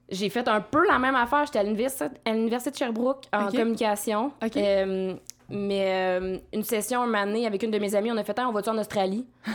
j'ai 0.08 0.28
fait 0.30 0.46
un 0.46 0.60
peu 0.60 0.86
la 0.86 0.98
même 0.98 1.16
affaire. 1.16 1.44
J'étais 1.46 1.58
à 1.58 1.62
l'université 1.64 2.70
de 2.70 2.76
Sherbrooke 2.76 3.24
en 3.32 3.48
communication. 3.48 4.30
Euh, 4.56 5.14
mais 5.52 5.84
euh, 5.86 6.38
une 6.52 6.64
session, 6.64 7.02
un 7.02 7.14
année, 7.14 7.46
avec 7.46 7.62
une 7.62 7.70
de 7.70 7.78
mes 7.78 7.94
amies, 7.94 8.10
on 8.10 8.16
a 8.16 8.24
fait 8.24 8.36
«Ah, 8.38 8.46
on 8.48 8.52
va-tu 8.52 8.70
en 8.70 8.78
Australie?» 8.78 9.26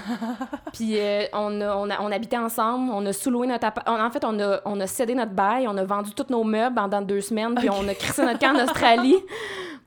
Puis 0.74 0.94
euh, 1.00 1.24
on, 1.34 1.60
a- 1.62 1.76
on, 1.76 1.90
a- 1.90 2.02
on 2.02 2.12
habitait 2.12 2.38
ensemble, 2.38 2.92
on 2.94 3.06
a 3.06 3.14
sous-loué 3.14 3.48
notre 3.48 3.66
appart. 3.68 3.88
En 3.90 4.10
fait, 4.12 4.24
on 4.26 4.40
a, 4.40 4.62
on 4.66 4.80
a 4.80 4.88
cédé 4.88 5.16
notre 5.16 5.32
bail, 5.34 5.68
on 5.68 5.78
a 5.78 5.84
vendu 5.84 6.12
tous 6.12 6.28
nos 6.30 6.44
meubles 6.44 6.76
pendant 6.76 7.02
deux 7.02 7.22
semaines, 7.22 7.56
puis 7.56 7.70
on 7.70 7.88
a 7.88 7.94
crissé 7.94 8.24
notre 8.24 8.40
camp 8.40 8.56
en 8.56 8.64
Australie. 8.64 9.16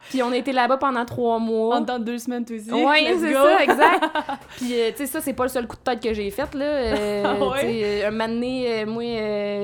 Puis 0.09 0.23
on 0.23 0.33
a 0.33 0.37
été 0.39 0.51
là-bas 0.51 0.79
pendant 0.79 1.05
trois 1.05 1.39
mois. 1.39 1.79
De 1.83 1.99
deux 1.99 2.17
semaines, 2.17 2.43
toi 2.45 2.57
aussi. 2.57 2.71
Let's 2.71 3.21
c'est 3.21 3.33
ça, 3.35 3.63
exact. 3.63 4.05
Puis, 4.57 4.73
euh, 4.81 4.91
tu 4.93 4.97
sais, 4.97 5.07
ça, 5.07 5.21
c'est 5.21 5.35
pas 5.35 5.43
le 5.43 5.51
seul 5.51 5.67
coup 5.67 5.77
de 5.77 5.83
tête 5.83 6.03
que 6.03 6.15
j'ai 6.15 6.31
fait, 6.31 6.53
là. 6.55 6.65
Euh, 6.65 7.23
Ah 7.27 7.49
ouais? 7.51 8.01
tu 8.01 8.07
un 8.07 8.11
moment 8.11 8.27
donné, 8.27 8.81
euh, 8.83 8.87
moi, 8.87 9.03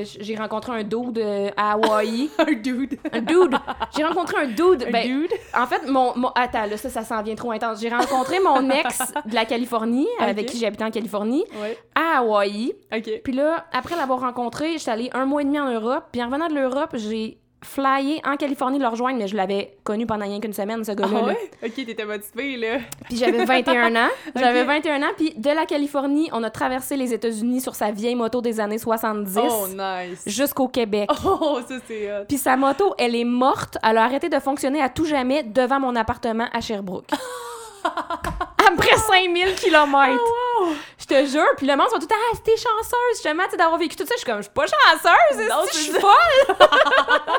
j'ai 0.05 0.37
rencontré 0.37 0.73
un 0.79 0.83
dude 0.85 1.25
à 1.57 1.73
Hawaï. 1.73 2.29
Un 2.39 2.53
dude. 2.53 2.99
un 3.15 3.21
dude! 3.23 3.57
J'ai 3.97 4.05
rencontré 4.05 4.37
un 4.43 4.47
dude. 4.49 4.85
Un 4.87 4.91
ben, 4.91 5.07
dude. 5.07 5.31
en 5.59 5.67
fait, 5.67 5.89
mon, 5.89 6.13
mon- 6.17 6.33
Attends, 6.38 6.66
là, 6.66 6.77
ça, 6.77 6.90
ça 6.90 7.03
s'en 7.03 7.22
vient 7.22 7.35
trop 7.35 7.51
intense. 7.51 7.81
J'ai 7.81 7.88
rencontré 7.88 8.38
mon 8.40 8.68
ex 8.70 8.99
de 9.25 9.35
la 9.35 9.46
Californie, 9.46 10.07
avec 10.20 10.46
Ok. 10.46 10.53
qui 10.53 10.59
j'habitais 10.59 10.85
en 10.85 10.90
Californie, 10.90 11.44
Ouais. 11.62 11.79
à 11.94 12.18
Hawaï. 12.18 12.75
Puis 13.25 13.33
là, 13.33 13.64
après 13.72 13.96
l'avoir 13.96 14.20
rencontré, 14.20 14.77
j'étais 14.77 14.90
allée 14.90 15.11
un 15.14 15.25
mois 15.25 15.40
et 15.40 15.44
demi 15.46 15.59
en 15.59 15.70
Europe. 15.70 16.05
Puis 16.12 16.22
en 16.22 16.27
revenant 16.27 16.49
de 16.49 16.55
l'Europe, 16.55 16.90
j'ai 16.94 17.40
flyé 17.64 18.21
en 18.25 18.37
Californie 18.37 18.79
le 18.79 18.87
rejoindre, 18.87 19.19
mais 19.19 19.27
je 19.29 19.37
l'avais 19.37 19.77
connu 19.83 20.07
pendant 20.07 20.25
rien 20.25 20.40
qu'une 20.40 20.53
semaine, 20.53 20.85
ce 20.85 20.92
gars-là. 20.92 21.11
Ah 21.16 21.21
là. 21.21 21.27
ouais? 21.29 21.51
OK, 21.64 21.75
t'étais 21.75 22.05
motivée, 22.05 22.57
là. 22.57 22.79
Puis 23.07 23.16
j'avais 23.16 23.45
21 23.45 23.95
ans. 23.97 24.09
J'avais 24.37 24.61
Ok. 24.62 24.66
21 24.69 25.03
ans. 25.03 25.12
Puis 25.16 25.33
de 25.37 25.51
la 25.51 25.66
Californie, 25.66 26.29
on 26.33 26.42
a 26.42 26.51
traversé 26.51 26.97
les 26.97 27.12
États-Unis 27.14 27.61
sur 27.61 27.75
sa 27.75 27.90
vieille 27.90 28.14
moto 28.14 28.40
des 28.40 28.61
années 28.61 28.79
70 28.79 29.38
Oh, 29.42 29.66
nice. 29.69 30.23
jusqu'au 30.27 30.69
Québec. 30.69 31.11
Oh, 31.25 31.59
ça, 31.69 31.77
c'est 31.87 32.11
hot. 32.12 32.25
Puis 32.29 32.38
sa 32.38 32.57
moto, 32.57 32.95
elle 32.99 33.14
est 33.14 33.25
morte. 33.25 33.79
Elle 33.83 33.99
a 33.99 34.05
arrêté 34.05 34.29
de 34.29 34.38
fonctionner 34.38 34.81
à 34.81 34.88
tout 34.88 35.05
jamais 35.07 35.42
devant 35.42 35.81
mon 35.81 35.97
appartement 35.97 36.47
à 36.53 36.61
Sherbrooke. 36.61 37.09
Après 38.66 38.96
5000 38.96 39.55
km. 39.55 40.20
Oh, 40.61 40.68
Je 40.98 41.05
te 41.07 41.26
jure. 41.26 41.46
Puis 41.57 41.66
le 41.66 41.76
monde 41.76 41.88
sont 41.88 41.98
tout 41.98 42.09
ah, 42.11 42.37
t'es 42.44 42.57
chanceuse, 42.57 43.12
justement, 43.14 43.42
d'avoir 43.57 43.79
vécu 43.79 43.96
tout 43.96 44.05
ça. 44.07 44.14
Je 44.14 44.18
suis 44.18 44.26
comme, 44.26 44.38
je 44.38 44.42
suis 44.42 44.52
pas 44.52 44.66
chanceuse, 44.66 45.48
Non, 45.48 45.62
je 45.72 45.76
suis 45.76 45.92
ça. 45.92 46.00
folle? 46.00 46.57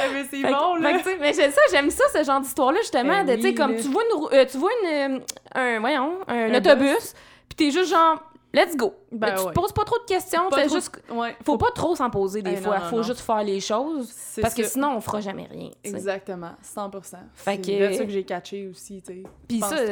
Ah, 0.00 0.06
mais 0.12 0.24
c'est 0.30 0.42
bon, 0.42 0.74
là. 0.76 0.98
mais 1.20 1.32
j'aime 1.32 1.52
ça, 1.52 1.60
j'aime 1.70 1.90
ça, 1.90 2.04
ce 2.12 2.24
genre 2.24 2.40
d'histoire-là, 2.40 2.80
justement, 2.80 3.24
Ben 3.24 3.26
de, 3.26 3.36
tu 3.36 3.42
sais, 3.42 3.54
comme 3.54 3.72
là. 3.74 3.80
tu 3.80 3.88
vois, 3.88 4.02
une, 4.04 4.36
euh, 4.38 4.44
tu 4.44 4.58
vois 4.58 4.70
une, 4.82 4.88
euh, 4.88 5.20
un, 5.54 5.80
voyons, 5.80 6.18
un, 6.26 6.52
Un 6.52 6.54
autobus, 6.58 7.14
puis 7.48 7.56
t'es 7.56 7.70
juste 7.70 7.90
genre, 7.90 8.18
let's 8.52 8.76
go. 8.76 8.92
Ben 9.12 9.34
tu 9.34 9.42
ouais. 9.44 9.48
te 9.50 9.54
poses 9.54 9.72
pas 9.72 9.84
trop 9.84 9.98
de 9.98 10.04
questions, 10.04 10.48
Pas 10.50 10.66
trop- 10.66 10.74
juste, 10.74 10.90
Ouais. 11.10 11.36
faut 11.44 11.56
pas 11.56 11.70
trop 11.70 11.94
s'en 11.94 12.10
poser 12.10 12.42
des 12.42 12.50
Eh, 12.50 12.56
non, 12.56 12.62
fois, 12.62 12.78
non, 12.80 12.84
faut 12.86 12.96
non. 12.96 13.02
juste 13.02 13.20
faire 13.20 13.44
les 13.44 13.60
choses, 13.60 14.12
parce 14.42 14.52
que 14.54 14.64
sinon, 14.64 14.96
on 14.96 15.00
fera 15.00 15.20
jamais 15.20 15.46
rien. 15.50 15.70
Exactement, 15.84 16.52
100%. 16.62 17.16
Fait 17.34 17.60
c'est 17.64 17.72
que- 17.78 17.82
là 17.84 17.92
ça 17.96 18.04
que 18.04 18.10
j'ai 18.10 18.24
catché 18.24 18.66
aussi. 18.68 19.02
Puis 19.48 19.60
ça, 19.60 19.68
trop. 19.76 19.84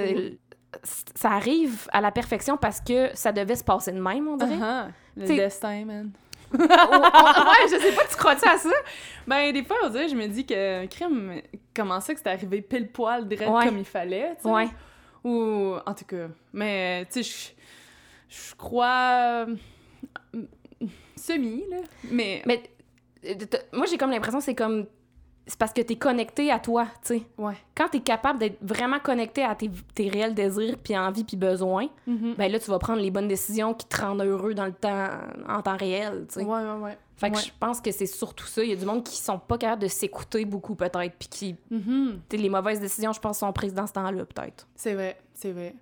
Ça 0.83 1.31
arrive 1.33 1.89
à 1.93 2.01
la 2.01 2.11
perfection 2.11 2.57
parce 2.57 2.81
que 2.81 3.11
ça 3.15 3.33
devait 3.33 3.57
se 3.57 3.65
passer 3.65 3.93
de 3.93 4.01
même, 4.01 4.27
on 4.29 4.37
dirait. 4.37 4.57
Uh-huh. 4.57 4.87
Le 5.17 5.27
destin, 5.27 5.85
man. 5.85 6.11
Ou- 6.55 6.59
on- 6.59 6.61
ouais, 6.61 7.69
je 7.71 7.79
sais 7.81 7.93
pas, 7.95 8.05
tu 8.11 8.17
crois-tu 8.17 8.47
à 8.49 8.59
ça? 8.59 8.71
Ben, 9.27 9.53
des 9.53 9.65
fois, 9.65 9.77
on 9.85 9.89
dirait, 9.89 10.09
je 10.09 10.15
me 10.17 10.27
dis 10.27 10.45
que 10.45 10.85
crime, 10.87 11.41
comment 11.75 12.01
ça 12.01 12.13
que 12.15 12.21
c'est 12.21 12.29
arrivé 12.31 12.61
pile 12.61 12.89
poil, 12.91 13.27
direct 13.27 13.51
Ouais. 13.51 13.65
comme 13.67 13.79
il 13.79 13.85
fallait, 13.85 14.35
tu 14.37 14.43
sais? 14.43 14.49
Ouais. 14.49 14.69
Ou, 15.25 15.75
en 15.87 15.95
tout 15.95 16.05
cas, 16.05 16.29
mais, 16.53 17.07
tu 17.13 17.23
sais, 17.23 17.55
je- 18.29 18.55
crois... 18.57 19.47
euh, 19.47 19.57
semi, 21.17 21.65
là. 21.71 21.79
Mais, 22.11 22.43
Mais 22.47 22.63
euh, 23.27 23.35
moi, 23.73 23.87
j'ai 23.87 23.97
comme 23.99 24.11
l'impression 24.11 24.41
c'est 24.41 24.55
comme 24.55 24.87
c'est 25.47 25.59
parce 25.59 25.73
que 25.73 25.81
t'es 25.83 25.97
connecté 25.97 26.51
à 26.53 26.59
toi, 26.59 26.87
tu 27.05 27.19
sais. 27.19 27.23
Ouais. 27.37 27.55
Quand 27.75 27.89
t'es 27.89 28.01
capable 28.01 28.39
d'être 28.39 28.59
vraiment 28.63 28.99
connecté 29.01 29.43
à 29.45 29.55
tes, 29.55 29.71
tes 29.95 30.09
réels 30.09 30.35
désirs, 30.35 30.77
puis 30.83 30.97
envies, 30.97 31.25
puis 31.25 31.37
besoins, 31.37 31.89
Mhm. 32.07 32.35
ben 32.39 32.51
là, 32.51 32.59
tu 32.59 32.71
vas 32.71 32.79
prendre 32.79 33.01
les 33.01 33.11
bonnes 33.11 33.29
décisions 33.29 33.75
qui 33.75 33.87
te 33.87 34.01
rendent 34.01 34.23
heureux 34.23 34.55
dans 34.55 34.67
le 34.67 34.73
temps, 34.73 35.09
en 35.49 35.61
temps 35.63 35.77
réel, 35.77 36.27
tu 36.29 36.35
sais. 36.41 36.45
Ouais, 36.45 36.63
ouais, 36.63 36.81
ouais. 36.83 36.99
Fait 37.17 37.31
que 37.31 37.37
Ouais. 37.37 37.43
je 37.43 37.51
pense 37.61 37.81
que 37.81 37.93
c'est 37.93 38.07
surtout 38.07 38.47
ça. 38.47 38.65
Il 38.65 38.71
y 38.71 38.73
a 38.73 38.77
du 38.77 38.85
monde 38.85 39.05
qui 39.05 39.17
sont 39.17 39.39
pas 39.39 39.57
capables 39.59 39.83
de 39.83 39.89
s'écouter 39.89 40.45
beaucoup, 40.45 40.75
peut-être, 40.75 41.15
puis 41.19 41.29
qui... 41.29 41.57
Mhm. 41.71 42.21
tu 42.29 42.37
sais, 42.37 42.43
les 42.43 42.49
mauvaises 42.49 42.81
décisions, 42.81 43.13
je 43.13 43.21
pense, 43.21 43.39
sont 43.39 43.53
prises 43.53 43.75
dans 43.75 43.87
ce 43.87 43.93
temps-là, 43.93 44.25
peut-être. 44.25 44.67
C'est 44.75 44.95
vrai, 44.95 45.21
c'est 45.35 45.53
vrai. 45.53 45.75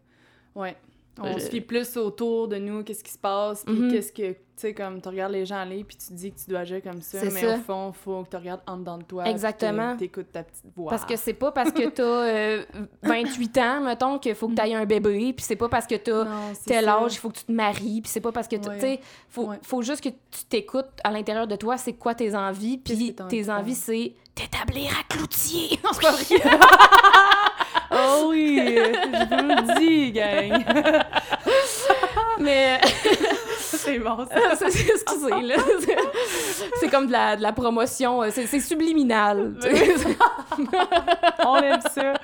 Ouais. 0.55 0.77
On 1.23 1.35
Je- 1.35 1.39
se 1.41 1.51
fie 1.51 1.61
plus 1.61 1.97
autour 1.97 2.49
de 2.49 2.57
nous, 2.57 2.83
qu'est-ce 2.83 3.05
qui 3.05 3.13
se 3.13 3.19
passe, 3.19 3.65
puis 3.65 3.75
Mhm. 3.75 3.91
qu'est-ce 3.93 4.13
que, 4.13 4.33
tu 4.33 4.39
sais, 4.57 4.73
comme 4.75 5.03
tu 5.03 5.09
regardes 5.09 5.33
les 5.33 5.45
gens 5.45 5.57
aller, 5.57 5.85
puis 5.85 5.97
tu 5.97 6.07
te 6.07 6.13
dis 6.15 6.31
que 6.33 6.39
tu 6.39 6.49
dois 6.49 6.61
agir 6.61 6.81
comme 6.83 7.03
ça, 7.03 7.19
mais 7.25 7.31
ça. 7.31 7.57
au 7.57 7.59
fond, 7.59 7.93
faut 7.93 8.23
que 8.23 8.31
tu 8.31 8.37
regardes 8.37 8.63
en 8.67 8.79
dedans 8.79 8.97
de 8.97 9.03
toi. 9.03 9.27
Exactement. 9.27 9.97
Tu 9.99 10.05
écoutes 10.05 10.33
ta 10.33 10.45
petite 10.45 10.65
voix. 10.75 10.89
Parce 10.91 11.05
que 11.05 11.17
c'est 11.17 11.35
pas 11.35 11.53
parce 11.53 11.73
que 11.73 11.89
t'as 11.91 12.03
euh, 12.03 12.63
28 13.03 13.59
ans, 13.59 13.81
mettons, 13.83 14.19
qu'il 14.19 14.35
faut 14.35 14.49
que 14.49 14.55
t'ailles 14.55 14.75
un 14.75 14.87
bébé, 14.87 15.33
puis 15.35 15.45
c'est 15.45 15.57
pas 15.57 15.69
parce 15.69 15.87
que 15.87 15.97
t'as 15.97 16.27
tel 16.65 16.85
ça. 16.85 16.99
âge, 17.03 17.15
il 17.15 17.19
faut 17.19 17.29
que 17.29 17.39
tu 17.39 17.45
te 17.45 17.53
maries, 17.53 18.01
puis 18.01 18.11
c'est 18.11 18.21
pas 18.21 18.33
parce 18.33 18.49
que 18.49 18.57
t'as- 18.57 18.71
Ouais. 18.71 18.77
tu 18.77 18.81
sais, 18.83 19.01
faut, 19.29 19.47
Ouais. 19.49 19.59
faut 19.63 19.83
juste 19.83 20.03
que 20.03 20.09
tu 20.09 20.45
t'écoutes 20.49 20.87
à 21.05 21.11
l'intérieur 21.11 21.47
de 21.47 21.57
toi, 21.57 21.77
c'est 21.77 21.95
quoi 21.95 22.15
tes 22.15 22.35
envies, 22.35 22.79
puis 22.79 23.15
tes 23.29 23.51
envies, 23.51 23.75
c'est 23.75 24.15
t'établir 24.35 24.91
à 24.99 25.03
Cloutier. 25.15 25.79
Non, 25.85 25.91
c'est 25.93 26.03
pas 26.03 26.13
vrai. 26.13 26.57
Oh 27.93 28.27
oui, 28.31 28.57
je 28.57 29.37
vous 29.37 29.49
le 29.49 29.79
dis, 29.79 30.13
gang. 30.13 30.65
Mais 32.39 32.81
c'est 33.59 33.99
bon, 33.99 34.27
ça. 34.27 34.67
excusez, 34.67 35.43
là. 35.43 35.55
C'est- 35.81 35.97
C'est 36.79 36.89
comme 36.89 37.07
de 37.09 37.13
la, 37.13 37.37
de 37.37 37.43
la 37.43 37.53
promotion, 37.53 38.23
euh, 38.23 38.29
c'est 38.33 38.61
subliminal. 38.61 39.53
On 41.45 41.57
aime 41.57 41.81
ça. 41.93 42.15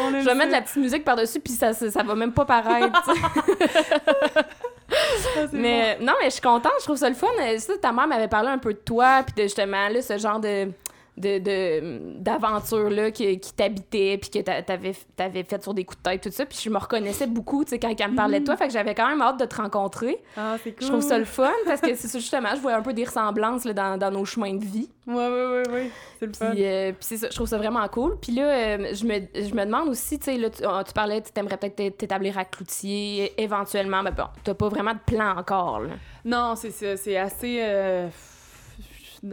On 0.00 0.08
aime 0.08 0.20
Je 0.20 0.24
vais 0.24 0.30
ça. 0.30 0.34
mettre 0.34 0.48
de 0.48 0.52
la 0.52 0.62
petite 0.62 0.76
musique 0.76 1.04
par-dessus, 1.04 1.40
puis 1.40 1.52
ça, 1.52 1.72
ça, 1.72 1.90
ça 1.90 2.02
va 2.02 2.14
même 2.14 2.32
pas 2.32 2.44
paraître. 2.44 3.00
Ah, 4.94 5.46
Mais 5.52 5.96
non, 6.00 6.12
mais 6.20 6.26
je 6.26 6.30
suis 6.34 6.40
contente, 6.42 6.72
je 6.80 6.84
trouve 6.84 6.96
ça 6.96 7.08
le 7.08 7.14
fun. 7.14 7.26
Euh, 7.40 7.58
Ça, 7.58 7.74
ta 7.80 7.92
mère 7.92 8.06
m'avait 8.06 8.28
parlé 8.28 8.48
un 8.48 8.58
peu 8.58 8.72
de 8.74 8.78
toi, 8.78 9.22
puis 9.24 9.34
de 9.36 9.42
justement 9.44 9.88
là, 9.88 10.02
ce 10.02 10.18
genre 10.18 10.40
de 10.40 10.68
de 11.18 12.18
d'aventure 12.18 12.88
là 12.88 13.10
qui, 13.10 13.38
qui 13.38 13.52
t'habitait 13.52 14.16
puis 14.18 14.30
que 14.30 14.38
t'a- 14.38 14.62
t'avais 14.62 14.94
t'avais 15.14 15.42
fait 15.44 15.62
sur 15.62 15.74
des 15.74 15.84
coups 15.84 15.98
de 15.98 16.02
tête 16.10 16.22
tout 16.22 16.30
ça 16.30 16.46
puis 16.46 16.58
je 16.62 16.70
me 16.70 16.78
reconnaissais 16.78 17.26
beaucoup 17.26 17.64
tu 17.64 17.70
sais 17.70 17.78
quand 17.78 17.94
elle 17.98 18.10
me 18.12 18.16
parlait 18.16 18.40
de 18.40 18.44
toi 18.46 18.56
fait 18.56 18.66
que 18.66 18.72
j'avais 18.72 18.94
quand 18.94 19.08
même 19.08 19.20
hâte 19.20 19.38
de 19.38 19.44
te 19.44 19.56
rencontrer. 19.56 20.22
Ah, 20.36 20.56
c'est 20.64 20.72
cool. 20.72 20.82
je 20.86 20.88
trouve 20.88 21.02
ça 21.02 21.18
le 21.18 21.26
fun 21.26 21.50
parce 21.66 21.80
que 21.82 21.94
c'est 21.94 22.08
ça, 22.08 22.18
justement 22.18 22.48
je 22.54 22.60
voyais 22.60 22.78
un 22.78 22.82
peu 22.82 22.94
des 22.94 23.04
ressemblances 23.04 23.64
là, 23.66 23.72
dans, 23.74 23.98
dans 23.98 24.10
nos 24.10 24.24
chemins 24.24 24.54
de 24.54 24.64
vie 24.64 24.88
Ouais, 25.06 25.14
ouais, 25.14 25.28
ouais, 25.28 25.68
ouais. 25.70 25.90
C'est 26.20 26.26
le 26.26 26.32
fun. 26.32 26.50
puis, 26.52 26.64
euh, 26.64 26.90
puis 26.92 26.98
c'est 27.00 27.16
ça, 27.16 27.26
je 27.28 27.34
trouve 27.34 27.48
ça 27.48 27.58
vraiment 27.58 27.86
cool. 27.88 28.16
Puis 28.20 28.30
là, 28.32 28.44
euh, 28.78 28.94
je, 28.94 29.04
me, 29.04 29.14
je 29.34 29.52
me 29.52 29.64
demande 29.64 29.88
aussi, 29.88 30.16
tu 30.20 30.26
sais, 30.26 30.36
là, 30.38 30.48
tu, 30.48 30.62
ah, 30.64 30.84
tu 30.86 30.92
parlais, 30.92 31.20
tu 31.20 31.30
aimerais 31.34 31.56
peut-être 31.56 31.74
t'é- 31.74 31.90
t'établir 31.90 32.38
à 32.38 32.44
Cloutier, 32.44 33.32
éventuellement, 33.36 34.04
mais 34.04 34.12
bon, 34.12 34.26
t'as 34.44 34.54
pas 34.54 34.68
vraiment 34.68 34.92
de 34.92 35.00
plan 35.04 35.36
encore, 35.36 35.80
là. 35.80 35.88
Non, 36.24 36.54
c'est 36.54 36.70
ça. 36.70 36.96
C'est 36.96 37.16
assez 37.16 37.58
euh, 37.62 38.06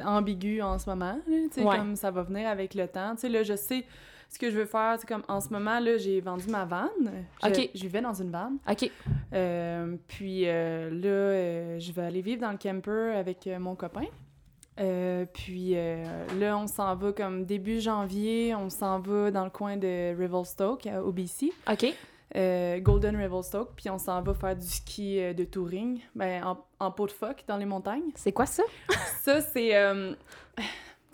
ambigu 0.05 0.61
en 0.61 0.77
ce 0.79 0.89
moment. 0.89 1.19
là, 1.27 1.63
Ouais. 1.63 1.77
comme 1.77 1.95
ça 1.95 2.11
va 2.11 2.23
venir 2.23 2.47
avec 2.47 2.73
le 2.75 2.87
temps. 2.87 3.15
Là, 3.23 3.43
je 3.43 3.55
sais 3.55 3.85
ce 4.29 4.37
que 4.37 4.49
je 4.51 4.57
veux 4.57 4.65
faire. 4.65 4.95
C'est 4.99 5.07
comme 5.07 5.23
en 5.27 5.41
ce 5.41 5.49
moment, 5.49 5.79
là, 5.79 5.97
j'ai 5.97 6.21
vendu 6.21 6.47
ma 6.49 6.65
vanne. 6.65 6.89
Je, 7.43 7.47
Ok. 7.49 7.69
Je 7.73 7.81
vivais 7.81 8.01
dans 8.01 8.13
une 8.13 8.29
vanne. 8.31 8.57
OK. 8.69 8.91
Euh, 9.33 9.95
puis 10.07 10.43
euh, 10.47 10.89
là, 10.91 11.07
euh, 11.07 11.79
je 11.79 11.91
vais 11.91 12.03
aller 12.03 12.21
vivre 12.21 12.41
dans 12.41 12.51
le 12.51 12.57
camper 12.57 13.15
avec 13.17 13.49
mon 13.59 13.75
copain. 13.75 14.05
Puis 15.33 15.73
là, 15.73 16.57
on 16.57 16.67
s'en 16.67 16.95
va 16.95 17.11
comme 17.11 17.45
début 17.45 17.81
janvier, 17.81 18.55
on 18.55 18.69
s'en 18.69 18.99
va 18.99 19.29
dans 19.31 19.43
le 19.43 19.49
coin 19.49 19.75
de 19.77 20.15
Revelstoke, 20.19 20.87
à- 20.87 21.03
au 21.03 21.11
BC, 21.11 21.51
OK. 21.69 21.93
Euh, 22.35 22.79
Golden 22.79 23.15
Revelstoke, 23.21 23.71
puis 23.75 23.89
on 23.89 23.97
s'en 23.97 24.21
va 24.21 24.33
faire 24.33 24.55
du 24.55 24.67
ski 24.67 25.19
euh, 25.19 25.33
de 25.33 25.43
touring, 25.43 25.99
ben, 26.15 26.43
en, 26.43 26.57
en 26.79 26.91
peau 26.91 27.07
de 27.07 27.11
phoque 27.11 27.43
dans 27.47 27.57
les 27.57 27.65
montagnes. 27.65 28.11
C'est 28.15 28.31
quoi 28.31 28.45
ça? 28.45 28.63
Ça, 29.21 29.41
c'est... 29.41 29.75
euh, 29.75 30.13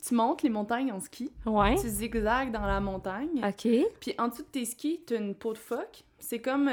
tu 0.08 0.14
montes 0.14 0.44
les 0.44 0.50
montagnes 0.50 0.92
en 0.92 1.00
ski, 1.00 1.32
Ouais. 1.46 1.76
tu 1.76 1.88
zigzags 1.88 2.52
dans 2.52 2.66
la 2.66 2.80
montagne, 2.80 3.42
OK. 3.44 3.68
puis 4.00 4.14
en 4.20 4.28
dessous 4.28 4.44
de 4.44 4.48
tes 4.48 4.66
skis, 4.66 5.02
tu 5.08 5.16
as 5.16 5.18
une 5.18 5.34
peau 5.36 5.54
de 5.54 5.58
phoque. 5.58 6.04
C'est 6.20 6.40
comme 6.40 6.70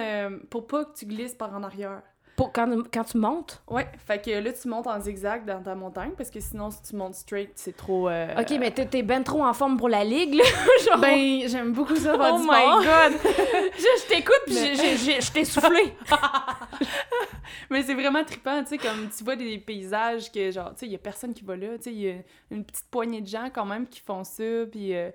pour 0.50 0.66
pas 0.66 0.84
que 0.86 0.94
tu 0.94 1.06
glisses 1.06 1.34
par 1.34 1.54
en 1.54 1.62
arrière. 1.62 2.02
Pour 2.42 2.52
quand, 2.52 2.68
quand 2.92 3.04
tu 3.04 3.18
montes? 3.18 3.62
Ouais, 3.70 3.86
fait 4.04 4.20
que 4.20 4.30
là, 4.32 4.52
tu 4.52 4.66
montes 4.66 4.88
en 4.88 5.00
zigzag 5.00 5.44
dans 5.44 5.62
ta 5.62 5.76
montagne, 5.76 6.10
parce 6.16 6.28
que 6.28 6.40
sinon, 6.40 6.72
si 6.72 6.82
tu 6.82 6.96
montes 6.96 7.14
straight, 7.14 7.52
c'est 7.54 7.76
trop... 7.76 8.08
euh, 8.08 8.34
OK, 8.40 8.50
mais 8.58 8.72
t'es, 8.72 8.84
t'es 8.86 9.02
ben 9.04 9.22
trop 9.22 9.44
en 9.44 9.52
forme 9.54 9.76
pour 9.76 9.88
la 9.88 10.02
ligue, 10.02 10.34
là. 10.34 10.44
Genre... 10.84 10.98
Ben, 10.98 11.42
j'aime 11.46 11.72
beaucoup 11.72 11.94
ça 11.94 12.16
oh 12.18 12.38
my 12.38 12.44
sport. 12.44 12.82
God! 12.82 13.12
je, 13.78 14.02
je 14.02 14.08
t'écoute, 14.08 14.40
puis 14.46 14.54
Mais- 14.56 14.74
j'ai- 14.74 14.76
j'ai- 14.76 14.96
j'ai- 14.96 15.20
je 15.20 15.30
t'ai 15.32 15.44
soufflé. 15.44 15.94
Mais 17.70 17.82
c'est 17.82 17.94
vraiment 17.94 18.24
trippant, 18.24 18.62
tu 18.62 18.70
sais, 18.70 18.78
comme 18.78 19.08
tu 19.16 19.22
vois 19.24 19.36
des 19.36 19.58
paysages 19.58 20.30
que, 20.32 20.50
genre, 20.50 20.70
tu 20.70 20.80
sais, 20.80 20.86
il 20.86 20.92
y 20.92 20.96
a 20.96 20.98
personne 20.98 21.32
qui 21.34 21.44
va 21.44 21.56
là, 21.56 21.76
tu 21.76 21.84
sais, 21.84 21.92
il 21.92 22.00
y 22.00 22.10
a 22.10 22.14
une 22.50 22.64
petite 22.64 22.86
poignée 22.90 23.20
de 23.20 23.26
gens 23.28 23.50
quand 23.54 23.64
même 23.64 23.86
qui 23.86 24.00
font 24.00 24.24
ça, 24.24 24.42
puis, 24.70 24.94
euh, 24.96 25.10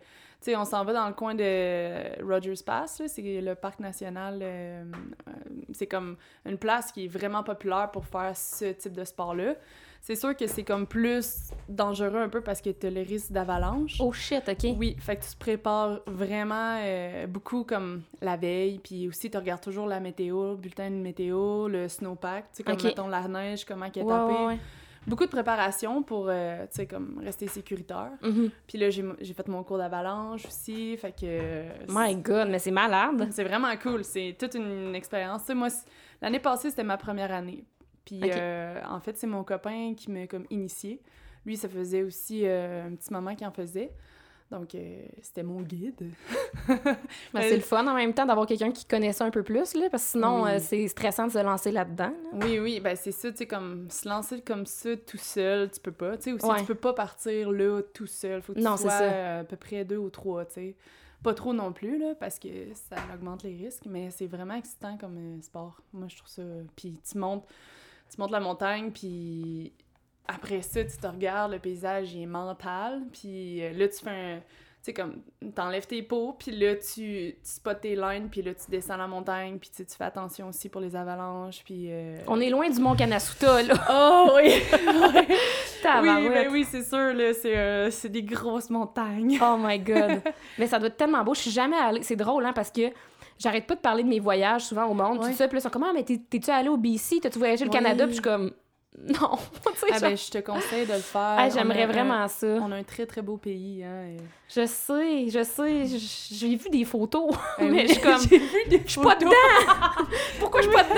sais, 0.52 0.56
on 0.58 0.66
s'en 0.66 0.84
va 0.84 0.94
dans 0.94 1.08
le 1.08 1.14
coin 1.14 1.36
de 1.36 2.24
Rogers 2.24 2.64
Pass, 2.66 3.00
là, 3.00 3.08
c'est 3.08 3.42
le 3.42 3.56
parc 3.56 3.80
national, 3.80 4.40
euh, 4.42 4.84
euh, 5.28 5.32
c'est 5.74 5.88
comme 5.88 6.18
une 6.46 6.58
place 6.58 6.92
qui 6.92 7.06
est 7.06 7.08
vraiment 7.08 7.44
populaire 7.44 7.90
pour 7.92 8.06
faire 8.06 8.36
ce 8.36 8.72
type 8.74 8.94
de 8.94 9.04
sport-là. 9.04 9.56
C'est 10.00 10.16
sûr 10.16 10.38
que 10.38 10.48
c'est 10.48 10.64
comme 10.64 10.88
plus 10.88 11.50
dangereux 11.68 12.22
un 12.22 12.30
peu 12.30 12.40
parce 12.42 12.62
que 12.62 12.70
t'as 12.70 12.90
le 12.90 13.02
risque 13.02 13.32
d'avalanche. 13.32 13.98
Oh 14.00 14.14
shit, 14.14 14.48
OK. 14.48 14.76
Oui, 14.78 14.96
fait 15.00 15.18
que 15.18 15.24
tu 15.26 15.32
te 15.32 15.38
prépares 15.40 16.00
vraiment 16.06 16.78
euh, 16.82 17.28
beaucoup 17.28 17.64
comme 17.66 18.04
la 18.22 18.38
veille, 18.38 18.80
puis 18.80 19.08
aussi 19.08 19.30
tu 19.30 19.38
regardes 19.38 19.60
toujours 19.62 19.88
la 19.88 20.00
météo, 20.00 20.52
le 20.52 20.56
bulletin 20.56 20.90
de 20.92 20.96
météo, 20.96 21.68
le 21.68 21.90
snowpack, 21.90 22.44
tu 22.52 22.58
sais, 22.58 22.64
comme 22.64 22.76
Ok. 22.76 22.84
mettons 22.84 23.08
la 23.08 23.28
neige, 23.28 23.66
comment 23.66 23.90
qu'elle 23.90 24.04
est 24.04 24.06
Ouais, 24.06 24.14
tapée. 24.20 24.34
ouais, 24.34 24.46
ouais. 24.46 24.60
Beaucoup 25.08 25.26
de 25.26 25.30
préparation 25.32 26.04
pour, 26.04 26.28
euh, 26.30 26.64
tu 26.64 26.76
sais, 26.76 26.86
comme 26.86 27.20
rester 27.24 27.48
sécuritaire. 27.48 28.12
Mhm. 28.22 28.52
Puis 28.68 28.78
là, 28.78 28.90
j'ai 28.90 29.34
fait 29.34 29.48
mon 29.48 29.64
cours 29.64 29.78
d'avalanche 29.78 30.46
aussi, 30.46 30.98
fait 30.98 31.12
que... 31.14 31.24
euh, 31.24 31.70
My 31.88 32.14
God, 32.16 32.50
mais 32.50 32.60
c'est 32.60 32.72
malade. 32.72 33.28
c'est 33.32 33.46
vraiment 33.46 33.74
cool, 33.78 34.04
c'est 34.04 34.36
toute 34.38 34.56
une 34.56 34.94
expérience. 34.94 35.42
Tu 35.42 35.48
sais, 35.48 35.56
moi, 35.56 35.70
l'année 36.22 36.40
passée, 36.40 36.70
c'était 36.70 36.84
ma 36.84 36.98
première 36.98 37.32
année. 37.32 37.64
Puis 38.04 38.20
euh, 38.24 38.80
en 38.90 39.00
fait, 39.00 39.18
c'est 39.18 39.28
mon 39.28 39.44
copain 39.44 39.94
qui 39.96 40.12
m'a 40.12 40.28
comme 40.28 40.46
initié. 40.50 41.02
Lui, 41.46 41.56
ça 41.56 41.70
faisait 41.70 42.04
aussi 42.04 42.42
euh, 42.46 42.88
un 42.88 42.96
petit 42.96 43.12
moment 43.14 43.34
qu'il 43.36 43.48
en 43.48 43.52
faisait. 43.52 43.92
Donc, 44.50 44.76
euh, 44.76 45.06
c'était 45.22 45.44
mon 45.44 45.62
guide. 45.62 46.10
Mais 47.34 47.50
c'est 47.50 47.56
le 47.58 47.62
fun 47.62 47.86
en 47.86 47.94
même 47.96 48.14
temps 48.14 48.26
d'avoir 48.26 48.46
quelqu'un 48.48 48.72
qui 48.72 48.86
connaît 48.86 49.12
ça 49.12 49.26
un 49.26 49.30
peu 49.30 49.44
plus, 49.44 49.74
là, 49.76 49.90
parce 49.92 50.04
que 50.06 50.10
sinon, 50.12 50.44
Oui. 50.44 50.52
euh, 50.52 50.60
c'est 50.60 50.88
stressant 50.88 51.28
de 51.28 51.32
se 51.34 51.40
lancer 51.44 51.72
là-dedans. 51.72 52.14
là. 52.34 52.46
Oui, 52.46 52.58
oui, 52.60 52.80
ben 52.80 52.96
c'est 52.96 53.12
ça, 53.12 53.30
tu 53.32 53.38
sais, 53.40 53.46
comme 53.46 53.90
se 53.90 54.08
lancer 54.08 54.42
comme 54.42 54.66
ça 54.66 54.96
tout 54.96 55.18
seul, 55.18 55.70
tu 55.70 55.80
peux 55.82 55.92
pas. 55.92 56.16
Tu 56.18 56.24
sais, 56.24 56.32
aussi, 56.34 56.46
Ouais. 56.46 56.60
tu 56.60 56.66
peux 56.66 56.76
pas 56.76 56.94
partir 56.94 57.52
là 57.52 57.82
tout 57.94 58.08
seul. 58.08 58.42
Faut 58.42 58.54
que 58.54 58.60
Non, 58.60 58.76
tu 58.76 58.84
sois 58.84 58.92
ça. 58.92 59.40
à 59.40 59.44
peu 59.44 59.58
près 59.58 59.84
deux 59.84 59.98
ou 59.98 60.10
trois, 60.10 60.46
tu 60.46 60.54
sais. 60.54 60.76
Pas 61.24 61.34
trop 61.34 61.52
non 61.52 61.74
plus, 61.74 61.98
là, 61.98 62.14
parce 62.18 62.40
que 62.40 62.48
ça 62.74 62.96
augmente 63.14 63.44
les 63.44 63.56
risques, 63.56 63.84
mais 63.86 64.12
c'est 64.12 64.28
vraiment 64.28 64.54
excitant 64.54 64.98
comme 64.98 65.18
euh, 65.18 65.42
sport. 65.42 65.82
Moi, 65.92 66.08
je 66.10 66.16
trouve 66.16 66.30
ça... 66.30 66.44
Puis 66.76 67.02
tu 67.10 67.18
montes, 67.18 67.44
tu 68.10 68.22
montes 68.22 68.32
la 68.32 68.40
montagne, 68.40 68.92
puis 68.92 69.74
après 70.28 70.62
ça, 70.62 70.84
tu 70.84 70.98
te 70.98 71.08
regardes, 71.08 71.52
le 71.54 71.60
paysage 71.60 72.14
il 72.14 72.24
est 72.24 72.26
mental, 72.28 73.02
puis 73.12 73.64
euh, 73.64 73.72
là, 73.74 73.88
tu 73.88 74.00
fais 74.04 74.10
un... 74.10 74.40
Tu 74.84 74.92
sais, 74.92 74.94
comme, 74.94 75.22
t'enlèves 75.56 75.88
tes 75.88 76.02
pots, 76.02 76.34
puis 76.40 76.52
là, 76.52 76.76
tu, 76.76 76.94
tu 76.94 77.36
spots 77.44 77.74
tes 77.74 77.96
lines, 77.96 78.30
puis 78.32 78.42
là, 78.42 78.54
tu 78.54 78.70
descends 78.72 78.96
la 78.96 79.08
montagne, 79.08 79.58
puis 79.58 79.70
tu 79.76 79.86
tu 79.86 79.96
fais 79.98 80.04
attention 80.06 80.48
aussi 80.50 80.70
pour 80.70 80.80
les 80.80 80.96
avalanches, 80.96 81.62
puis... 81.66 81.88
euh, 81.92 82.16
On 82.28 82.40
est 82.40 82.50
loin 82.50 82.70
du 82.70 82.80
Mont 82.80 82.96
Kanasuta, 82.96 83.64
là. 83.64 83.74
Oh 83.90 84.32
oui! 84.36 84.54
oui, 86.02 86.30
ben 86.30 86.48
oui, 86.52 86.64
c'est 86.70 86.84
sûr, 86.84 87.14
là, 87.14 87.34
c'est 87.34 87.58
euh, 87.58 87.92
c'est 87.92 88.10
des 88.10 88.24
grosses 88.24 88.70
montagnes. 88.70 89.40
Oh 89.42 89.58
my 89.60 89.80
God. 89.80 90.22
Mais 90.58 90.68
ça 90.68 90.80
doit 90.80 90.88
être 90.90 90.98
tellement 90.98 91.24
beau. 91.24 91.34
Je 91.34 91.42
suis 91.42 91.52
jamais 91.52 91.78
allée. 91.78 92.04
C'est 92.04 92.16
drôle, 92.16 92.46
hein, 92.46 92.54
parce 92.54 92.72
que 92.72 92.82
j'arrête 93.40 93.68
pas 93.68 93.76
de 93.76 93.80
parler 93.82 94.04
de 94.04 94.10
mes 94.10 94.20
voyages 94.20 94.64
souvent 94.66 94.86
au 94.86 94.94
monde, 94.94 95.20
Ouais. 95.20 95.32
tout 95.32 95.36
ça. 95.38 95.48
Puis 95.48 95.56
là, 95.56 95.60
ils 95.60 95.64
sont 95.64 95.70
comme, 95.70 95.84
ah, 95.84 95.92
mais 95.94 96.04
t'es- 96.04 96.22
t'es-tu 96.30 96.50
allé 96.50 96.70
au 96.70 96.78
BC? 96.78 97.20
T'as-tu 97.22 97.40
voyagé 97.40 97.66
le 97.66 97.72
Oui. 97.72 97.76
Canada? 97.78 98.06
Puis 98.06 98.16
je 98.18 98.22
suis 98.22 98.24
comme, 98.24 98.52
non. 99.22 99.38
Ah 99.94 100.00
ben, 100.02 100.18
je 100.18 100.32
te 100.32 100.38
conseille 100.40 100.88
de 100.88 100.94
le 100.94 101.00
faire. 101.00 101.36
ah, 101.38 101.50
J'aimerais 101.50 101.84
un- 101.84 101.88
vraiment 101.88 102.28
ça. 102.28 102.48
On 102.62 102.72
a 102.72 102.78
un 102.78 102.84
très, 102.84 103.06
très 103.06 103.22
beau 103.22 103.38
pays, 103.38 103.84
hein. 103.84 104.06
et- 104.10 104.18
Je 104.50 104.66
sais, 104.66 105.30
je 105.30 105.44
sais. 105.44 105.86
J'ai 106.32 106.56
vu 106.56 106.70
des 106.72 106.84
photos. 106.84 107.36
Ben 107.60 107.70
mais 107.72 107.82
oui. 107.84 107.88
je 107.90 107.94
suis 107.94 108.02
comme, 108.02 108.20
J'ai 108.30 108.38
vu 108.40 108.70
des 108.70 108.82
je 108.86 108.92
suis 108.92 109.02
pas 109.02 109.16
dedans. 109.16 109.32
Pourquoi 110.40 110.62
je 110.62 110.68
suis 110.68 110.76
pas 110.76 110.84
dedans? 110.84 110.96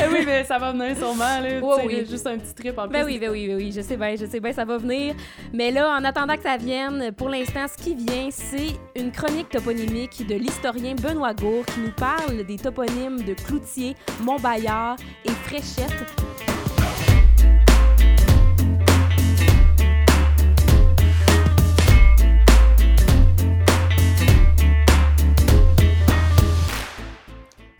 Ah 0.00 0.04
oui, 0.12 0.22
mais 0.24 0.44
ça 0.44 0.58
va 0.58 0.70
venir 0.72 0.96
sûrement, 0.96 1.40
là. 1.40 1.58
Ouais, 1.60 1.82
oui. 1.84 2.06
Juste 2.08 2.26
un 2.28 2.38
petit 2.38 2.54
trip 2.54 2.78
en 2.78 2.82
plus. 2.86 2.92
Ben 2.92 3.04
oui, 3.04 3.18
ben 3.18 3.30
oui, 3.30 3.48
ben 3.48 3.56
oui, 3.56 3.72
je 3.74 3.80
sais 3.80 3.96
bien, 3.96 4.14
je 4.14 4.26
sais 4.26 4.38
bien, 4.38 4.52
ça 4.52 4.64
va 4.64 4.78
venir. 4.78 5.14
Mais 5.52 5.72
là, 5.72 5.90
en 5.98 6.04
attendant 6.04 6.36
que 6.36 6.42
ça 6.44 6.56
vienne, 6.56 7.10
pour 7.12 7.28
l'instant, 7.28 7.66
ce 7.66 7.82
qui 7.82 7.94
vient, 7.96 8.28
c'est 8.30 8.68
une 8.94 9.10
chronique 9.10 9.48
toponymique 9.48 10.24
de 10.26 10.36
l'historien 10.36 10.94
Benoît 10.94 11.34
Gour 11.34 11.66
qui 11.66 11.80
nous 11.80 11.92
parle 11.92 12.44
des 12.44 12.56
toponymes 12.56 13.22
de 13.22 13.34
Cloutier, 13.34 13.96
Montbaillard 14.20 14.96
et 15.24 15.30
Fréchette. 15.30 16.51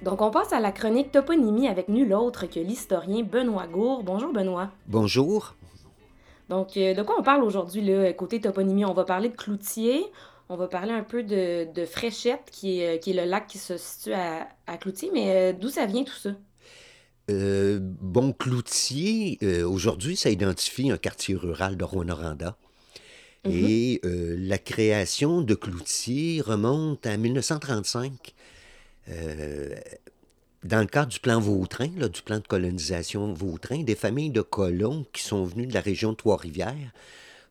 Passe 0.05 0.53
à 0.53 0.61
la 0.61 0.73
chronique 0.73 1.13
toponymie 1.13 1.69
avec 1.69 1.89
nul 1.89 2.13
autre 2.15 2.47
que 2.47 2.61
l'historien 2.61 3.23
Benoît 3.23 3.67
Gour. 3.67 4.03
Bonjour 4.03 4.33
Benoît. 4.33 4.71
Bonjour. 4.87 5.55
Donc, 6.49 6.77
euh, 6.77 6.95
de 6.95 7.03
quoi 7.03 7.17
on 7.19 7.23
parle 7.23 7.45
aujourd'hui, 7.45 7.83
là, 7.83 8.13
côté 8.13 8.41
toponymie? 8.41 8.85
On 8.85 8.93
va 8.93 9.05
parler 9.05 9.29
de 9.29 9.37
Cloutier, 9.37 10.05
on 10.49 10.57
va 10.57 10.67
parler 10.67 10.93
un 10.93 11.03
peu 11.05 11.23
de, 11.23 11.73
de 11.73 11.87
Fréchette, 11.87 12.51
qui 12.51 12.81
est, 12.81 12.97
euh, 12.97 12.99
qui 12.99 13.11
est 13.11 13.25
le 13.25 13.25
lac 13.25 13.47
qui 13.47 13.59
se 13.59 13.77
situe 13.79 14.13
à, 14.13 14.49
à 14.67 14.77
Cloutier, 14.77 15.11
mais 15.13 15.31
euh, 15.31 15.53
d'où 15.59 15.69
ça 15.69 15.87
vient 15.87 16.05
tout 16.05 16.13
ça? 16.13 16.31
Euh, 17.31 17.79
bon, 17.81 18.33
Cloutier, 18.33 19.39
euh, 19.43 19.65
aujourd'hui, 19.67 20.17
ça 20.17 20.31
identifie 20.31 20.91
un 20.91 20.99
quartier 20.99 21.35
rural 21.35 21.77
de 21.77 21.85
Rwanda. 21.85 22.57
Mhm. 23.45 23.53
Et 23.53 24.01
euh, 24.05 24.37
la 24.39 24.59
création 24.59 25.43
de 25.43 25.55
Cloutier 25.55 26.41
remonte 26.41 27.07
à 27.07 27.17
1935. 27.17 28.35
Euh, 29.09 29.75
dans 30.65 30.81
le 30.81 30.87
cadre 30.87 31.11
du 31.11 31.19
plan 31.19 31.41
Vautrin, 31.41 31.91
là, 31.97 32.09
du 32.09 32.23
plan 32.23 32.39
de 32.39 32.47
colonisation 32.47 33.33
Vautrin, 33.33 33.83
des 33.83 33.97
familles 33.97 34.31
de 34.31 34.43
colons 34.43 35.05
qui 35.13 35.23
sont 35.23 35.45
venus 35.45 35.69
de 35.69 35.75
la 35.75 35.81
région 35.81 36.13
de 36.13 36.17
Trois-Rivières 36.17 36.93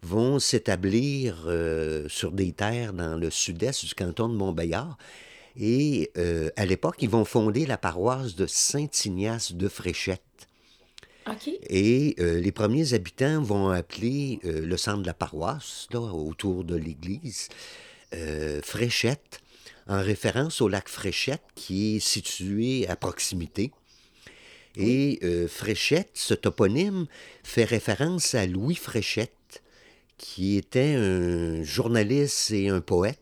vont 0.01 0.39
s'établir 0.39 1.43
euh, 1.45 2.07
sur 2.09 2.31
des 2.31 2.53
terres 2.53 2.93
dans 2.93 3.17
le 3.17 3.29
sud-est 3.29 3.85
du 3.85 3.93
canton 3.93 4.29
de 4.29 4.35
Montbéliard. 4.35 4.97
Et 5.59 6.11
euh, 6.17 6.49
à 6.55 6.65
l'époque, 6.65 6.97
ils 6.99 7.09
vont 7.09 7.25
fonder 7.25 7.65
la 7.65 7.77
paroisse 7.77 8.35
de 8.35 8.47
Saint-Ignace 8.47 9.53
de 9.53 9.67
Fréchette. 9.67 10.21
Et 11.69 12.15
euh, 12.19 12.39
les 12.39 12.51
premiers 12.51 12.93
habitants 12.93 13.41
vont 13.41 13.69
appeler 13.69 14.39
le 14.43 14.75
centre 14.77 15.01
de 15.01 15.07
la 15.07 15.13
paroisse, 15.13 15.87
là, 15.91 15.99
autour 15.99 16.63
de 16.63 16.75
l'église, 16.75 17.49
Fréchette, 18.63 19.41
en 19.87 20.01
référence 20.01 20.61
au 20.61 20.67
lac 20.67 20.87
Fréchette 20.89 21.43
qui 21.55 21.95
est 21.95 21.99
situé 21.99 22.87
à 22.87 22.95
proximité. 22.95 23.71
Et 24.77 25.19
euh, 25.23 25.47
Fréchette, 25.47 26.11
ce 26.13 26.33
toponyme, 26.33 27.07
fait 27.43 27.65
référence 27.65 28.35
à 28.35 28.45
Louis 28.45 28.75
Fréchette, 28.75 29.63
qui 30.17 30.55
était 30.55 30.95
un 30.95 31.63
journaliste 31.63 32.51
et 32.51 32.69
un 32.69 32.79
poète 32.79 33.19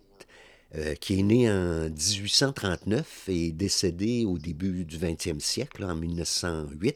euh, 0.76 0.94
qui 0.94 1.20
est 1.20 1.24
né 1.24 1.50
en 1.50 1.90
1839 1.90 3.24
et 3.30 3.52
décédé 3.52 4.26
au 4.26 4.38
début 4.38 4.86
du 4.86 5.00
20e 5.00 5.40
siècle, 5.40 5.84
en 5.84 5.96
1908. 5.96 6.96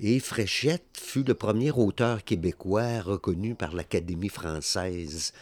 Et 0.00 0.20
Fréchette 0.20 0.86
fut 0.94 1.24
le 1.24 1.34
premier 1.34 1.70
auteur 1.70 2.24
québécois 2.24 3.02
reconnu 3.02 3.54
par 3.54 3.74
l'Académie 3.74 4.30
française, 4.30 5.32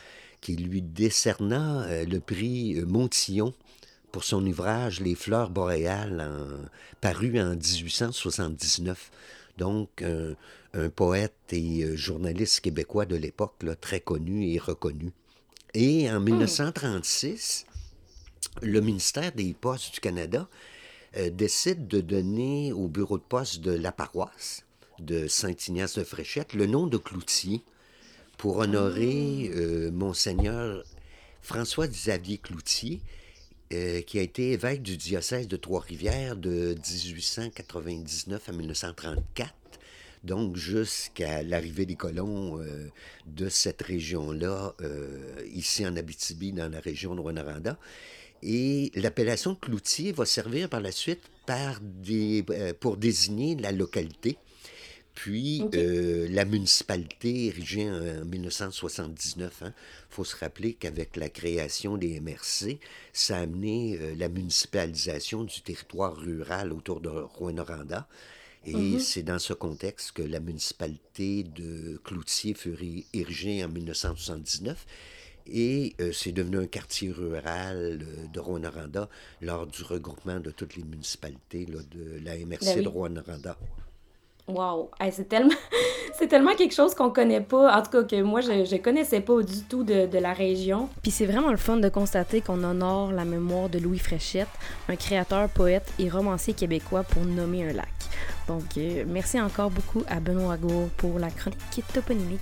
qui 0.47 0.55
lui 0.55 0.81
décerna 0.81 1.83
euh, 1.87 2.05
le 2.05 2.21
prix 2.21 2.77
euh, 2.79 2.87
Montillon 2.87 3.53
pour 4.13 4.23
son 4.23 4.47
ouvrage 4.47 5.01
Les 5.01 5.17
fleurs 5.17 5.51
boréales, 5.51 6.21
en- 6.21 6.69
paru 7.01 7.41
en 7.41 7.57
1879. 7.57 9.11
Donc, 9.59 10.03
un- 10.03 10.37
un 10.73 10.89
poète 10.89 11.35
et 11.51 11.83
euh, 11.83 11.97
journaliste 11.97 12.61
québécois 12.61 13.07
de 13.07 13.17
l'époque, 13.17 13.55
très 13.81 13.99
connu 13.99 14.49
et 14.53 14.59
reconnu. 14.59 15.11
Et 15.75 16.09
en 16.11 16.21
1936, 16.21 17.67
le 18.63 18.81
ministère 18.81 19.33
des 19.33 19.53
Postes 19.53 19.95
du 19.95 20.01
Canada 20.01 20.49
euh, 21.17 21.29
décide 21.31 21.89
de 21.89 22.01
donner 22.01 22.73
au 22.73 22.87
bureau 22.87 23.19
de 23.19 23.25
poste 23.25 23.61
de 23.63 23.73
la 23.73 23.91
paroisse 23.91 24.63
de 25.01 25.27
Saint-Ignace 25.27 25.99
de 25.99 26.05
Fréchette 26.05 26.55
le 26.55 26.67
nom 26.67 26.87
de 26.87 26.99
Cloutier 26.99 27.63
pour 28.37 28.59
honorer 28.59 29.51
euh, 29.55 29.91
Monseigneur 29.91 30.85
François-Xavier 31.43 32.39
Cloutier, 32.39 33.01
euh, 33.73 34.03
qui 34.03 34.19
a 34.19 34.23
été 34.23 34.53
évêque 34.53 34.83
du 34.83 34.97
diocèse 34.97 35.49
de 35.49 35.57
Trois-Rivières 35.57 36.37
de 36.37 36.75
1899 36.75 38.49
à 38.49 38.53
1934. 38.53 39.55
Donc, 40.25 40.57
jusqu'à 40.57 41.43
l'arrivée 41.43 41.87
des 41.87 41.95
colons 41.95 42.61
euh, 42.61 42.91
de 43.27 43.49
cette 43.49 43.83
région-là, 43.83 44.75
ici 45.53 45.87
en 45.87 45.97
Abitibi, 45.97 46.53
dans 46.53 46.71
la 46.71 46.81
région 46.81 47.15
de 47.15 47.21
Rwanda. 47.21 47.79
Et 48.43 48.93
l'appellation 48.95 49.55
cloutier 49.55 50.13
va 50.13 50.27
servir 50.27 50.69
par 50.69 50.81
la 50.81 50.93
suite 50.93 51.23
pour 52.81 52.97
désigner 52.97 53.55
la 53.57 53.73
localité. 53.73 54.37
Puis 55.17 55.65
euh, 55.75 56.29
la 56.31 56.45
municipalité 56.45 57.47
érigée 57.47 57.91
en, 57.91 58.21
en 58.23 58.25
1979. 58.27 59.63
Il 59.65 59.73
faut 60.11 60.25
se 60.25 60.37
rappeler 60.37 60.75
qu'avec 60.75 61.17
la 61.17 61.29
création 61.31 61.97
des 61.97 62.21
MRC, 62.21 62.79
ça 63.13 63.39
a 63.39 63.41
amené 63.41 63.99
euh, 64.01 64.15
la 64.17 64.29
municipalisation 64.29 65.43
du 65.45 65.61
territoire 65.63 66.15
rural 66.17 66.73
autour 66.73 67.01
de 67.01 67.09
Rwanda. 67.09 68.07
Et 68.67 68.99
c'est 68.99 69.23
dans 69.23 69.39
ce 69.39 69.53
contexte 69.53 70.13
que 70.13 70.23
la 70.23 70.41
municipalité 70.41 71.45
de 71.45 72.01
Cloutier 72.05 72.53
fut 72.55 72.75
ri- 72.75 73.07
érigée 73.15 73.65
en 73.65 73.69
1979. 73.69 74.85
Et 75.49 75.95
euh, 76.01 76.11
c'est 76.13 76.33
devenu 76.33 76.59
un 76.59 76.67
quartier 76.67 77.11
rural 77.13 78.01
euh, 78.03 78.27
de 78.27 78.41
Rwanda 78.41 79.09
lors 79.41 79.67
du 79.69 79.83
regroupement 79.85 80.41
de 80.41 80.51
toutes 80.51 80.75
les 80.77 80.83
municipalités 80.83 81.65
là, 81.67 81.79
de 81.93 82.19
la 82.25 82.37
MRC 82.37 82.65
Ben 82.65 82.79
oui. 82.79 82.83
de 82.83 82.89
Rwanda. 82.89 83.57
Wow! 84.49 84.91
C'est 85.11 85.29
tellement... 85.29 85.55
c'est 86.19 86.29
tellement 86.29 86.55
quelque 86.55 86.75
chose 86.75 86.95
qu'on 86.95 87.11
connaît 87.11 87.41
pas. 87.41 87.77
En 87.77 87.83
tout 87.83 87.91
cas, 87.91 88.03
que 88.05 88.23
moi, 88.23 88.41
je, 88.41 88.65
je 88.65 88.77
connaissais 88.77 89.21
pas 89.21 89.43
du 89.43 89.63
tout 89.63 89.83
de, 89.83 90.07
de 90.07 90.19
la 90.19 90.33
région. 90.33 90.89
Puis 91.03 91.11
c'est 91.11 91.27
vraiment 91.27 91.51
le 91.51 91.57
fun 91.57 91.77
de 91.77 91.89
constater 91.89 92.41
qu'on 92.41 92.63
honore 92.65 93.13
la 93.13 93.25
mémoire 93.25 93.69
de 93.69 93.79
Louis 93.79 93.99
Fréchette, 93.99 94.49
un 94.89 94.97
créateur, 94.97 95.49
poète 95.49 95.93
et 95.99 96.09
romancier 96.09 96.55
québécois 96.55 97.03
pour 97.03 97.25
nommer 97.25 97.69
un 97.69 97.73
lac. 97.73 97.89
Donc 98.49 98.77
euh, 98.79 99.05
merci 99.07 99.41
encore 99.41 99.71
beaucoup 99.71 100.03
à 100.09 100.21
Benoît 100.21 100.57
Gour 100.57 100.89
pour 100.97 101.19
la 101.19 101.31
chronique 101.31 101.83
toponymique. 101.93 102.41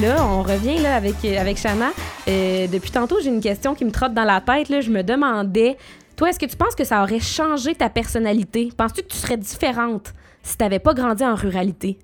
Là, 0.00 0.26
on 0.26 0.42
revient 0.42 0.82
là, 0.82 0.96
avec, 0.96 1.24
avec 1.24 1.56
Shana. 1.56 1.90
Euh, 2.26 2.66
depuis 2.66 2.90
tantôt, 2.90 3.20
j'ai 3.20 3.28
une 3.28 3.40
question 3.40 3.76
qui 3.76 3.84
me 3.84 3.92
trotte 3.92 4.12
dans 4.12 4.24
la 4.24 4.40
tête. 4.40 4.68
Là. 4.68 4.80
Je 4.80 4.90
me 4.90 5.02
demandais, 5.02 5.76
toi, 6.16 6.30
est-ce 6.30 6.38
que 6.38 6.46
tu 6.46 6.56
penses 6.56 6.74
que 6.74 6.82
ça 6.82 7.02
aurait 7.02 7.20
changé 7.20 7.76
ta 7.76 7.88
personnalité? 7.88 8.70
Penses-tu 8.76 9.02
que 9.02 9.06
tu 9.06 9.16
serais 9.16 9.36
différente 9.36 10.12
si 10.42 10.56
tu 10.56 10.64
n'avais 10.64 10.80
pas 10.80 10.94
grandi 10.94 11.24
en 11.24 11.36
ruralité? 11.36 12.00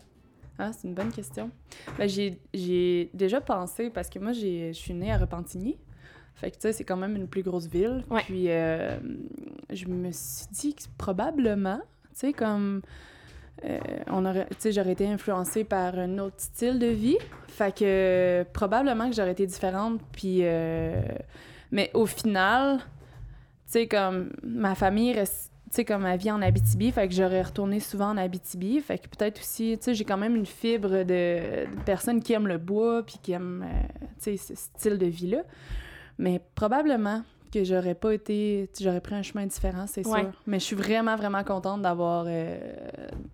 Ah, 0.57 0.71
c'est 0.73 0.87
une 0.87 0.95
bonne 0.95 1.11
question. 1.11 1.51
Ben, 1.99 2.09
j'ai, 2.09 2.39
j'ai 2.55 3.11
déjà 3.13 3.41
pensé, 3.41 3.91
parce 3.91 4.09
que 4.09 4.21
moi, 4.21 4.33
j'ai, 4.33 4.73
je 4.73 4.79
suis 4.79 4.95
née 4.95 5.11
à 5.11 5.19
Repentigny. 5.19 5.77
Fait 6.37 6.53
que, 6.53 6.57
tu 6.57 6.63
sais, 6.63 6.73
c'est 6.73 6.85
quand 6.85 6.97
même 6.97 7.17
une 7.17 7.27
plus 7.27 7.43
grosse 7.43 7.67
ville. 7.67 8.05
Ouais. 8.09 8.23
Puis, 8.23 8.51
euh, 8.51 8.99
je 9.69 9.87
me 9.87 10.13
suis 10.13 10.47
dit 10.53 10.75
que 10.75 10.83
probablement, 10.97 11.81
tu 12.13 12.21
sais, 12.21 12.33
comme... 12.33 12.83
euh, 13.65 13.79
on 14.09 14.25
aurait, 14.25 14.47
j'aurais 14.65 14.93
été 14.93 15.07
influencée 15.07 15.65
par 15.65 15.99
un 15.99 16.19
autre 16.19 16.37
style 16.39 16.79
de 16.79 16.87
vie. 16.87 17.19
Fait 17.49 17.75
que 17.77 18.45
probablement 18.53 19.09
que 19.09 19.17
j'aurais 19.17 19.33
été 19.33 19.47
différente. 19.47 20.01
Puis, 20.13 20.41
euh, 20.43 21.01
mais 21.71 21.91
au 21.95 22.07
final, 22.07 22.79
tu 22.79 22.85
sais, 23.67 23.87
comme 23.87 24.33
ma 24.43 24.75
famille 24.75 25.13
reste, 25.13 25.53
tu 25.71 25.77
sais, 25.77 25.85
comme 25.85 26.03
ma 26.03 26.17
vie 26.17 26.31
en 26.31 26.43
Abitibi, 26.43 26.91
fait 26.91 27.07
que 27.07 27.15
j'aurais 27.15 27.43
retourné 27.43 27.81
souvent 27.81 28.11
en 28.11 28.17
Abitibi. 28.17 28.81
Fait 28.81 28.99
que 28.99 29.09
peut-être 29.09 29.41
aussi, 29.41 29.77
tu 29.79 29.85
sais, 29.85 29.95
j'ai 29.95 30.05
quand 30.05 30.17
même 30.17 30.37
une 30.37 30.47
fibre 30.47 31.05
de, 31.05 31.67
de 31.67 31.83
personnes 31.85 32.23
qui 32.23 32.33
aiment 32.33 32.49
le 32.49 32.59
bois 32.59 33.05
puis 33.05 33.19
qui 33.23 33.33
aiment, 33.33 33.65
euh, 33.65 34.05
tu 34.23 34.37
sais, 34.37 34.55
ce 34.55 34.55
style 34.55 34.99
de 34.99 35.07
vie-là. 35.07 35.43
Mais 36.19 36.41
probablement 36.55 37.23
que 37.51 37.65
j'aurais 37.65 37.95
pas 37.95 38.13
été, 38.15 38.69
j'aurais 38.81 39.01
pris 39.01 39.15
un 39.15 39.23
chemin 39.23 39.47
différent, 39.47 39.87
c'est 39.87 40.07
Ouais. 40.07 40.21
sûr. 40.21 40.31
Mais 40.47 40.59
je 40.59 40.65
suis 40.65 40.77
vraiment, 40.77 41.17
vraiment 41.17 41.43
contente 41.45 41.83
d'avoir, 41.83 42.25
euh, 42.29 42.59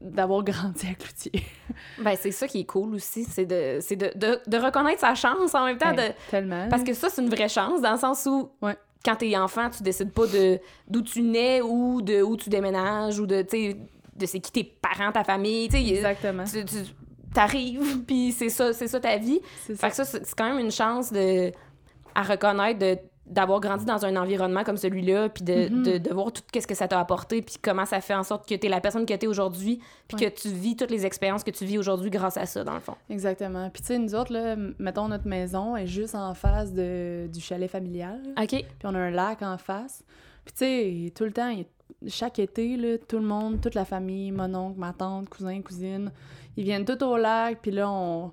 d'avoir 0.01 0.43
grandi 0.45 0.87
à 0.91 0.95
Cloutier. 0.95 1.33
Ben, 2.03 2.17
c'est 2.19 2.31
ça 2.31 2.47
qui 2.49 2.61
est 2.61 2.65
cool 2.65 2.95
aussi. 2.95 3.25
C'est 3.25 3.45
de, 3.45 3.79
de, 3.95 4.19
de, 4.19 4.41
de 4.47 4.57
reconnaître 4.57 5.01
sa 5.01 5.15
chance 5.15 5.55
en 5.55 5.67
même 5.67 5.77
temps. 5.79 5.95
Ben, 5.95 6.09
de... 6.11 6.15
Tellement. 6.31 6.69
Parce 6.71 6.83
que 6.83 6.95
ça, 6.95 7.09
c'est 7.11 7.23
une 7.23 7.29
vraie 7.29 7.49
chance 7.49 7.81
dans 7.83 7.93
le 7.93 7.99
sens 7.99 8.25
où, 8.27 8.51
Ouais. 8.63 8.77
quand 9.05 9.17
t'es 9.17 9.37
enfant, 9.37 9.69
tu 9.71 9.83
décides 9.83 10.13
pas 10.13 10.27
de 10.27 10.59
d'où 10.89 11.03
tu 11.03 11.21
nais 11.23 11.61
ou 11.61 12.01
de 12.03 12.23
où 12.23 12.37
tu 12.37 12.49
déménages 12.49 13.19
ou 13.21 13.27
de, 13.27 13.43
de 13.43 14.27
c'est 14.27 14.41
qui 14.41 14.53
tes 14.53 14.65
parents, 14.65 15.13
ta 15.13 15.25
famille. 15.25 15.69
Exactement. 15.75 16.45
tu, 16.45 16.65
tu 16.65 16.77
t'arrives, 17.35 18.03
puis 18.07 18.33
c'est 18.33 18.49
ça, 18.49 18.73
c'est 18.73 18.89
ça 18.89 18.99
ta 19.01 19.19
vie. 19.19 19.41
C'est 19.67 19.75
Fait 19.79 19.91
ça. 19.91 20.03
que 20.05 20.09
ça, 20.09 20.19
c'est 20.25 20.35
quand 20.35 20.49
même 20.49 20.59
une 20.65 20.71
chance 20.73 21.13
de, 21.13 21.53
à 22.15 22.23
reconnaître 22.23 22.79
de 22.79 22.97
d'avoir 23.27 23.61
grandi 23.61 23.85
dans 23.85 24.05
un 24.05 24.15
environnement 24.17 24.63
comme 24.63 24.77
celui-là, 24.77 25.29
puis 25.29 25.43
de, 25.45 25.69
Mhm. 25.69 25.83
de, 25.83 25.99
de 25.99 26.15
voir 26.15 26.33
tout 26.33 26.43
ce 26.55 26.67
que 26.67 26.75
ça 26.75 26.87
t'a 26.87 27.01
apporté, 27.01 27.43
puis 27.43 27.57
comment 27.61 27.85
ça 27.85 28.01
fait 28.01 28.15
en 28.15 28.23
sorte 28.23 28.49
que 28.49 28.55
tu 28.55 28.67
es 28.67 28.69
la 28.71 28.81
personne 28.81 29.05
que 29.05 29.15
tu 29.15 29.25
es 29.25 29.27
aujourd'hui, 29.27 29.81
puis 30.09 30.17
Ouais. 30.25 30.31
que 30.31 30.41
tu 30.41 30.49
vis 30.49 30.77
toutes 30.77 30.91
les 30.93 31.05
expériences 31.07 31.43
que 31.43 31.51
tu 31.51 31.65
vis 31.65 31.77
aujourd'hui 31.79 32.11
grâce 32.11 32.37
à 32.37 32.47
ça, 32.47 32.63
dans 32.63 32.75
le 32.75 32.81
fond. 32.81 32.95
Exactement. 33.11 33.69
Puis 33.71 33.83
tu 33.83 33.89
sais, 33.89 33.99
nous 33.99 34.15
autres, 34.15 34.33
là, 34.33 34.55
mettons, 34.79 35.09
notre 35.09 35.27
maison 35.27 35.77
est 35.77 35.87
juste 35.89 36.15
en 36.15 36.35
face 36.35 36.73
de, 36.73 37.27
du 37.33 37.41
chalet 37.41 37.69
familial. 37.71 38.21
OK. 38.41 38.49
Puis 38.49 38.65
on 38.85 38.95
a 38.95 38.99
un 38.99 39.11
lac 39.11 39.43
en 39.43 39.59
face. 39.59 40.05
Puis 40.45 40.53
tu 40.55 40.59
sais, 40.59 41.13
tout 41.17 41.25
le 41.25 41.33
temps, 41.33 41.49
il- 41.51 41.67
chaque 42.09 42.39
été, 42.39 42.77
là, 42.77 42.99
tout 43.09 43.19
le 43.19 43.25
monde, 43.25 43.61
toute 43.61 43.75
la 43.75 43.85
famille, 43.85 44.31
mon 44.31 44.55
oncle, 44.55 44.79
ma 44.79 44.93
tante, 44.93 45.29
cousin, 45.29 45.61
cousine, 45.63 46.13
ils 46.57 46.63
viennent 46.65 46.85
tous 46.85 47.05
au 47.05 47.17
lac. 47.17 47.59
Puis 47.63 47.71
là, 47.73 47.91
on, 47.91 48.31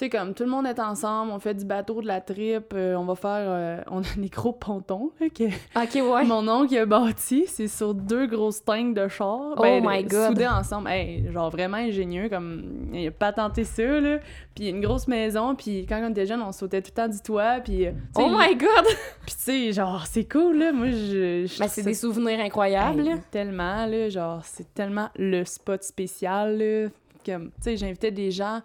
tu 0.00 0.06
sais, 0.06 0.08
comme 0.10 0.32
tout 0.32 0.44
le 0.44 0.48
monde 0.48 0.66
est 0.66 0.80
ensemble, 0.80 1.30
on 1.30 1.38
fait 1.38 1.52
du 1.52 1.66
bateau, 1.66 2.00
de 2.00 2.06
la 2.06 2.22
tripe, 2.22 2.72
euh, 2.72 2.94
on 2.94 3.04
va 3.04 3.14
faire. 3.16 3.44
euh, 3.48 3.80
on 3.90 4.00
a 4.00 4.14
des 4.16 4.30
gros 4.30 4.54
pontons 4.54 5.10
là, 5.20 5.28
que 5.28 5.44
Ok, 5.44 5.94
ouais. 6.14 6.24
mon 6.24 6.48
oncle 6.48 6.74
a 6.78 6.86
bâti. 6.86 7.44
C'est 7.46 7.68
sur 7.68 7.92
deux 7.92 8.26
grosses 8.26 8.64
tanks 8.64 8.94
de 8.94 9.08
char. 9.08 9.54
Oh 9.58 9.60
ben, 9.62 9.84
my 9.86 10.02
de- 10.02 10.08
God. 10.08 10.28
Soudés 10.28 10.46
ensemble. 10.46 10.88
Hey, 10.88 11.30
genre 11.30 11.50
vraiment 11.50 11.76
ingénieux, 11.76 12.30
comme. 12.30 12.88
Il 12.94 13.08
a 13.08 13.10
patenté 13.10 13.64
ça, 13.64 13.82
là. 14.00 14.20
Puis 14.54 14.68
une 14.70 14.80
grosse 14.80 15.06
maison, 15.06 15.54
puis 15.54 15.84
quand 15.86 16.00
on 16.02 16.10
était 16.12 16.24
jeune, 16.24 16.40
on 16.40 16.52
sautait 16.52 16.80
tout 16.80 16.92
le 16.96 17.02
temps 17.02 17.08
du 17.08 17.20
toit, 17.20 17.60
puis. 17.62 17.86
Oh 18.16 18.28
my 18.30 18.56
god! 18.56 18.68
Puis 19.26 19.34
tu 19.36 19.42
sais, 19.42 19.72
genre, 19.72 20.06
c'est 20.06 20.24
cool, 20.24 20.56
là. 20.58 20.72
Moi, 20.72 20.92
je. 20.92 21.44
je 21.46 21.58
Ben, 21.58 21.68
c'est 21.68 21.82
des 21.82 21.92
souvenirs 21.92 22.40
incroyables. 22.40 23.06
Hey, 23.06 23.16
tellement, 23.30 23.84
là, 23.84 24.08
genre, 24.08 24.40
c'est 24.44 24.72
tellement 24.72 25.10
le 25.16 25.44
spot 25.44 25.82
spécial, 25.82 26.56
là. 26.56 26.88
Comme, 27.26 27.48
tu 27.48 27.52
sais, 27.60 27.76
j'invitais 27.76 28.10
des 28.10 28.30
gens, 28.30 28.62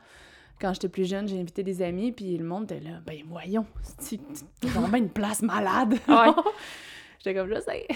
quand 0.60 0.74
j'étais 0.74 0.90
plus 0.90 1.08
jeune, 1.10 1.28
j'ai 1.28 1.40
invité 1.40 1.64
des 1.64 1.82
amis, 1.82 2.12
puis 2.12 2.38
le 2.38 2.46
monde 2.46 2.64
était 2.72 2.80
là, 2.84 2.98
ben 3.06 3.18
voyons, 3.28 3.66
c'est 4.00 4.20
c'est 4.62 4.70
vraiment 4.70 4.98
une 4.98 5.10
place 5.10 5.42
malade. 5.42 5.96
Ouais. 6.08 6.32
j'étais 7.20 7.38
comme, 7.40 7.50
je 7.54 7.60
sais. 7.62 7.88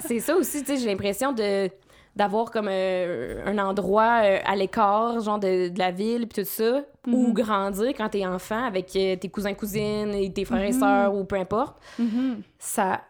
C'est 0.00 0.20
ça 0.20 0.36
aussi, 0.36 0.60
tu 0.60 0.66
sais, 0.66 0.76
j'ai 0.82 0.86
l'impression 0.88 1.32
de 1.32 1.68
d'avoir 2.14 2.50
comme 2.50 2.68
euh, 2.70 3.42
un 3.44 3.58
endroit 3.58 4.22
euh, 4.24 4.38
à 4.46 4.56
l'écart, 4.56 5.20
genre 5.20 5.38
de, 5.38 5.68
de 5.68 5.78
la 5.78 5.90
ville, 5.90 6.26
puis 6.26 6.42
tout 6.42 6.48
ça, 6.48 6.82
où 7.06 7.26
Mhm. 7.28 7.32
grandir 7.34 7.88
quand 7.94 8.08
t'es 8.08 8.24
enfant 8.24 8.64
avec 8.64 8.96
euh, 8.96 9.16
tes 9.16 9.28
cousins, 9.28 9.52
cousines 9.52 10.14
et 10.14 10.32
tes 10.32 10.46
frères 10.46 10.62
et 10.64 10.72
Mhm. 10.72 10.80
sœurs 10.80 11.14
ou 11.14 11.24
peu 11.24 11.36
importe. 11.36 11.76
Mhm. 11.98 12.40
Ça, 12.58 13.02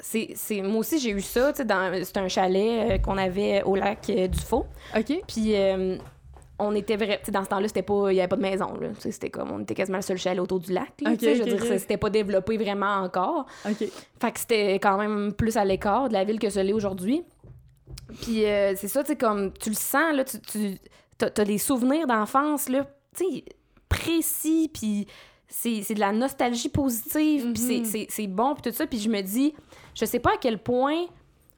c'est, 0.00 0.34
moi 0.62 0.78
aussi, 0.78 0.98
j'ai 0.98 1.10
eu 1.10 1.20
ça, 1.20 1.52
tu 1.52 1.62
c'est 1.62 2.16
un 2.16 2.28
chalet 2.28 3.02
qu'on 3.02 3.18
avait 3.18 3.62
au 3.64 3.76
lac 3.76 4.08
euh, 4.08 4.28
du 4.28 4.38
Faux. 4.40 4.64
OK. 4.96 5.12
Puis 5.28 5.52
on 6.58 6.74
était 6.74 6.96
vrai, 6.96 7.18
tu 7.18 7.26
sais, 7.26 7.32
dans 7.32 7.42
ce 7.42 7.48
temps-là, 7.48 7.66
c'était 7.68 7.82
pas, 7.82 8.12
il 8.12 8.16
y 8.16 8.20
avait 8.20 8.28
pas 8.28 8.36
de 8.36 8.42
maison, 8.42 8.78
C'était 9.00 9.30
comme, 9.30 9.50
on 9.50 9.60
était 9.60 9.74
quasiment 9.74 9.98
le 9.98 10.02
seul 10.02 10.16
chalet 10.18 10.40
autour 10.40 10.60
du 10.60 10.72
lac, 10.72 10.92
là, 11.00 11.10
Ok, 11.12 11.18
tu 11.18 11.24
sais, 11.24 11.34
je 11.34 11.42
veux 11.42 11.48
dire, 11.56 11.62
ok. 11.72 11.78
c'était 11.78 11.96
pas 11.96 12.10
développé 12.10 12.56
vraiment 12.56 12.94
encore. 13.02 13.46
Fait 13.64 14.32
que 14.32 14.38
c'était 14.40 14.74
quand 14.74 14.96
même 14.96 15.32
plus 15.32 15.56
à 15.56 15.64
l'écart 15.64 16.08
de 16.08 16.12
la 16.12 16.24
ville 16.24 16.38
que 16.38 16.50
ce 16.50 16.60
l'est 16.60 16.72
aujourd'hui. 16.72 17.24
Puis 18.22 18.44
euh, 18.46 18.74
c'est 18.76 18.88
ça, 18.88 19.02
tu 19.02 19.08
sais, 19.08 19.16
comme 19.16 19.52
tu 19.52 19.70
le 19.70 19.74
sens, 19.74 20.14
là, 20.14 20.24
tu, 20.24 20.40
tu 20.40 20.78
t'as, 21.18 21.30
t'as 21.30 21.44
des 21.44 21.58
souvenirs 21.58 22.06
d'enfance, 22.06 22.68
là, 22.68 22.86
tu 23.16 23.24
sais, 23.24 23.44
précis, 23.88 24.70
puis 24.72 25.06
c'est, 25.48 25.94
de 25.94 26.00
la 26.00 26.12
nostalgie 26.12 26.68
positive, 26.68 27.52
puis 27.52 27.62
c'est, 27.62 27.78
Mhm. 27.78 27.84
c'est, 27.84 28.06
c'est 28.10 28.26
bon, 28.26 28.54
puis 28.54 28.70
tout 28.70 28.76
ça. 28.76 28.86
Puis 28.86 28.98
je 28.98 29.08
me 29.08 29.20
dis, 29.20 29.54
je 29.94 30.04
sais 30.04 30.18
pas 30.18 30.34
à 30.34 30.36
quel 30.40 30.58
point 30.58 31.04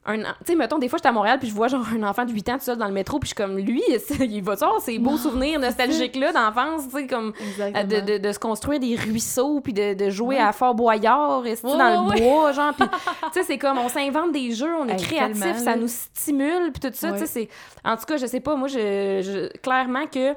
un 0.07 0.17
tu 0.19 0.25
sais 0.47 0.55
mettons 0.55 0.77
des 0.79 0.87
fois 0.89 0.97
j'étais 0.97 1.09
à 1.09 1.11
Montréal 1.11 1.37
puis 1.39 1.49
je 1.49 1.53
vois 1.53 1.67
genre 1.67 1.85
un 1.93 2.03
enfant 2.03 2.23
de 2.25 2.31
8 2.31 2.49
ans 2.49 2.57
tout 2.57 2.63
seul 2.63 2.77
dans 2.77 2.87
le 2.87 2.93
métro 2.93 3.19
puis 3.19 3.27
je 3.29 3.35
suis 3.35 3.43
comme 3.43 3.57
lui 3.57 3.83
il 4.21 4.41
va 4.41 4.53
avoir 4.53 4.79
ces 4.81 4.97
beaux 4.99 5.17
souvenirs 5.17 5.59
nostalgiques 5.59 6.15
là 6.15 6.31
d'enfance 6.31 6.85
tu 6.89 6.95
sais 6.95 7.07
comme 7.07 7.33
euh, 7.59 7.83
de, 7.83 7.99
de, 8.13 8.17
de 8.17 8.31
se 8.31 8.39
construire 8.39 8.79
des 8.79 8.95
ruisseaux 8.95 9.59
puis 9.59 9.73
de, 9.73 9.93
de 9.93 10.09
jouer 10.09 10.37
à 10.39 10.53
Fort 10.53 10.75
Boyard 10.75 11.43
dans 11.43 12.11
le 12.13 12.17
bois 12.19 12.51
genre 12.53 12.73
puis 12.73 12.87
tu 13.33 13.33
sais 13.33 13.43
c'est 13.43 13.57
comme 13.57 13.77
on 13.77 13.89
s'invente 13.89 14.31
des 14.31 14.51
jeux 14.53 14.73
on 14.79 14.87
est 14.87 14.93
Hey, 14.93 14.97
créatif 15.03 15.57
ça 15.57 15.75
nous 15.75 15.87
stimule 15.89 16.71
puis 16.71 16.89
tout 16.89 16.95
ça 16.97 17.11
tu 17.11 17.19
sais 17.19 17.27
c'est 17.27 17.49
en 17.83 17.97
tout 17.97 18.05
cas 18.05 18.17
je 18.17 18.25
sais 18.25 18.39
pas 18.39 18.55
moi 18.55 18.67
je, 18.69 18.77
je- 19.21 19.57
clairement 19.59 20.07
que 20.07 20.33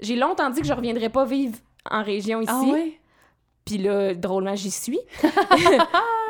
j'ai 0.00 0.14
longtemps 0.14 0.48
dit 0.50 0.60
que 0.60 0.66
je 0.66 0.72
reviendrais 0.72 1.08
pas 1.08 1.24
vivre 1.24 1.56
en 1.90 2.04
région 2.04 2.40
ici. 2.40 2.52
Ah 2.54 2.76
puis 3.64 3.76
là, 3.76 4.14
drôlement, 4.14 4.54
j'y 4.54 4.70
suis. 4.70 4.98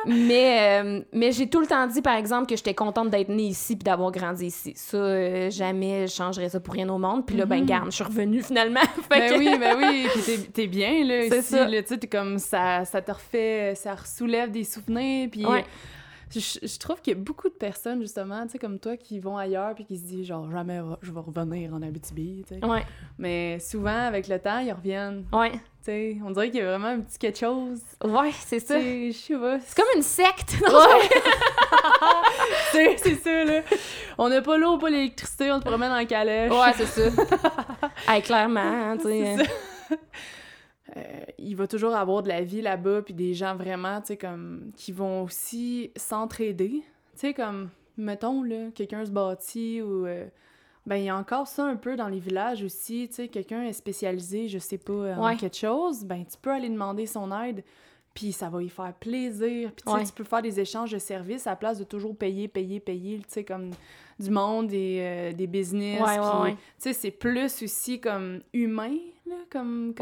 mais 0.06 0.80
euh, 0.82 1.00
mais 1.12 1.32
j'ai 1.32 1.48
tout 1.48 1.60
le 1.60 1.66
temps 1.66 1.86
dit, 1.86 2.02
par 2.02 2.16
exemple, 2.16 2.46
que 2.46 2.56
j'étais 2.56 2.74
contente 2.74 3.10
d'être 3.10 3.28
née 3.28 3.44
ici 3.48 3.76
puis 3.76 3.84
d'avoir 3.84 4.10
grandi 4.12 4.46
ici. 4.46 4.72
Ça, 4.76 4.96
euh, 4.96 5.50
jamais 5.50 6.06
je 6.06 6.12
changerais 6.14 6.48
ça 6.48 6.60
pour 6.60 6.74
rien 6.74 6.88
au 6.88 6.98
monde. 6.98 7.26
Puis 7.26 7.36
là, 7.36 7.46
ben, 7.46 7.60
Mhm. 7.60 7.66
garde, 7.66 7.86
je 7.86 7.96
suis 7.96 8.04
revenue 8.04 8.42
finalement. 8.42 8.80
Ben 9.10 9.30
que- 9.30 9.38
oui, 9.38 9.56
ben 9.58 9.76
oui, 9.78 10.06
puis 10.12 10.38
t'es, 10.52 10.66
bien, 10.66 11.04
là, 11.04 11.22
C'est 11.28 11.38
ici, 11.38 11.48
ça. 11.50 11.66
là, 11.68 11.82
tu 11.82 11.88
sais, 11.88 11.98
t'es 11.98 12.06
comme, 12.06 12.38
ça, 12.38 12.84
ça 12.84 13.00
te 13.00 13.10
refait, 13.12 13.74
ça 13.74 13.96
soulève 14.04 14.50
des 14.50 14.64
souvenirs, 14.64 15.28
puis... 15.30 15.44
Ouais. 15.46 15.64
Je, 16.30 16.40
je 16.40 16.78
trouve 16.78 17.00
qu'il 17.00 17.14
y 17.14 17.16
a 17.16 17.18
beaucoup 17.20 17.48
de 17.48 17.54
personnes, 17.54 18.00
justement, 18.02 18.42
tu 18.44 18.50
sais, 18.52 18.58
comme 18.58 18.78
toi, 18.78 18.96
qui 18.96 19.18
vont 19.18 19.36
ailleurs 19.38 19.74
puis 19.74 19.84
qui 19.84 19.96
se 19.96 20.04
disent, 20.04 20.26
genre, 20.26 20.50
jamais 20.50 20.80
je 21.02 21.10
vais 21.10 21.20
revenir 21.20 21.72
en 21.74 21.80
Abitibi, 21.82 22.44
tu 22.46 22.54
sais. 22.58 22.64
Ouais, 22.64 22.84
Mais 23.18 23.58
souvent, 23.60 24.06
avec 24.06 24.28
le 24.28 24.38
temps, 24.38 24.58
ils 24.58 24.72
reviennent, 24.72 25.24
ouais, 25.32 25.52
tu 25.52 25.58
sais. 25.82 26.16
On 26.24 26.30
dirait 26.30 26.50
qu'il 26.50 26.60
y 26.60 26.62
a 26.62 26.66
vraiment 26.76 26.88
un 26.88 27.00
petit 27.00 27.18
quelque 27.18 27.38
chose, 27.38 27.80
ouais, 28.04 28.30
c'est 28.40 28.60
ça. 28.60 28.78
je 28.78 29.10
sais 29.12 29.34
pas. 29.36 29.58
C'est 29.60 29.76
comme 29.76 29.88
une 29.96 30.02
secte. 30.02 30.56
C'est 32.72 32.96
c'est 32.98 33.14
ça, 33.16 33.44
là. 33.44 33.62
On 34.18 34.28
n'a 34.28 34.42
pas 34.42 34.56
l'eau, 34.58 34.78
pas 34.78 34.90
l'électricité, 34.90 35.50
on 35.52 35.58
se 35.58 35.64
promène 35.64 35.90
en 35.92 36.04
calèche. 36.06 36.50
ouais, 36.52 36.72
c'est 36.76 36.86
ça. 36.86 37.10
Hey, 38.06 38.22
clairement, 38.22 38.60
hein, 38.60 38.96
tu 39.00 39.08
sais. 39.08 39.36
Euh, 40.96 41.02
il 41.38 41.54
va 41.54 41.66
toujours 41.66 41.94
avoir 41.94 42.22
de 42.22 42.28
la 42.28 42.42
vie 42.42 42.62
là-bas, 42.62 43.02
puis 43.02 43.14
des 43.14 43.34
gens 43.34 43.54
vraiment, 43.54 44.00
tu 44.00 44.08
sais, 44.08 44.16
comme, 44.16 44.70
qui 44.74 44.92
vont 44.92 45.22
aussi 45.24 45.90
s'entraider. 45.96 46.82
Tu 47.12 47.18
sais, 47.20 47.34
comme, 47.34 47.68
mettons, 47.96 48.42
là, 48.42 48.70
quelqu'un 48.74 49.04
se 49.04 49.10
bâtit 49.10 49.82
ou... 49.82 50.06
euh, 50.06 50.26
ben, 50.86 50.96
il 50.96 51.04
y 51.04 51.08
a 51.10 51.16
encore 51.18 51.46
ça 51.46 51.66
un 51.66 51.76
peu 51.76 51.96
dans 51.96 52.08
les 52.08 52.18
villages 52.20 52.62
aussi, 52.62 53.08
tu 53.08 53.16
sais, 53.16 53.28
quelqu'un 53.28 53.64
est 53.64 53.74
spécialisé, 53.74 54.48
je 54.48 54.58
sais 54.58 54.78
pas, 54.78 55.16
en 55.18 55.26
Ouais. 55.26 55.36
quelque 55.36 55.56
chose, 55.58 56.02
ben, 56.04 56.24
tu 56.24 56.38
peux 56.40 56.50
aller 56.50 56.70
demander 56.70 57.04
son 57.04 57.30
aide, 57.42 57.62
puis 58.14 58.32
ça 58.32 58.48
va 58.48 58.62
y 58.62 58.70
faire 58.70 58.94
plaisir, 58.94 59.70
puis 59.72 59.84
tu 59.84 59.90
sais, 59.92 59.98
Ouais. 59.98 60.04
tu 60.04 60.12
peux 60.12 60.24
faire 60.24 60.40
des 60.40 60.58
échanges 60.58 60.92
de 60.92 60.98
services 60.98 61.46
à 61.46 61.50
la 61.50 61.56
place 61.56 61.78
de 61.78 61.84
toujours 61.84 62.16
payer, 62.16 62.48
payer, 62.48 62.80
payer, 62.80 63.18
tu 63.18 63.24
sais, 63.28 63.44
comme 63.44 63.70
du 64.18 64.30
monde 64.30 64.72
et 64.72 65.00
euh, 65.02 65.32
des 65.34 65.46
business, 65.46 66.00
Ouais, 66.00 66.52
tu 66.52 66.58
sais, 66.78 66.92
c'est 66.94 67.10
plus 67.10 67.62
aussi 67.62 68.00
comme 68.00 68.40
humain, 68.54 68.96
là, 69.26 69.36
comme... 69.50 69.92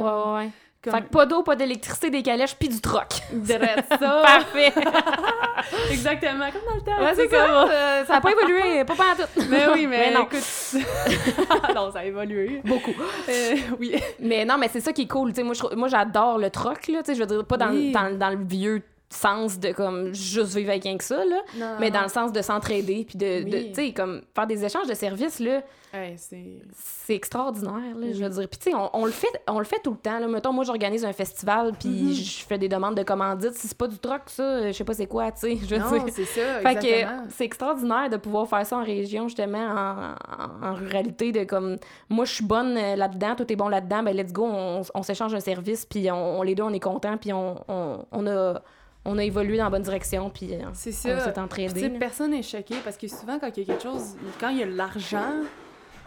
comme... 0.90 1.00
Fait 1.00 1.06
que 1.06 1.12
pas 1.12 1.26
d'eau, 1.26 1.42
pas 1.42 1.56
d'électricité, 1.56 2.10
des 2.10 2.22
calèches, 2.22 2.54
puis 2.56 2.68
du 2.68 2.80
troc. 2.80 3.06
Ça! 3.46 3.86
Parfait. 4.22 4.72
Exactement, 5.90 6.46
comme 6.50 6.62
dans 6.68 6.74
le 6.76 6.80
temps. 6.82 7.02
Ouais, 7.04 7.12
c'est 7.14 7.28
ça. 7.28 7.46
comme- 7.46 7.70
Euh, 7.70 8.04
ça 8.04 8.16
a 8.16 8.20
pas 8.20 8.30
évolué, 8.32 8.84
pas 8.84 8.94
tout. 8.94 9.40
Mais 9.50 9.66
oui, 9.74 9.86
mais, 9.86 10.08
Mais 10.10 10.14
non. 10.14 10.22
écoute... 10.24 11.74
non, 11.74 11.90
ça 11.92 12.00
a 12.00 12.04
évolué. 12.04 12.60
Beaucoup. 12.64 12.94
Euh, 13.28 13.54
oui. 13.78 13.96
Mais 14.20 14.44
non, 14.44 14.58
mais 14.58 14.68
c'est 14.72 14.80
ça 14.80 14.92
qui 14.92 15.02
est 15.02 15.06
cool. 15.08 15.32
tu 15.32 15.42
sais, 15.46 15.74
moi, 15.76 15.88
j'adore 15.88 16.38
le 16.38 16.50
troc, 16.50 16.88
là. 16.88 17.00
Je 17.06 17.12
veux 17.14 17.26
dire, 17.26 17.44
pas 17.44 17.56
dans, 17.56 17.70
Oui. 17.70 17.92
dans, 17.92 18.16
dans 18.16 18.30
le 18.30 18.44
vieux 18.44 18.82
sens 19.08 19.58
de 19.60 19.70
comme 19.72 20.12
juste 20.14 20.54
vivre 20.56 20.70
avec 20.70 20.82
rien 20.82 20.96
que 20.98 21.04
ça, 21.04 21.24
là. 21.24 21.40
Non, 21.56 21.76
Mais 21.78 21.90
dans 21.90 22.02
le 22.02 22.08
sens 22.08 22.32
de 22.32 22.42
s'entraider, 22.42 23.04
puis 23.08 23.16
de, 23.16 23.42
tu 23.68 23.74
sais, 23.74 23.92
comme 23.92 24.22
faire 24.34 24.46
des 24.46 24.64
échanges 24.64 24.88
de 24.88 24.94
services, 24.94 25.38
là, 25.38 25.62
Hey, 25.94 26.16
c'est... 26.18 27.14
extraordinaire, 27.14 27.94
là, 27.96 28.06
je 28.12 28.18
veux 28.22 28.28
Oui. 28.28 28.34
dire. 28.34 28.48
Puis, 28.48 28.58
tu 28.58 28.70
sais, 28.70 28.76
on, 28.76 28.90
on 28.92 29.04
le 29.06 29.12
fait, 29.12 29.28
on 29.48 29.58
le 29.58 29.64
fait 29.64 29.78
tout 29.82 29.92
le 29.92 29.96
temps, 29.96 30.18
là. 30.18 30.26
Mettons, 30.26 30.52
moi, 30.52 30.64
j'organise 30.64 31.04
un 31.04 31.12
festival, 31.12 31.72
puis 31.78 31.88
Mhm. 31.88 32.12
je 32.12 32.44
fais 32.44 32.58
des 32.58 32.68
demandes 32.68 32.96
de 32.96 33.02
commandites. 33.02 33.54
Si 33.54 33.68
c'est 33.68 33.78
pas 33.78 33.86
du 33.86 33.98
troc, 33.98 34.22
ça, 34.26 34.42
euh, 34.42 34.66
je 34.66 34.72
sais 34.72 34.84
pas 34.84 34.92
c'est 34.92 35.06
quoi, 35.06 35.30
tu 35.32 35.40
sais. 35.40 35.56
Je 35.56 35.74
veux 35.74 35.78
Non, 35.80 35.90
dire. 35.90 36.02
c'est 36.12 36.24
ça, 36.24 36.60
Fait 36.60 36.74
que 36.74 37.30
c'est 37.30 37.44
extraordinaire 37.44 38.10
de 38.10 38.16
pouvoir 38.18 38.46
faire 38.48 38.66
ça 38.66 38.76
en 38.76 38.84
région, 38.84 39.28
justement, 39.28 39.58
en, 39.58 40.66
en- 40.66 40.68
en 40.70 40.74
ruralité, 40.74 41.32
de 41.32 41.44
comme, 41.44 41.76
moi, 42.10 42.24
je 42.26 42.32
suis 42.34 42.44
bonne 42.44 42.76
euh, 42.76 42.96
là-dedans, 42.96 43.34
toi, 43.36 43.46
t'es 43.46 43.56
bon 43.56 43.68
là-dedans, 43.68 44.02
ben 44.02 44.14
let's 44.14 44.32
go, 44.32 44.44
on, 44.44 44.82
on 44.94 45.02
s'échange 45.02 45.32
un 45.34 45.40
service, 45.40 45.86
puis 45.86 46.10
on, 46.10 46.40
on- 46.40 46.42
les 46.42 46.54
deux, 46.54 46.64
on 46.64 46.72
est 46.72 46.80
contents, 46.80 47.16
puis 47.16 47.32
on, 47.32 47.56
on, 47.68 48.04
on 48.12 48.26
a, 48.26 48.60
on 49.06 49.18
a 49.18 49.24
évolué 49.24 49.56
dans 49.56 49.64
la 49.64 49.70
bonne 49.70 49.82
direction, 49.82 50.30
puis 50.30 50.52
euh, 50.54 50.58
C'est 50.74 50.90
on 50.90 50.92
ça. 50.92 51.32
s'est 51.32 51.88
là. 51.88 51.98
personne 51.98 52.30
n'est 52.32 52.42
choqué 52.42 52.74
parce 52.84 52.96
que 52.96 53.08
souvent, 53.08 53.38
quand 53.38 53.50
il 53.56 53.60
y 53.60 53.62
a 53.62 53.74
quelque 53.74 53.82
chose, 53.82 54.16
quand 54.40 54.48
il 54.50 54.58
y 54.58 54.62
a 54.62 54.66
l'argent, 54.66 55.32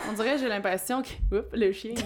on 0.10 0.14
dirait, 0.14 0.38
j'ai 0.38 0.48
l'impression 0.48 1.02
que. 1.02 1.36
Oups, 1.36 1.48
le 1.54 1.72
chien. 1.72 1.92
Je 1.96 2.04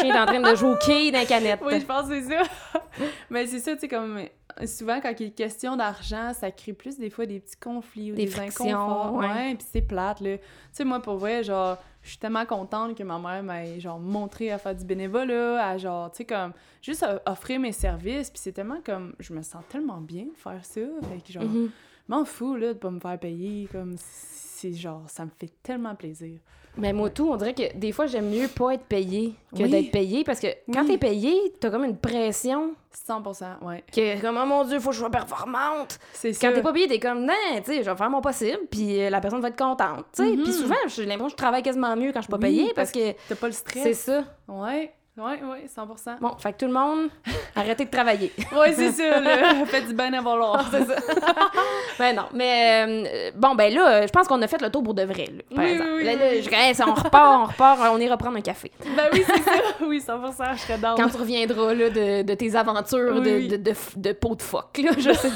suis 0.00 0.12
en 0.12 0.26
train 0.26 0.40
de 0.40 0.54
jouer 0.56 0.70
au 0.70 0.76
quai 0.84 1.10
dans 1.10 1.18
la 1.20 1.24
canette. 1.26 1.60
Oui, 1.64 1.80
je 1.80 1.86
pense 1.86 2.08
que 2.08 2.20
c'est 2.20 2.28
ça. 2.34 2.42
Mais 3.30 3.46
c'est 3.46 3.58
ça, 3.60 3.74
tu 3.74 3.80
sais, 3.80 3.88
comme 3.88 4.20
souvent, 4.66 5.00
quand 5.00 5.12
il 5.20 5.26
est 5.28 5.30
question 5.30 5.76
d'argent, 5.76 6.32
ça 6.32 6.50
crée 6.50 6.72
plus 6.72 6.98
des 6.98 7.10
fois 7.10 7.26
des 7.26 7.40
petits 7.40 7.56
conflits 7.56 8.12
ou 8.12 8.14
Des 8.14 8.24
des, 8.24 8.30
frictions, 8.30 8.66
inconforts. 8.66 9.14
ouais. 9.14 9.26
Ouais, 9.26 9.54
puis 9.54 9.66
c'est 9.70 9.82
plate, 9.82 10.20
là. 10.20 10.36
Tu 10.38 10.44
sais, 10.72 10.84
moi, 10.84 11.00
pour 11.00 11.16
vrai, 11.16 11.42
genre, 11.42 11.78
je 12.06 12.10
suis 12.12 12.18
tellement 12.18 12.46
contente 12.46 12.96
que 12.96 13.02
ma 13.02 13.18
mère 13.18 13.42
m'ait, 13.42 13.78
genre, 13.80 13.98
montré 13.98 14.50
à 14.52 14.58
faire 14.58 14.74
du 14.74 14.84
bénévolat, 14.84 15.68
à, 15.70 15.76
genre, 15.76 16.10
tu 16.10 16.18
sais, 16.18 16.24
comme, 16.24 16.52
juste 16.80 17.02
à- 17.02 17.20
offrir 17.30 17.60
mes 17.60 17.72
services, 17.72 18.30
puis 18.30 18.38
c'est 18.40 18.52
tellement 18.52 18.80
comme, 18.84 19.14
je 19.18 19.32
me 19.34 19.42
sens 19.42 19.62
tellement 19.68 20.00
bien 20.00 20.24
de 20.24 20.36
faire 20.36 20.64
ça, 20.64 20.80
fait 20.80 21.20
que, 21.26 21.32
genre, 21.32 21.42
Mhm. 21.44 21.70
m'en 22.08 22.24
fous, 22.24 22.54
là, 22.56 22.72
de 22.74 22.78
pas 22.78 22.90
me 22.90 23.00
faire 23.00 23.18
payer, 23.18 23.68
comme, 23.72 23.96
c'est 23.98 24.72
genre, 24.72 25.02
ça 25.08 25.24
me 25.24 25.30
fait 25.38 25.52
tellement 25.62 25.94
plaisir. 25.94 26.38
Mais 26.78 26.92
moi, 26.92 27.08
tout, 27.10 27.28
on 27.30 27.36
dirait 27.36 27.54
que 27.54 27.74
des 27.76 27.90
fois, 27.92 28.06
j'aime 28.06 28.28
mieux 28.28 28.48
pas 28.48 28.74
être 28.74 28.84
payé 28.84 29.34
que 29.56 29.62
Oui. 29.62 29.70
d'être 29.70 29.90
payé, 29.90 30.24
parce 30.24 30.40
que 30.40 30.48
quand 30.72 30.82
Oui. 30.82 30.88
t'es 30.88 30.98
payé, 30.98 31.34
t'as 31.58 31.70
comme 31.70 31.84
une 31.84 31.96
pression 31.96 32.72
100%, 33.08 33.44
ouais. 33.62 33.82
que, 33.94 34.20
comme, 34.20 34.38
oh 34.42 34.46
mon 34.46 34.64
Dieu, 34.64 34.78
faut 34.80 34.90
que 34.90 34.94
je 34.94 35.00
sois 35.00 35.10
performante. 35.10 35.98
C'est 36.12 36.32
ça. 36.32 36.46
Quand 36.48 36.54
t'es 36.54 36.62
pas 36.62 36.72
payé, 36.72 36.86
t'es 36.88 36.98
comme, 36.98 37.24
non, 37.24 37.32
tu 37.56 37.64
sais, 37.72 37.82
je 37.82 37.90
vais 37.90 37.96
faire 37.96 38.10
mon 38.10 38.20
possible, 38.20 38.60
puis 38.70 39.00
euh, 39.02 39.10
la 39.10 39.20
personne 39.20 39.40
va 39.40 39.48
être 39.48 39.56
contente, 39.58 40.04
tu 40.14 40.22
sais. 40.24 40.36
Mhm. 40.36 40.42
Puis 40.42 40.52
souvent, 40.52 40.74
j'ai 40.88 41.02
l'impression 41.04 41.26
que 41.26 41.32
je 41.32 41.36
travaille 41.36 41.62
quasiment 41.62 41.96
mieux 41.96 42.12
quand 42.12 42.20
je 42.20 42.24
suis 42.26 42.30
pas 42.30 42.36
Oui, 42.36 42.42
payée, 42.42 42.72
parce 42.74 42.92
parce 42.92 42.92
que 42.92 43.12
T'as 43.28 43.34
pas 43.36 43.46
le 43.48 43.52
c'est 43.52 43.58
stress. 43.94 43.98
ça. 44.00 44.24
Ouais. 44.48 44.92
Oui, 45.18 45.32
oui, 45.42 45.58
100% 45.66 46.18
Bon, 46.20 46.32
fait 46.38 46.52
que 46.52 46.58
tout 46.58 46.66
le 46.66 46.72
monde, 46.74 47.08
arrêtez 47.56 47.86
de 47.86 47.90
travailler. 47.90 48.30
Oui, 48.52 48.68
c'est 48.74 48.92
ça, 48.92 49.18
là. 49.18 49.64
Faites 49.66 49.86
du 49.88 49.94
bien 49.94 50.10
vouloir. 50.20 50.62
c'est 50.70 50.84
ça. 50.84 50.94
ben 51.98 52.14
non, 52.14 52.24
mais 52.34 52.84
euh, 52.86 53.30
bon, 53.34 53.54
ben 53.54 53.72
là, 53.72 54.06
je 54.06 54.12
pense 54.12 54.28
qu'on 54.28 54.42
a 54.42 54.46
fait 54.46 54.60
le 54.60 54.68
tour 54.70 54.82
pour 54.82 54.92
de 54.92 55.04
vrai, 55.04 55.24
là, 55.34 55.42
par 55.54 55.64
Oui, 55.64 55.70
exemple. 55.70 55.90
oui, 55.96 56.02
oui, 56.06 56.16
Là, 56.18 56.40
je 56.42 56.50
reste, 56.50 56.82
on 56.86 56.92
repart, 56.92 57.40
on 57.40 57.44
repart, 57.46 57.80
on 57.94 57.98
ira 57.98 58.18
prendre 58.18 58.36
un 58.36 58.42
café. 58.42 58.70
ben 58.84 59.04
oui, 59.10 59.24
c'est 59.26 59.42
ça. 59.42 59.52
Oui, 59.80 59.98
100% 60.06 60.54
je 60.54 60.58
serais 60.60 60.76
dans. 60.78 60.94
Quand 60.96 61.08
tu 61.08 61.16
reviendras 61.16 61.72
là, 61.72 61.88
de, 61.88 62.20
de 62.22 62.34
tes 62.34 62.54
aventures 62.54 63.14
de, 63.22 63.48
de, 63.48 63.56
de, 63.56 63.72
de 63.96 64.12
peau 64.12 64.34
de 64.34 64.42
phoque, 64.42 64.78
là, 64.84 64.90
je 64.98 65.12
sais. 65.14 65.30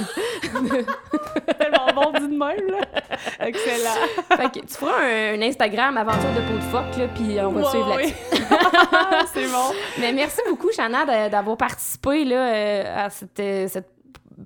tellement 1.58 1.86
bon 1.94 2.12
dit 2.18 2.28
de 2.28 2.36
même, 2.36 2.68
là. 2.70 3.46
Excellent. 3.46 4.36
fait 4.36 4.60
que 4.60 4.66
tu 4.66 4.74
feras 4.74 5.00
un, 5.04 5.38
un 5.38 5.42
Instagram 5.42 5.96
aventure 5.96 6.28
de 6.36 6.40
peau 6.50 6.56
de 6.58 6.70
phoque, 6.70 6.96
là, 6.98 7.08
puis 7.14 7.40
on 7.40 7.52
va 7.52 7.62
te 7.62 7.68
suivre 7.68 7.88
là-dessus. 7.88 8.14
oui. 8.32 8.38
c'est 9.32 9.46
bon. 9.48 9.69
Mais 10.00 10.12
merci 10.12 10.40
beaucoup, 10.48 10.70
Shana, 10.72 11.04
de- 11.04 11.30
d'avoir 11.30 11.56
participé 11.56 12.24
là, 12.24 12.54
euh, 12.54 13.06
à 13.06 13.10
cette, 13.10 13.38
euh, 13.40 13.68
cette 13.68 13.88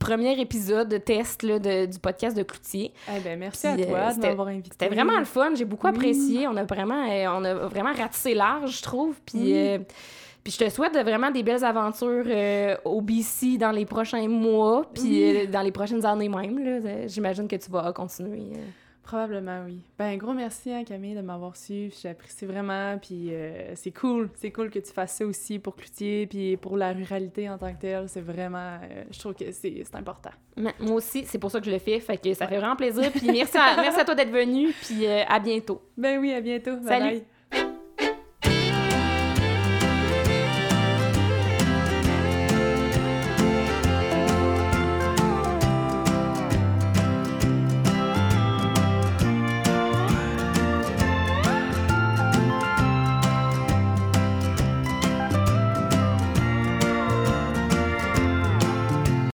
premier 0.00 0.38
épisode 0.40 0.88
de 0.88 0.98
test 0.98 1.42
là, 1.42 1.58
de- 1.58 1.86
du 1.86 1.98
podcast 1.98 2.36
de 2.36 2.42
Cloutier. 2.42 2.92
Eh 3.08 3.20
ben, 3.20 3.38
merci 3.38 3.68
Puis, 3.74 3.84
à 3.84 3.86
toi 3.86 3.98
euh, 3.98 4.08
de 4.08 4.14
c'était- 4.14 4.28
m'avoir 4.28 4.48
invité. 4.48 4.70
C'était 4.72 4.94
vraiment 4.94 5.18
le 5.18 5.24
fun, 5.24 5.54
j'ai 5.54 5.64
beaucoup 5.64 5.86
Oui. 5.86 5.92
apprécié. 5.94 6.48
On 6.48 6.56
a 6.56 6.64
vraiment, 6.64 7.08
euh, 7.08 7.26
on 7.28 7.44
a 7.44 7.54
vraiment 7.54 7.92
ratissé 7.92 8.34
large, 8.34 8.78
je 8.78 8.82
trouve. 8.82 9.14
Puis, 9.24 9.38
Oui. 9.40 9.52
euh, 9.54 9.78
puis 10.42 10.52
je 10.52 10.64
te 10.64 10.68
souhaite 10.68 10.92
vraiment 10.94 11.30
des 11.30 11.42
belles 11.42 11.64
aventures 11.64 12.24
euh, 12.26 12.76
au 12.84 13.00
BC 13.00 13.56
dans 13.56 13.70
les 13.70 13.86
prochains 13.86 14.26
mois, 14.28 14.84
puis 14.92 15.22
euh, 15.22 15.46
dans 15.46 15.62
les 15.62 15.72
prochaines 15.72 16.04
années 16.04 16.28
même. 16.28 17.06
J'imagine 17.06 17.46
que 17.48 17.56
tu 17.56 17.70
vas 17.70 17.92
continuer. 17.92 18.48
euh. 18.54 18.64
Probablement, 19.04 19.64
oui. 19.66 19.82
Ben, 19.98 20.16
gros 20.16 20.32
merci, 20.32 20.72
hein, 20.72 20.82
Camille, 20.82 21.14
de 21.14 21.20
m'avoir 21.20 21.56
su. 21.56 21.92
J'apprécie 22.02 22.46
vraiment. 22.46 22.98
Puis 22.98 23.34
euh, 23.34 23.74
c'est 23.74 23.90
cool. 23.92 24.30
C'est 24.34 24.50
cool 24.50 24.70
que 24.70 24.78
tu 24.78 24.92
fasses 24.92 25.16
ça 25.16 25.26
aussi 25.26 25.58
pour 25.58 25.76
Cloutier, 25.76 26.26
puis 26.26 26.56
pour 26.56 26.78
la 26.78 26.92
ruralité 26.92 27.50
en 27.50 27.58
tant 27.58 27.72
que 27.74 27.80
telle. 27.80 28.08
C'est 28.08 28.22
vraiment... 28.22 28.78
euh, 28.82 29.04
je 29.10 29.18
trouve 29.18 29.34
que 29.34 29.52
c'est 29.52 29.84
important. 29.92 30.30
Moi 30.56 30.94
aussi, 30.94 31.24
c'est 31.26 31.38
pour 31.38 31.50
ça 31.50 31.60
que 31.60 31.66
je 31.66 31.70
le 31.70 31.78
fais. 31.78 32.00
Fait 32.00 32.16
que 32.16 32.32
ça 32.32 32.46
fait 32.48 32.56
vraiment 32.58 32.76
plaisir. 32.76 33.12
Puis 33.12 33.26
merci 33.30 33.56
à, 33.58 33.76
merci 33.76 34.00
à 34.00 34.04
toi 34.04 34.14
d'être 34.14 34.32
venu. 34.32 34.72
Puis 34.82 35.06
euh, 35.06 35.22
à 35.28 35.38
bientôt. 35.38 35.82
Ben 35.98 36.18
oui, 36.18 36.32
à 36.32 36.40
bientôt. 36.40 36.76
Bye 36.78 36.88
Salut. 36.88 37.10
bye. 37.18 37.24